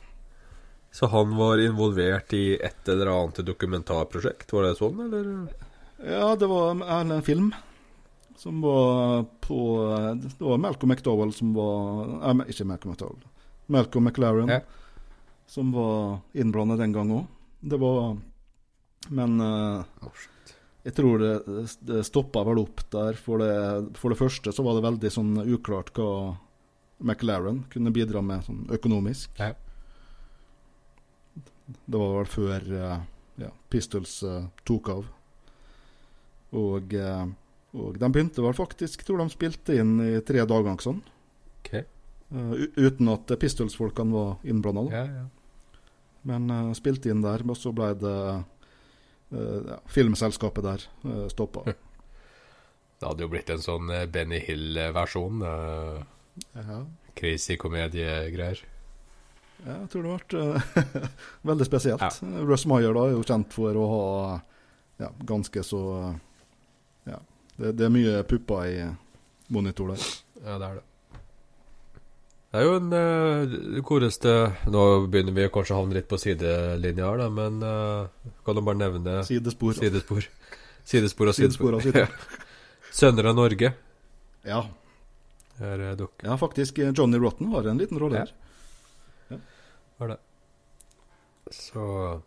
Så 0.91 1.07
han 1.07 1.35
var 1.37 1.61
involvert 1.63 2.33
i 2.35 2.57
et 2.59 2.89
eller 2.91 3.13
annet 3.13 3.45
dokumentarprosjekt? 3.47 4.51
Var 4.51 4.67
det 4.67 4.77
sånn, 4.79 4.99
eller? 5.07 5.27
Ja, 6.03 6.33
det 6.35 6.49
var 6.51 6.73
en, 6.73 6.83
en 6.83 7.21
film 7.23 7.51
som 8.41 8.57
var 8.63 9.23
på 9.45 9.59
Det 10.17 10.41
var 10.41 10.57
Malcolm 10.57 10.91
McDowell 10.91 11.33
som 11.33 11.53
var 11.53 12.31
eh, 12.31 12.49
Ikke 12.49 12.65
Malcolm 12.65 12.95
McDowell. 12.95 13.21
Malcolm 13.71 14.09
McLaren 14.09 14.51
Ja. 14.51 14.59
som 15.47 15.71
var 15.71 16.19
innblandet 16.33 16.79
den 16.79 16.93
gang 16.95 17.11
òg. 17.11 17.25
Det 17.61 17.79
var 17.79 18.17
Men 19.09 19.39
eh, 19.41 19.83
jeg 20.83 20.93
tror 20.97 21.19
det, 21.19 21.33
det 21.81 22.03
stoppa 22.05 22.43
vel 22.45 22.59
opp 22.61 22.83
der. 22.93 23.17
For 23.17 23.41
det, 23.41 23.97
for 23.97 24.13
det 24.13 24.19
første 24.19 24.53
så 24.53 24.63
var 24.65 24.77
det 24.77 24.85
veldig 24.85 25.11
sånn 25.13 25.33
uklart 25.41 25.89
hva 25.97 26.37
McLaren 27.01 27.63
kunne 27.73 27.93
bidra 27.93 28.21
med 28.21 28.45
sånn 28.45 28.67
økonomisk. 28.73 29.37
Ja. 29.41 29.53
Det 31.85 31.97
var 31.97 32.15
vel 32.19 32.29
før 32.29 32.67
uh, 32.77 33.01
ja, 33.41 33.49
Pistols 33.69 34.19
uh, 34.23 34.45
tok 34.67 34.89
av. 34.93 35.09
Og, 36.51 36.93
og 37.73 37.97
de 37.97 38.09
begynte 38.11 38.43
vel 38.43 38.53
faktisk, 38.57 39.05
tror 39.07 39.21
de 39.21 39.29
spilte 39.31 39.77
inn 39.79 39.95
i 40.03 40.17
tre 40.27 40.43
dager 40.43 40.81
sånn. 40.83 40.99
Ok. 41.61 41.77
Eh, 42.31 42.51
uten 42.75 43.09
at 43.11 43.39
Pistols-folkene 43.39 44.13
var 44.13 44.35
innblanda. 44.43 44.87
Ja, 44.95 45.05
ja. 45.05 45.25
Men 46.21 46.51
uh, 46.51 46.73
spilte 46.77 47.09
inn 47.09 47.23
der, 47.23 47.41
og 47.49 47.57
så 47.57 47.71
ble 47.73 47.91
det 47.97 48.17
eh, 49.33 49.71
ja, 49.71 49.79
Filmselskapet 49.89 50.67
der 50.67 50.83
uh, 51.07 51.25
stoppa. 51.31 51.65
Det 53.01 53.09
hadde 53.09 53.23
jo 53.25 53.31
blitt 53.31 53.47
en 53.49 53.63
sånn 53.63 53.87
Benny 54.13 54.37
Hill-versjon. 54.45 55.39
Uh, 55.41 56.83
crazy 57.17 57.55
komediegreier. 57.57 58.61
Ja, 59.65 59.79
jeg 59.79 59.87
tror 59.89 60.05
det 60.05 60.17
ble 60.29 60.43
uh, 60.45 61.07
veldig 61.49 61.65
spesielt. 61.65 62.05
Ja. 62.05 62.43
Russ 62.45 62.67
Meyer 62.69 62.93
da 62.93 63.07
er 63.07 63.15
jo 63.15 63.25
kjent 63.25 63.57
for 63.57 63.73
å 63.81 63.87
ha 63.89 64.05
ja, 65.01 65.09
ganske 65.25 65.65
så 65.65 65.81
Ja, 67.09 67.17
det, 67.57 67.73
det 67.81 67.89
er 67.89 67.95
mye 67.97 68.21
pupper 68.29 68.69
i 68.69 68.85
monitor 69.49 69.95
der. 69.95 70.05
Ja, 70.45 70.61
det 70.61 70.69
er 70.69 70.79
det. 70.83 70.85
Det 72.51 72.59
er 72.59 72.65
jo 72.67 72.73
en 72.81 72.91
uh, 72.91 73.53
det 73.77 73.81
koreste 73.87 74.31
Nå 74.67 74.81
begynner 75.11 75.35
vi 75.37 75.45
kanskje 75.53 75.75
å 75.75 75.79
havne 75.79 75.95
litt 75.95 76.09
på 76.11 76.19
sidelinja 76.19 77.07
her, 77.07 77.21
da, 77.23 77.29
men 77.31 77.61
uh, 77.63 78.33
kan 78.45 78.57
du 78.57 78.63
bare 78.67 78.81
nevne 78.81 79.21
Sidespor. 79.27 79.77
Sidespor. 79.77 80.27
Sidespor 80.83 81.31
og 81.31 81.37
sidespor. 81.37 81.77
Sidespor 81.77 81.77
og 81.77 81.85
sidespor. 81.85 82.49
Sønner 83.01 83.29
av 83.31 83.37
Norge 83.39 83.71
Ja. 84.47 84.65
Her 85.61 85.77
er 85.77 85.93
uh, 85.93 85.97
dere. 86.01 86.11
ja, 86.27 86.35
faktisk. 86.41 86.79
eh, 86.83 86.91
Johnny 86.97 87.21
Rotten 87.21 87.53
har 87.53 87.69
en 87.71 87.79
liten 87.79 87.99
rolle 88.01 88.25
Ja. 88.25 88.25
her. 89.29 89.39
Var 90.01 90.07
det. 90.15 90.17
Så 91.55 92.21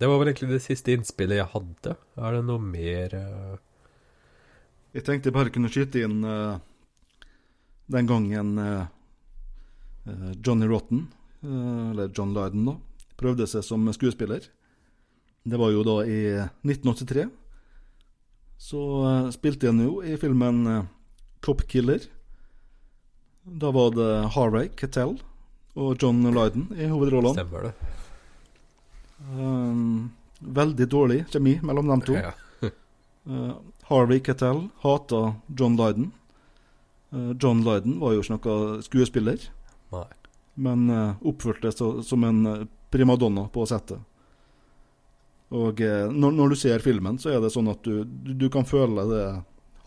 Det 0.00 0.08
var 0.08 0.18
vel 0.18 0.32
egentlig 0.32 0.50
det 0.56 0.62
siste 0.64 0.94
innspillet 0.96 1.36
jeg 1.38 1.50
hadde. 1.52 1.94
Er 2.16 2.32
det 2.32 2.42
noe 2.48 2.58
mer 2.58 3.14
uh... 3.14 3.56
Jeg 4.92 5.04
tenkte 5.06 5.32
bare 5.32 5.52
kunne 5.52 5.70
skyte 5.72 6.02
inn 6.04 6.24
uh, 6.24 6.58
den 7.92 8.08
gangen 8.08 8.58
eh, 8.58 8.80
eh, 8.80 8.86
Johnny 10.42 10.66
Rotten, 10.66 11.06
eh, 11.42 11.90
eller 11.90 12.10
John 12.14 12.34
Lydon, 12.34 12.66
da, 12.66 12.76
prøvde 13.20 13.46
seg 13.46 13.64
som 13.66 13.86
skuespiller. 13.94 14.48
Det 15.42 15.58
var 15.58 15.72
jo 15.74 15.82
da 15.86 16.02
i 16.06 16.20
1983. 16.66 17.28
Så 18.62 18.80
eh, 19.08 19.30
spilte 19.34 19.70
han 19.70 19.82
jo 19.82 20.00
i 20.06 20.16
filmen 20.20 20.66
eh, 20.70 20.90
Cop 21.42 21.64
Killer. 21.70 22.04
Da 23.42 23.72
var 23.74 23.90
det 23.96 24.10
Harvey 24.36 24.70
Kettel 24.78 25.16
og 25.74 26.02
John 26.02 26.22
Lydon 26.22 26.68
i 26.78 26.86
hovedrollene. 26.86 27.34
Stemmer 27.34 27.70
det? 27.70 27.72
Um, 29.32 30.10
veldig 30.38 30.86
dårlig 30.90 31.20
kjemi 31.30 31.56
mellom 31.62 31.90
dem 31.90 32.04
to. 32.06 32.18
Ja. 32.18 32.34
Uh, 33.26 33.58
Harvey 33.90 34.22
Kettel 34.22 34.68
hata 34.82 35.22
John 35.58 35.78
Lydon. 35.78 36.12
Uh, 37.10 37.32
John 37.34 37.64
Lydon 37.66 37.98
var 38.02 38.14
jo 38.14 38.22
ikke 38.22 38.38
noen 38.38 38.86
skuespiller, 38.86 39.50
Nei. 39.92 40.06
men 40.54 40.90
uh, 40.90 41.14
oppførte 41.28 41.72
seg 41.72 42.02
som 42.06 42.24
en 42.28 42.40
uh, 42.46 42.64
primadonna 42.92 43.46
på 43.52 43.64
settet. 43.68 44.00
Og 45.52 45.80
uh, 45.80 46.08
når, 46.12 46.36
når 46.38 46.52
du 46.54 46.56
ser 46.56 46.84
filmen, 46.84 47.18
så 47.20 47.32
er 47.34 47.40
det 47.44 47.52
sånn 47.54 47.70
at 47.72 47.82
du, 47.84 48.04
du, 48.04 48.32
du 48.34 48.48
kan 48.52 48.64
føle 48.68 49.04
det 49.10 49.24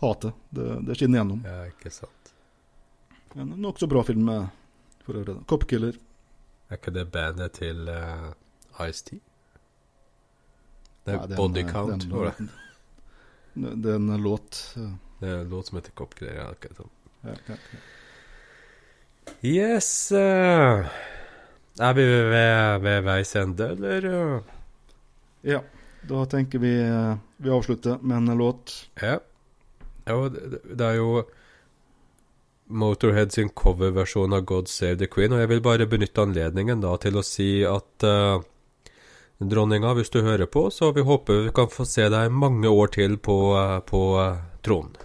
hatet. 0.02 0.34
Det, 0.50 0.66
det 0.86 0.98
skinner 0.98 1.22
gjennom. 1.22 1.42
Ja, 1.46 1.66
ikke 1.70 1.90
sant. 1.94 2.32
En 3.36 3.54
nokså 3.60 3.88
bra 3.90 4.02
film 4.06 4.30
for 5.04 5.18
øvrig. 5.20 5.38
Copkiller. 5.50 5.98
Er 6.70 6.80
ikke 6.80 6.94
det 6.94 7.06
bandet 7.14 7.58
til 7.60 7.86
uh, 7.90 8.30
Ice-T? 8.86 9.18
Det 11.06 11.14
er 11.14 11.20
Ja, 11.20 11.36
Body 11.38 11.62
Count, 11.68 12.08
var 12.10 12.32
det. 12.38 12.48
Det, 13.54 13.90
er 13.92 14.00
en 14.00 14.22
låt. 14.22 14.74
Det 15.20 15.28
er 15.28 15.44
en 15.44 15.52
låt 15.52 15.68
som 15.70 15.78
heter 15.78 15.94
Copkiller. 15.94 16.34
Ja, 16.40 16.48
Ikke 16.56 16.74
sant? 16.74 16.92
ja, 17.22 17.36
ja, 17.46 17.58
ja. 17.72 17.84
Yes 19.44 20.12
eh, 20.12 20.86
Er 21.80 21.94
vi 21.94 22.04
ved, 22.04 22.82
ved 22.82 23.00
veis 23.06 23.34
ende, 23.36 23.70
eller? 23.76 24.06
eh? 24.10 24.52
Ja, 25.46 25.60
da 26.08 26.24
tenker 26.26 26.58
vi 26.58 26.72
uh, 26.82 27.14
vi 27.36 27.50
avslutter 27.52 27.98
med 28.02 28.16
en 28.16 28.38
låt. 28.38 28.72
Ja. 29.02 29.18
ja 30.04 30.16
det, 30.28 30.62
det 30.64 30.86
er 30.86 30.96
jo 30.98 31.26
Motorhead 32.66 33.30
sin 33.30 33.52
coverversjon 33.54 34.32
av 34.34 34.42
God 34.48 34.68
Save 34.68 34.98
the 34.98 35.06
Queen, 35.06 35.32
og 35.36 35.44
jeg 35.44 35.52
vil 35.52 35.62
bare 35.62 35.86
benytte 35.86 36.24
anledningen 36.24 36.80
da 36.82 36.96
til 36.98 37.20
å 37.20 37.22
si 37.22 37.60
at 37.68 38.06
uh, 38.08 38.40
dronninga, 39.38 39.92
hvis 39.94 40.10
du 40.10 40.22
hører 40.26 40.50
på, 40.50 40.66
så 40.74 40.90
vi 40.96 41.04
håper 41.06 41.44
vi 41.46 41.54
kan 41.54 41.70
få 41.70 41.86
se 41.86 42.08
deg 42.10 42.32
mange 42.34 42.72
år 42.72 42.90
til 42.96 43.20
på, 43.22 43.36
uh, 43.54 43.78
på 43.86 44.02
uh, 44.18 44.40
tronen. 44.66 44.96